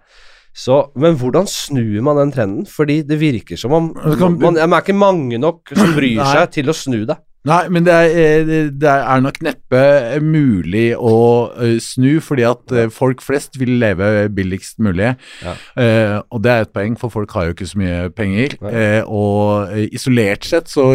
[0.53, 2.67] Så, men hvordan snur man den trenden?
[2.69, 6.51] Fordi det virker som om Det man, man er ikke mange nok som bryr seg
[6.59, 7.17] til å snu det.
[7.43, 9.81] Nei, men det er, eh, det er nok neppe
[10.23, 11.15] mulig å
[11.59, 15.17] eh, snu, fordi at eh, folk flest vil leve billigst mulig.
[15.43, 15.57] Ja.
[15.75, 18.55] Eh, og det er et poeng, for folk har jo ikke så mye penger.
[18.71, 20.93] Eh, og isolert sett så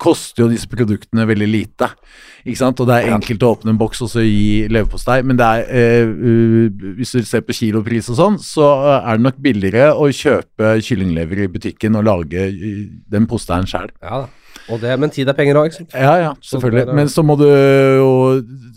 [0.00, 1.92] koster jo disse produktene veldig lite.
[2.42, 2.80] Ikke sant?
[2.80, 5.68] Og det er enkelt å åpne en boks og så gi leverpostei, men det er,
[5.68, 6.12] eh,
[6.96, 11.44] hvis du ser på kilopris og sånn, så er det nok billigere å kjøpe kyllinglever
[11.44, 12.48] i butikken og lage
[13.12, 13.92] den posteien sjøl.
[14.00, 14.41] Ja, og
[14.82, 15.94] det, men tid er penger òg, ikke sant.
[15.96, 16.94] Ja, ja, selvfølgelig.
[16.96, 18.10] Men så må du jo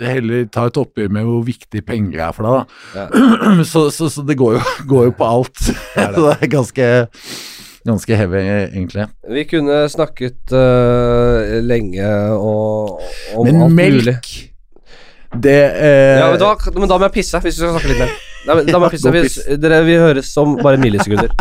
[0.02, 3.06] heller ta et oppgjør med hvor viktig penger er for deg, da.
[3.72, 5.54] Så, så, så det går jo, går jo på alt.
[5.68, 6.08] det.
[6.16, 6.90] Så det er ganske,
[7.88, 9.08] ganske heavy, egentlig.
[9.38, 13.02] Vi kunne snakket uh, lenge og,
[13.38, 14.18] om Men alt melk mulig.
[15.36, 18.04] Det uh, Ja, men da, men da må jeg pisse, hvis vi skal snakke litt
[18.06, 18.16] mer.
[18.46, 19.14] Da, Da må jeg pisse.
[19.16, 21.34] Hvis, dere, vi høres om bare millisekunder.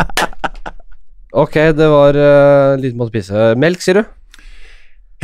[1.35, 3.49] Ok, det var uh, litt måte pisse.
[3.59, 4.13] Melk, sier du?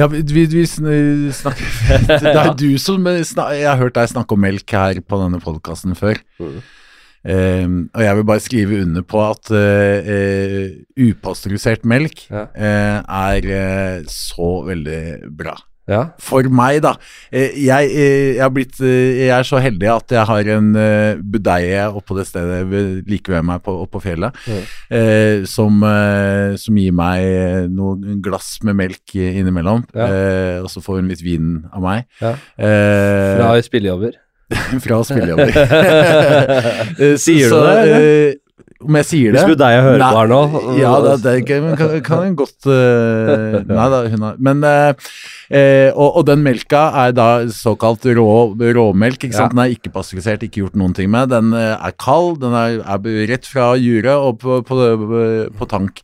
[0.02, 1.74] Ja, vi, vi, vi snakker
[2.24, 5.42] Det er du som snak, Jeg har hørt deg snakke om melk her på denne
[5.44, 6.18] podkasten før.
[6.42, 6.62] Mm.
[7.22, 10.72] Um, og jeg vil bare skrive under på at uh, uh,
[11.06, 12.48] upasteurisert melk Ja.
[12.50, 15.54] uh, er eh, så veldig bra.
[15.92, 16.02] Ja.
[16.24, 16.94] For meg, da.
[17.32, 20.72] Eh, jeg, eh, jeg, har blitt, eh, jeg er så heldig at jeg har en
[21.34, 22.64] budeie oppå det stedet
[23.10, 24.64] like ved meg på, oppå fjellet, Mm.
[24.98, 25.84] eh, som,
[26.58, 29.84] som gir meg noen glass med melk innimellom.
[29.94, 30.08] Ja.
[30.08, 32.08] Eh, og så får hun litt vin av meg.
[32.22, 32.36] Ja.
[32.58, 34.16] Eh, Fra spillejobber.
[34.84, 35.54] fra spillejobber.
[37.24, 38.41] Sier du det, eller?
[38.82, 39.56] Om jeg sier Hvis det?
[39.56, 40.40] du deg jeg hører Nei, på her nå
[40.80, 45.14] Ja, det, det kan, kan en godt uh, Nei da, hun har Men uh,
[45.52, 48.28] eh, og, og den melka er da såkalt rå,
[48.58, 49.26] råmelk.
[49.28, 49.52] ikke sant?
[49.52, 49.54] Ja.
[49.54, 51.30] Den er ikke pasteurisert, ikke gjort noen ting med.
[51.34, 54.80] Den eh, er kald, den er, er rett fra juret og på, på,
[55.58, 56.02] på tank.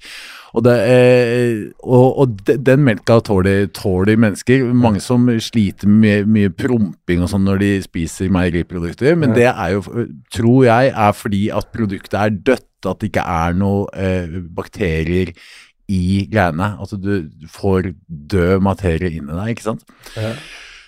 [0.58, 4.64] Og, det, eh, og, og den melka tåler, tåler mennesker.
[4.74, 9.76] Mange som sliter med mye promping og sånn når de spiser meieriprodukter, men det er
[9.76, 9.84] jo,
[10.34, 15.34] tror jeg, er fordi at produktet er dødt, at det ikke er noe eh, bakterier
[15.88, 16.74] i greiene.
[16.82, 19.86] Altså du får død materie inni deg, ikke sant.
[20.18, 20.34] Ja.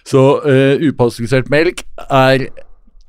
[0.09, 2.47] Så uh, upasteurisert melk er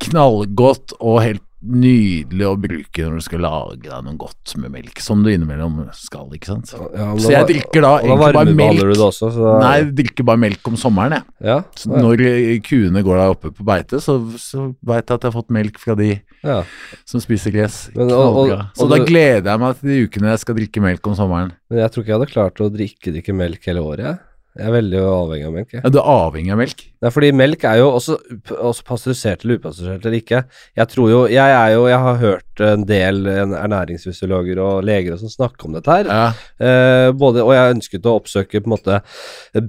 [0.05, 5.01] knallgodt og helt nydelig å bruke når du skal lage deg noe godt med melk,
[5.05, 6.73] som du innimellom skal, ikke sant.
[6.97, 8.81] Ja, Så jeg drikker da da egentlig bare melk.
[8.81, 11.27] du det også, så Nei, jeg drikker bare melk om sommeren, jeg.
[11.51, 15.27] Ja, Så når eh, kuene går der oppe på beite, så, så veit jeg at
[15.27, 16.11] jeg har fått melk fra de
[16.43, 16.63] ja.
[17.05, 17.91] som spiser gress.
[17.95, 18.71] Men, og- og- Knallbra.
[18.77, 21.53] Så og da gleder jeg meg til de ukene jeg skal drikke melk om sommeren.
[21.71, 24.07] Men jeg tror ikke jeg hadde klart å drikke drikke melk hele året.
[24.07, 24.19] Jeg,
[24.59, 25.69] jeg er veldig avhengig av melk.
[25.77, 25.81] Jeg.
[25.85, 26.81] Ja, du er avhengig av melk.
[27.01, 28.17] Nei, fordi melk er jo også,
[28.57, 30.41] også pasteurisert eller upasteurisert eller ikke.
[30.77, 35.23] Jeg tror jo Jeg er jo Jeg har hørt en del ernæringsfysiologer og leger og
[35.23, 36.11] sånn snakke om dette her.
[36.11, 36.27] Ja.
[36.59, 39.01] Eh, både, og jeg ønsket å oppsøke på en måte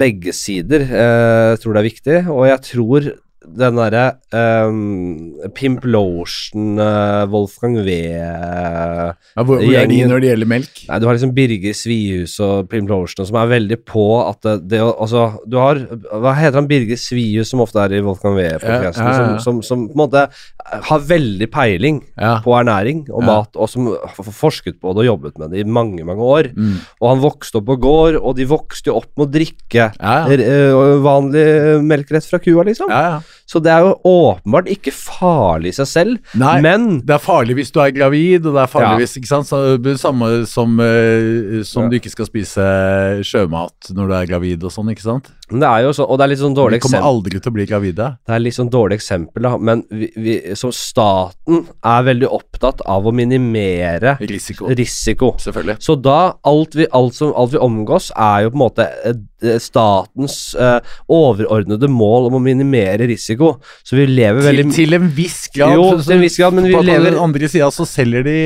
[0.01, 0.87] begge sider.
[0.89, 2.17] Eh, jeg tror det er viktig.
[2.33, 4.03] Og jeg tror den derre
[4.69, 10.49] um, Pimp Lotion, uh, Wolfgang V uh, Ja, hvor, hvor er de når det gjelder
[10.51, 10.83] melk?
[10.85, 14.55] Nei, du har liksom Birger Svihus og Pimp Lotion som er veldig på at det,
[14.69, 15.81] det Altså, du har
[16.21, 19.65] Hva heter han Birger Svihus som ofte er i Wolfgang V-podkasten, Ja, ja, som, som,
[19.65, 20.27] som på en måte
[20.91, 21.99] har veldig peiling
[22.45, 25.67] på ernæring og mat, og som har forsket på det og jobbet med det i
[25.67, 26.51] mange, mange år.
[26.55, 26.77] Mm.
[27.01, 31.01] Og han vokste opp på gård, og de vokste jo opp med å drikke øh,
[31.03, 31.45] vanlig
[31.87, 32.91] melk rett fra kua, liksom.
[32.93, 33.19] ja, ja.
[33.51, 37.57] Så det er jo åpenbart ikke farlig i seg selv, Nei, men det er farlig
[37.57, 39.01] hvis du er gravid, og det er farlig Ja.
[39.01, 39.49] hvis ikke sant?
[39.49, 39.59] Så,
[39.99, 41.89] samme som, eh, som Ja.
[41.91, 42.63] du ikke skal spise
[43.27, 45.27] sjømat når du er gravid og sånn, ikke sant?
[45.59, 47.09] Det er jo så, Og det er litt sånn dårlig Vi kommer eksempel.
[47.11, 48.05] aldri til å bli gravide.
[48.27, 52.81] Det er litt sånn dårlig eksempel, da, men vi, vi, som staten er veldig opptatt
[52.85, 54.67] av å minimere Risiko.
[54.69, 55.35] risiko.
[55.37, 55.75] Selvfølgelig.
[55.81, 59.57] Så da, alt vi, alt som, alt vi omgås, er jo på en måte eh,
[59.59, 60.79] statens eh,
[61.11, 63.55] overordnede mål om å minimere risiko.
[63.83, 65.75] Så vi lever Til, veldig til en viss grad.
[65.75, 68.37] Jo, til en viss grad, men vi på, på den andre sida så selger de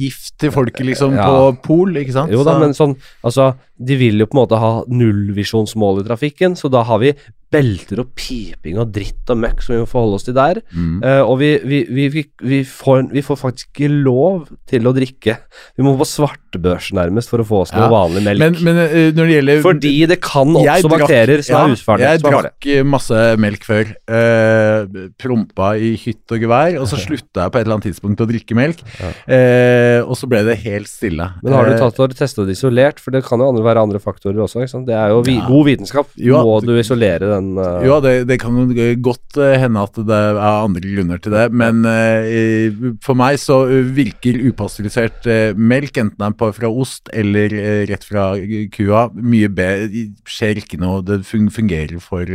[0.00, 1.26] gift til folket, liksom, Ja.
[1.28, 2.32] på pol, ikke sant?
[2.32, 3.54] Jo da, Så- men sånn Altså,
[3.86, 7.14] de vil jo på en måte ha nullvisjonsmål i trafikken, så da har vi
[7.52, 10.60] belter og piping og dritt og møkk som vi må forholde oss til der.
[10.72, 11.02] mm.
[11.04, 15.36] Uh, og vi, vi, vi, får, vi får faktisk ikke lov til å drikke.
[15.76, 17.90] Vi må på svartebørs nærmest for å få oss noe Ja.
[17.92, 18.40] vanlig melk.
[18.42, 21.76] Men, men uh, når det gjelder Fordi det kan også oppstå bakterier som ja, er
[21.76, 22.12] ufarlige.
[22.12, 23.92] Jeg drakk eh, masse melk før.
[24.08, 28.22] Uh, prompa i hytt og gevær, og så slutta jeg på et eller annet tidspunkt
[28.24, 28.82] å drikke melk.
[29.28, 31.28] Eh, og så ble det helt stille.
[31.42, 33.00] Men har du tatt og testa det isolert?
[33.02, 34.64] For det kan jo andre, være andre faktorer også.
[34.86, 35.46] Det er jo Ja.
[35.48, 36.08] god vitenskap.
[36.16, 38.56] Jo, Må du isolere den eh, Jo, det, det kan
[39.04, 43.60] godt eh, hende at det er andre grunner til det, men uh, for meg så
[43.94, 47.54] virker upasteurisert uh, melk, enten den er på, fra ost eller
[47.90, 48.30] rett fra
[48.74, 49.90] kua, mye bedre.
[49.92, 52.28] Det skjer ikke noe, det fungerer for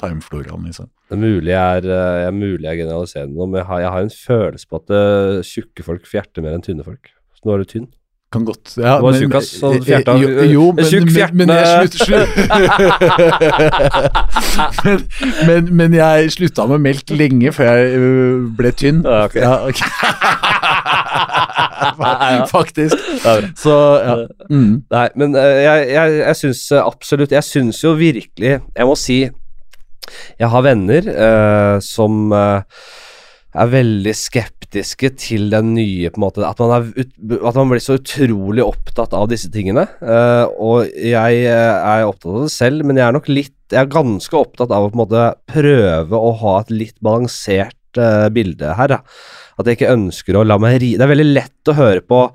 [0.00, 0.90] tarmfloraen, liksom.
[1.08, 3.92] Det er mulig jeg er, jeg er mulig jeg generaliserer nå, men jeg har, jeg
[3.94, 4.94] har en følelse på at
[5.48, 7.12] tjukke folk fjerter mer enn tynne folk.
[7.36, 7.90] Så nå er du tynn.
[8.34, 11.14] Kan godt ja, Du var tjukk, ass, så eh, fjerta- jo, jo, men, tjukk men,
[11.38, 12.28] men jeg fjertende- slutt,
[14.84, 14.98] men,
[15.46, 17.86] men, men jeg slutta med melk lenge før jeg
[18.58, 18.98] ble tynn.
[19.06, 19.36] Ja, ok.
[19.70, 19.88] okay.
[22.50, 22.96] Faktisk.
[22.96, 23.48] Det er.
[23.58, 24.14] Så ja.
[24.50, 24.82] Mm.
[24.90, 28.94] Nei, men eh, jeg, jeg, jeg syns eh, absolutt Jeg syns jo virkelig Jeg må
[28.98, 29.18] si
[30.40, 32.60] Jeg har venner uh, som uh,
[33.54, 37.82] er veldig skeptiske til den nye på en måte, At man, er at man blir
[37.82, 39.86] så utrolig opptatt av disse tingene.
[40.02, 43.86] Uh, og jeg eh, er opptatt av det selv, men jeg er nok litt Jeg
[43.86, 48.28] er ganske opptatt av å på en måte prøve å ha et litt balansert uh,
[48.34, 48.92] bilde her.
[48.96, 49.00] Da.
[49.58, 52.26] At jeg ikke ønsker å la meg ri Det er veldig lett å høre på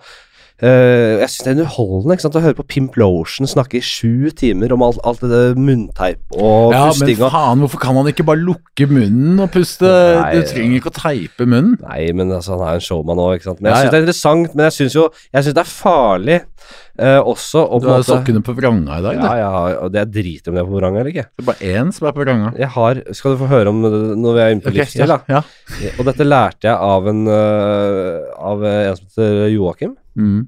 [0.60, 3.84] Eh, jeg syns det er underholdende ikke sant, å høre på Pimp Lotion snakke i
[3.86, 7.96] sju timer om alt, alt det munnteip og Ja, men pusting Men faen, hvorfor kan
[7.96, 9.88] han ikke bare lukke munnen og puste?
[9.88, 11.78] Nei, du trenger ikke å teipe munnen.
[11.86, 13.64] Nei, men altså, han er en showman òg, ikke sant.
[13.64, 16.40] Men jeg syns det er interessant, men jeg syns jo Jeg synes det er farlig
[17.00, 19.20] eh, også og Du har måte sokkene på vranga i dag.
[19.20, 19.50] Ja, ja,
[19.86, 21.26] og det er drit om det er på vranga eller ikke.
[21.32, 22.52] Det er bare én som er på vranga.
[22.60, 25.14] Jeg har Skal du få høre om det når vi er inne på okay, livsstil,
[25.14, 25.20] da.
[25.32, 25.42] ja,
[25.86, 25.94] ja.
[25.98, 28.14] Og dette lærte jeg av en øh,
[28.52, 29.98] Av en som heter Joakim.
[30.20, 30.40] Mm.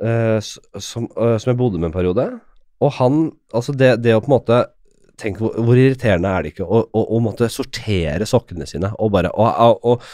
[0.00, 2.28] eh, som, eh, som jeg bodde med en periode.
[2.80, 4.60] Og han Altså, det, det å på en måte
[5.20, 9.10] Tenk hvor, hvor irriterende er det ikke å, å, å måtte sortere sokkene sine og
[9.12, 10.06] bare og, og, og,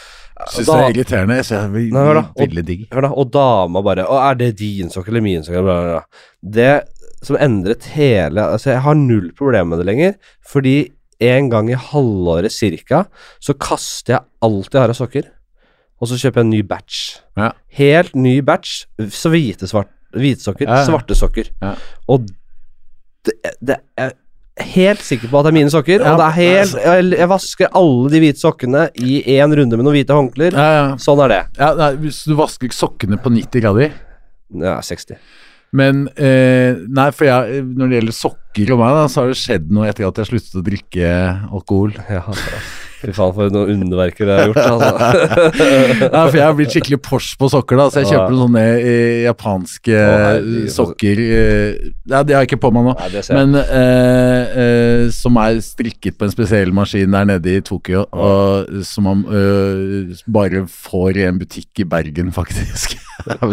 [0.53, 1.35] Syns det er irriterende.
[1.39, 2.87] Jeg det Nei, hør da, og- digg.
[2.93, 6.03] Hør da, og dama bare Å, er det din sokk eller min sokk?
[6.43, 6.83] Det
[7.23, 10.13] som endret hele Altså, jeg har null problem med det lenger,
[10.45, 13.07] fordi en gang i halvåret cirka,
[13.41, 15.23] så kaster jeg alt jeg har av sokker,
[15.99, 16.99] og så kjøper jeg en ny batch.
[17.35, 17.51] Ja.
[17.79, 20.85] Helt ny batch, så hvite, svart, hvite sokker, Ja, ja.
[20.85, 21.49] svarte sokker.
[21.59, 21.73] Ja.
[22.07, 22.27] Og
[23.25, 23.33] det,
[23.65, 24.13] det er
[24.73, 27.29] helt sikker på at det er mine sokker, Ja, og det er helt jeg, jeg
[27.31, 30.55] vasker alle de hvite sokkene i én runde med noen hvite håndklær.
[30.57, 30.85] Ja, ja.
[31.01, 31.41] Sånn er det.
[31.59, 33.91] ja nei, hvis du vasker sokkene på 90 grader
[34.57, 35.19] Ja, 60.
[35.77, 39.39] Men eh, Nei, for jeg, når det gjelder sokker og meg, da, så har det
[39.41, 41.09] skjedd noe etter at jeg sluttet å drikke
[41.51, 41.91] alkohol.
[42.07, 42.23] Ja,
[43.01, 44.91] fy faen for noen underverker jeg har gjort, altså.
[46.17, 49.19] Ja, for jeg har blitt skikkelig Porsche på sokker, da, så jeg kjøper sånne eh,
[49.27, 52.95] japanske eh, sokker eh, Ja, det har jeg ikke på meg nå.
[52.97, 53.23] Nei.
[53.37, 58.81] Men eh, eh, som er strikket på en spesiell maskin der nede i Tokyo, og
[58.87, 62.97] som man eh, bare får i en butikk i Bergen, faktisk.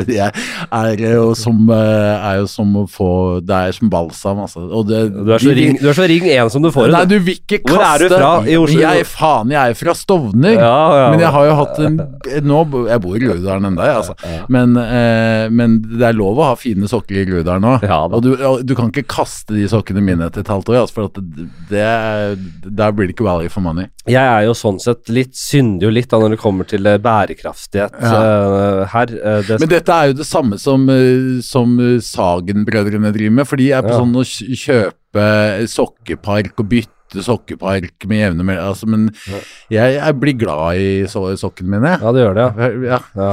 [0.07, 3.07] det er jo som er jo som å få
[3.43, 4.61] Det er som balsam, altså.
[4.69, 7.17] Og det, Du er ring, du er så ring én som du får Nei, du
[7.19, 8.33] vil ikke kaste Hvor er du fra?
[8.45, 8.81] I Oslo?
[8.85, 10.55] Jeg, faen, jeg er fra Stovner.
[10.57, 11.07] Ja, ja.
[11.13, 11.99] Men jeg har jo hatt en
[12.45, 14.15] nå, Jeg bor i Groruddalen ennå, jeg, altså.
[14.53, 17.85] Men, eh, men det er lov å ha fine sokker i Groruddalen òg.
[17.85, 18.35] Ja og du,
[18.67, 21.49] du kan ikke kaste de sokkene mine etter et halvt år, altså, for at det,
[21.71, 23.89] det, der blir det ikke value for money.
[24.11, 27.97] Jeg er jo sånn sett litt syndig litt da når det kommer til eh, bærekraftighet
[28.03, 29.15] uh, her.
[29.17, 33.61] Uh, det, Men dette er jo det samme som, uh, som Sagen-brødrene driver med, for
[33.61, 35.29] de er på sånn å kjøpe
[35.71, 39.11] sokkepark og bytte sokkepark med jevne mellom altså, Men
[39.71, 41.95] jeg, jeg blir glad i so sokkene mine.
[42.01, 42.49] ja, det gjør det,
[42.89, 42.99] ja.
[43.15, 43.31] Ja.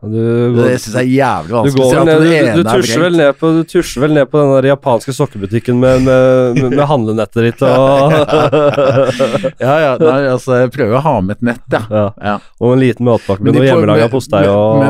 [0.00, 1.88] Du, Det synes syns jeg er jævlig vanskelig.
[2.00, 4.52] at ned, du, du, er tusjer vel ned på, du tusjer vel ned på den
[4.54, 8.14] der japanske sokkebutikken med, med, med, med handlenettet ditt og
[9.66, 11.82] Ja, ja, nei, altså, jeg prøver å ha med et nett, ja.
[11.92, 12.06] ja.
[12.30, 12.36] ja.
[12.64, 14.80] Og en liten matpakke med noe hjemmelaga postei og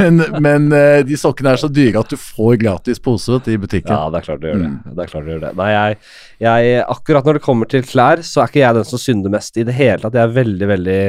[0.00, 3.92] men, men, eh, de sokkene er så dyre at du får gratis pose i butikken.
[3.92, 4.72] Ja, det er klart du gjør det.
[4.72, 4.96] Mm.
[4.96, 5.52] det, klart du gjør det.
[5.60, 6.00] Nei, jeg,
[6.46, 9.60] jeg, akkurat når det kommer til klær, så er ikke jeg den som synder mest
[9.60, 10.16] i det hele tatt.
[10.16, 11.00] Jeg er veldig, veldig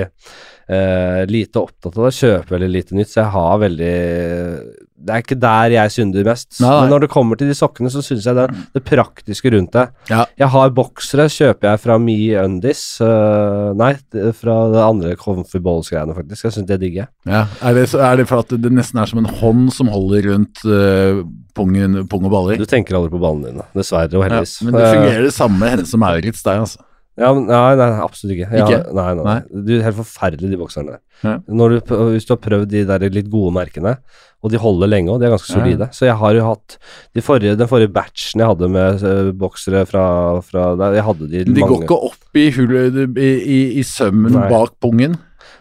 [0.67, 2.15] eh, lite opptatt av det.
[2.17, 3.95] Kjøper veldig lite nytt, så jeg har veldig
[4.97, 6.49] Det er ikke der jeg synder mest.
[6.57, 6.79] Nei, nei.
[6.81, 9.85] Men når det kommer til de sokkene, så syns jeg det, det praktiske rundt det.
[10.09, 10.23] Ja.
[10.41, 12.81] Jeg har boksere, kjøper jeg fra Me Undis.
[12.99, 13.91] Uh, nei,
[14.39, 16.47] fra det andre Comfy Balls-greiene, faktisk.
[16.49, 17.11] Jeg syns det digger jeg.
[17.29, 17.43] Ja.
[17.61, 20.65] Er, det, er det for at det nesten er som en hånd som holder rundt
[20.65, 21.21] uh,
[21.57, 22.57] pung og baller?
[22.57, 25.59] Du tenker aldri på ballene dine, dessverre og Ja, men det Eh, fungerer det samme
[25.61, 26.83] med henne som Maurits deg, altså.
[27.17, 28.47] Ja, nei, nei, absolutt ikke.
[28.53, 28.93] Ja, Ikke?
[28.93, 29.63] Nei, nei, Nei.
[29.65, 31.01] Du helt forferdelig, de bokserne der.
[31.25, 31.35] Ja.
[31.49, 31.77] Du,
[32.13, 33.95] hvis du har prøvd de der litt gode merkene,
[34.45, 35.57] og de holder lenge og de er ganske Ja.
[35.57, 35.87] solide.
[35.97, 36.77] Så jeg har jo hatt
[37.17, 40.03] de forrige, den forrige batchen jeg hadde med uh, boksere fra,
[40.45, 44.37] fra der, Jeg hadde de, De går ikke opp i, hullet, i, i, i sømmen
[44.37, 45.17] bak pungen.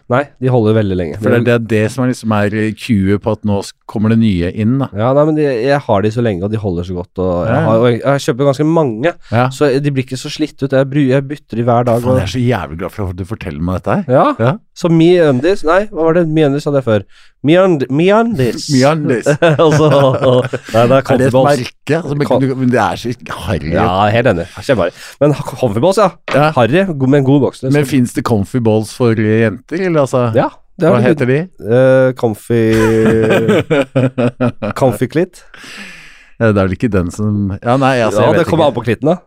[0.09, 1.17] Nei, de holder veldig lenge.
[1.19, 3.57] For det er det, det som er, liksom er cuet på at nå
[3.91, 4.77] kommer det nye inn.
[4.79, 4.87] da.
[4.95, 7.19] Ja, nei, men de, jeg har de så lenge, og de holder så godt.
[7.23, 9.49] Og jeg, har, og jeg, jeg kjøper ganske mange, Ja.
[9.51, 10.71] så de blir ikke så slitt ut.
[10.71, 12.01] Jeg, bry, jeg bytter de hver dag.
[12.03, 14.15] Faen, jeg er så jævlig glad for at du forteller meg dette her.
[14.19, 14.55] ja, Ja.
[14.77, 17.03] Så Mi Undis Nei, hva var det Mi Undis hadde jeg før?
[17.47, 18.67] Mi Und- Altså Undis.
[18.69, 19.27] Mjandis.
[19.57, 21.95] og så og, Nei, det er Er det et merke?
[21.97, 23.13] Altså, men, men det er så
[23.47, 23.71] harry.
[23.73, 24.45] Ja, helt enig.
[24.53, 24.91] Kjempeharry.
[25.23, 26.09] Men comfyballs, ja.
[26.35, 26.51] Ja.
[26.53, 27.73] Harry, god- med en god liksom.
[27.73, 30.27] Men fins det comfyballs for jenter, eller altså?
[30.37, 31.39] ja, det Hva er heter de?
[31.57, 32.61] Uh, comfy
[34.79, 35.41] Comfy klitt.
[36.37, 38.85] Ja, det er vel ikke den som Ja, nei, altså, Ja, det kommer an på
[38.85, 39.17] klitten, da.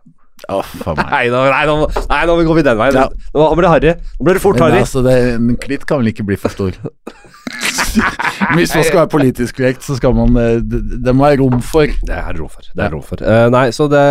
[0.49, 0.65] Oh.
[0.97, 1.75] Nei, nå, nei, nå,
[2.09, 2.95] nei, nå går vi den veien.
[2.97, 3.03] Ja.
[3.35, 3.91] Nå blir det harry.
[4.17, 4.79] Nå blir det fort harry.
[4.81, 6.73] altså, en klitt kan vel ikke bli for stor?
[8.55, 11.59] Hvis man skal være politisk korrekt, så skal man eh, Det, det må være rom
[11.65, 12.63] for Det er rom for.
[12.71, 13.21] Det er rom for.
[13.21, 14.01] Uh, nei, så det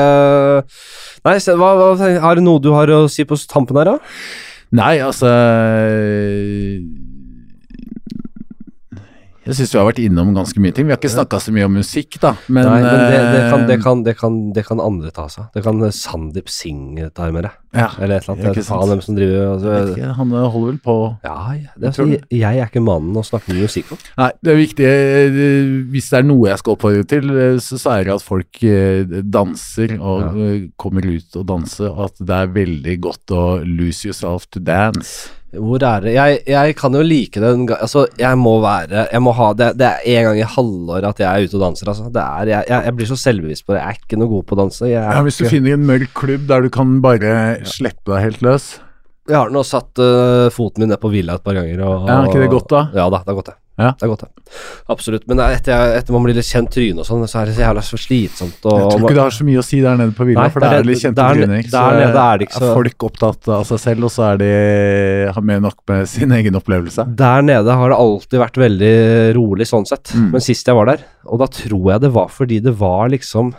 [1.27, 3.97] Nei, så, hva, hva, har du noe du har å si på tampen her, da?
[4.71, 5.27] Nei, altså
[9.47, 10.85] Jeg syns vi har vært innom ganske mye ting.
[10.85, 12.35] Vi har ikke snakka så mye om musikk, da.
[12.53, 15.25] Men, nei, men det, det, kan, det, eh, kan, det, kan, det kan andre ta
[15.33, 15.49] seg av.
[15.55, 17.53] Det kan eh, Sandeep Singh ta med det.
[17.73, 18.61] ja, Eller et eller annet.
[18.69, 22.67] Faen hvem som driver altså, ikke, Han holder vel på Ja, er, jeg, jeg er
[22.69, 24.03] ikke mannen å snakke med musikk om.
[24.21, 25.41] Nei, det er viktig eh,
[25.95, 28.63] Hvis det er noe jeg skal oppfordre til, eh, så, så er det at folk
[28.67, 30.31] eh, danser og Ja.
[30.51, 34.61] eh, kommer ut og danser, og at det er veldig godt å lose yourself to
[34.61, 35.31] dance.
[35.51, 39.33] Hvor er det Jeg, jeg kan jo like det Altså, jeg må være Jeg må
[39.35, 42.11] ha Det, det er en gang i halvåret at jeg er ute og danser, altså.
[42.15, 43.81] Det er Jeg, jeg, blir så selvbevisst på det.
[43.81, 44.91] Jeg er ikke noe god på å danse.
[44.91, 47.35] Ja, Hvis du ikke, finner en mørk klubb der du kan bare
[47.67, 48.71] slippe deg helt løs
[49.31, 51.83] jeg har nå satt uh, foten min ned på Villa et par ganger.
[51.87, 52.81] Og, Ja, er ikke det godt da?
[52.97, 53.59] Ja da, det er godt, det.
[53.81, 53.91] Ja.
[53.97, 54.55] Det er godt, det.
[54.93, 55.25] Absolutt.
[55.31, 57.63] Men er etter, etter man blir litt kjent tryne og sånn, så er det så
[57.65, 58.59] jævla så slitsomt.
[58.69, 60.51] Og, Jeg tror ikke det har så mye å si der nede på Villa, Nei,
[60.55, 61.71] for det der- er litt kjente tryner.
[61.71, 65.33] der nede er det ikke så- folk opptatt av seg selv, og så er de
[65.33, 67.07] har mer nok med sin egen opplevelse.
[67.17, 70.13] Der nede har det alltid vært veldig rolig sånn sett.
[70.15, 70.31] Mm.
[70.33, 73.55] Men sist jeg var der, og da tror jeg det var fordi det var liksom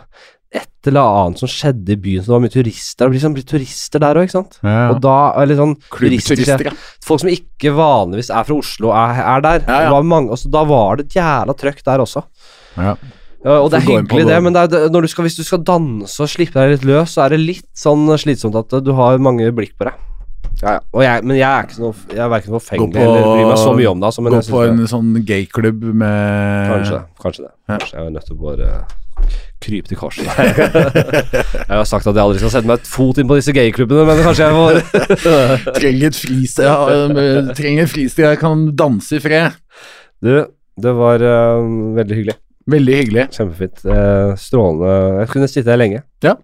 [0.52, 3.04] et eller annet som skjedde i byen, så det var mye turister.
[3.04, 4.58] Det blir liksom blir turister der òg, ikke sant.
[4.66, 6.74] Ja, Og da, eller sånn turister, Klubbturister, ja.
[7.06, 9.64] Folk som ikke vanligvis er fra Oslo, er, er der.
[9.64, 9.88] Ja, ja.
[9.88, 12.24] Det var mange, altså, da var det et jævla trøkk der også.
[12.76, 12.94] ja.
[13.42, 15.58] Ja, og det er hyggelig, det, men det er, når du skal, hvis du skal
[15.66, 19.18] danse og slippe deg litt løs, så er det litt sånn slitsomt at du har
[19.18, 19.96] mange blikk på deg.
[20.60, 20.78] Ja, ja.
[20.94, 23.72] Og jeg, men jeg er ikke noe, jeg er verken forfengelig eller bryr meg så
[23.74, 24.12] mye om det.
[24.12, 27.52] Altså, Gå på en sånn gayklubb med Kanskje, kanskje det.
[27.66, 27.80] Ja.
[27.80, 28.70] Kanskje jeg er nødt til å bare
[29.62, 30.28] krype til korset.
[31.68, 34.06] jeg har sagt at jeg aldri skal sette meg et fot inn på disse gayklubbene,
[34.08, 34.80] men kanskje jeg får
[35.80, 36.78] Trenger et fristed, ja,
[37.08, 39.58] eh, trenger et fristed jeg kan danse i fred.
[40.22, 40.32] Du,
[40.82, 41.60] det var uh,
[41.98, 42.38] veldig hyggelig.
[42.70, 43.26] Veldig hyggelig.
[43.34, 43.84] Kjempefint.
[43.84, 44.96] Uh, strålende.
[45.20, 46.02] Jeg kunne sitte her lenge.
[46.22, 46.36] Ja.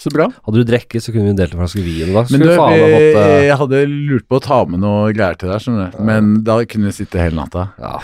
[0.00, 0.26] Så bra.
[0.46, 2.10] Hadde du drukket, så kunne vi delt en flaske vin.
[2.10, 3.34] Da Men du, meg fått uh...
[3.44, 6.00] jeg hadde lurt på å ta med noe greier til deg, skjønner du.
[6.08, 7.68] Men da kunne vi sitte hele natta.
[7.80, 7.98] Ja.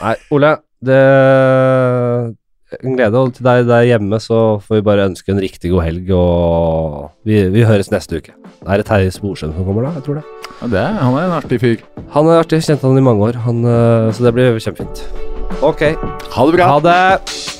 [0.00, 0.54] Nei, Ole,
[0.86, 1.00] det
[2.82, 3.18] en glede.
[3.18, 7.10] Og til deg der hjemme så får vi bare ønske en riktig god helg, og
[7.26, 8.34] vi, vi høres neste uke.
[8.60, 9.94] Det Er det Terje Sporsem som kommer da?
[9.98, 10.24] Jeg tror det.
[10.60, 11.86] Ja, det, han er en artig fyr.
[12.16, 15.04] Han er artig, kjente han i mange år, han, eh, så det blir kjempefint.
[15.62, 15.82] Ok,
[16.36, 16.68] Ha det bra.
[16.74, 17.59] ha det!